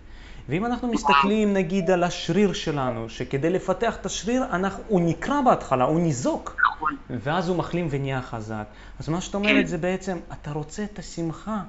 ואם 0.50 0.66
אנחנו 0.66 0.88
מסתכלים 0.88 1.54
נגיד 1.54 1.92
על 1.92 2.04
השריר 2.04 2.54
שלנו, 2.54 3.10
שכדי 3.10 3.50
לפתח 3.50 3.96
את 3.96 4.06
השריר, 4.06 4.44
אנחנו, 4.52 4.84
הוא 4.88 5.02
נקרע 5.02 5.42
בהתחלה, 5.42 5.84
הוא 5.84 6.00
ניזוק, 6.00 6.58
נכון. 6.76 6.98
ואז 7.10 7.50
הוא 7.50 7.58
מחלים 7.58 7.88
ונהיה 7.90 8.22
חזק. 8.22 8.64
אז 9.00 9.10
מה 9.10 9.22
שאת 9.22 9.36
אומרת 9.36 9.68
זה 9.68 9.78
בעצם, 9.78 10.18
אתה 10.34 10.52
רוצה 10.52 10.84
את 10.84 11.00
השמחה, 11.00 11.62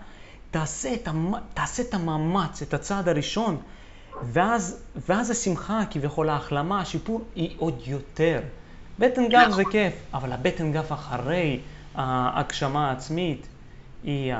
תעשה 0.50 0.94
את, 0.94 1.08
המ... 1.08 1.32
תעשה 1.54 1.82
את 1.82 1.94
המאמץ, 1.94 2.62
את 2.62 2.74
הצעד 2.74 3.08
הראשון, 3.08 3.56
ואז, 4.22 4.82
ואז 5.08 5.30
השמחה, 5.30 5.80
כביכול 5.90 6.28
ההחלמה, 6.28 6.80
השיפור, 6.80 7.20
היא 7.34 7.56
עוד 7.58 7.82
יותר. 7.86 8.40
בטן 8.98 9.28
גב 9.28 9.50
זה 9.50 9.60
נכון. 9.60 9.72
כיף, 9.72 9.94
אבל 10.14 10.32
הבטן 10.32 10.72
גב 10.72 10.92
אחרי 10.92 11.60
ההגשמה 11.94 12.88
העצמית, 12.90 13.46
היא, 14.04 14.34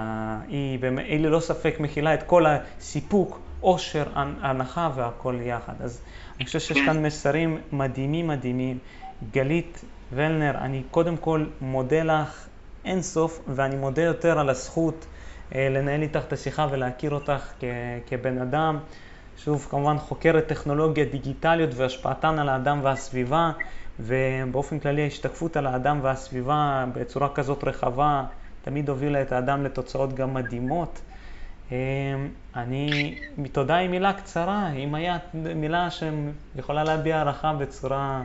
היא, 0.49 0.78
היא 0.97 1.20
ללא 1.20 1.41
ספק 1.41 1.76
מכילה 1.80 2.14
את 2.14 2.22
כל 2.22 2.45
הסיפוק 2.47 3.44
עושר, 3.65 4.05
הנחה 4.15 4.91
והכל 4.95 5.39
יחד. 5.43 5.73
אז 5.81 6.01
אני 6.37 6.47
חושב 6.47 6.61
שיש 6.61 6.79
כאן 6.87 7.03
מסרים 7.03 7.59
מדהימים 7.73 8.27
מדהימים. 8.29 8.79
גלית 9.33 9.85
ולנר, 10.12 10.59
אני 10.59 10.83
קודם 10.91 11.17
כל 11.17 11.47
מודה 11.61 12.03
לך 12.03 12.47
אין 12.85 13.03
סוף, 13.03 13.41
ואני 13.49 13.77
מודה 13.77 14.03
יותר 14.03 14.39
על 14.39 14.49
הזכות 14.49 15.07
אה, 15.55 15.69
לנהל 15.71 16.03
איתך 16.03 16.21
את 16.29 16.33
השיחה 16.33 16.67
ולהכיר 16.71 17.11
אותך 17.15 17.53
כ- 17.61 17.65
כבן 18.07 18.39
אדם. 18.39 18.79
שוב, 19.37 19.67
כמובן 19.71 19.99
חוקרת 19.99 20.47
טכנולוגיה 20.47 21.05
דיגיטליות 21.05 21.71
והשפעתן 21.75 22.39
על 22.39 22.49
האדם 22.49 22.81
והסביבה, 22.83 23.53
ובאופן 24.01 24.79
כללי 24.79 25.03
ההשתקפות 25.03 25.57
על 25.57 25.67
האדם 25.67 25.99
והסביבה 26.03 26.85
בצורה 26.95 27.29
כזאת 27.35 27.65
רחבה 27.65 28.25
תמיד 28.62 28.89
הובילה 28.89 29.23
את 29.23 29.33
האדם 29.33 29.65
לתוצאות 29.65 30.15
גם 30.15 30.35
מדהימות. 30.35 31.01
אמ, 31.73 31.77
אני, 32.57 33.19
תודה 33.53 33.77
היא 33.77 33.89
מילה 33.89 34.12
קצרה, 34.12 34.73
אם 34.73 34.95
היה 34.95 35.19
מילה 35.35 35.89
שיכולה 35.91 36.85
להביע 36.85 37.17
הערכה 37.17 37.53
בצורה 37.53 38.23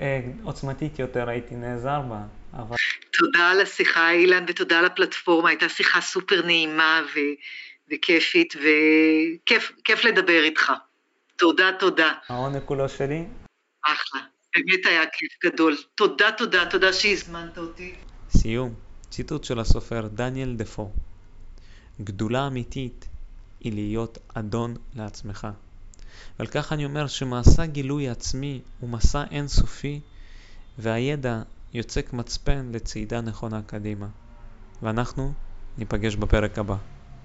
אה, 0.00 0.20
עוצמתית 0.42 0.98
יותר, 0.98 1.28
הייתי 1.28 1.54
נעזר 1.54 2.00
בה. 2.00 2.20
אבל... 2.52 2.76
תודה 3.18 3.50
על 3.50 3.60
השיחה, 3.60 4.10
אילן, 4.10 4.44
ותודה 4.48 4.78
על 4.78 4.84
הפלטפורמה, 4.84 5.48
הייתה 5.48 5.68
שיחה 5.68 6.00
סופר 6.00 6.46
נעימה 6.46 7.02
ו... 7.14 7.18
וכיפית, 7.92 8.54
וכיף 8.56 10.04
לדבר 10.04 10.44
איתך. 10.44 10.72
תודה, 11.36 11.70
תודה. 11.78 12.12
העונג 12.28 12.62
כולו 12.64 12.88
שלי. 12.88 13.24
אחלה, 13.84 14.20
באמת 14.54 14.86
היה 14.86 15.02
כיף 15.12 15.32
גדול. 15.44 15.76
תודה, 15.94 16.32
תודה, 16.32 16.66
תודה 16.70 16.92
שהזמנת 16.92 17.58
אותי. 17.58 17.94
סיום, 18.36 18.74
ציטוט 19.10 19.44
של 19.44 19.58
הסופר 19.60 20.06
דניאל 20.06 20.54
דפו. 20.56 20.92
גדולה 22.00 22.46
אמיתית 22.46 23.08
היא 23.60 23.72
להיות 23.72 24.18
אדון 24.34 24.76
לעצמך. 24.94 25.48
ועל 26.38 26.46
כך 26.46 26.72
אני 26.72 26.84
אומר 26.84 27.06
שמסע 27.06 27.66
גילוי 27.66 28.08
עצמי 28.08 28.60
הוא 28.80 28.90
מסע 28.90 29.24
אינסופי, 29.30 30.00
והידע 30.78 31.42
יוצק 31.74 32.12
מצפן 32.12 32.70
לצעידה 32.72 33.20
נכונה 33.20 33.62
קדימה. 33.62 34.06
ואנחנו 34.82 35.32
ניפגש 35.78 36.16
בפרק 36.16 36.58
הבא. 36.58 36.76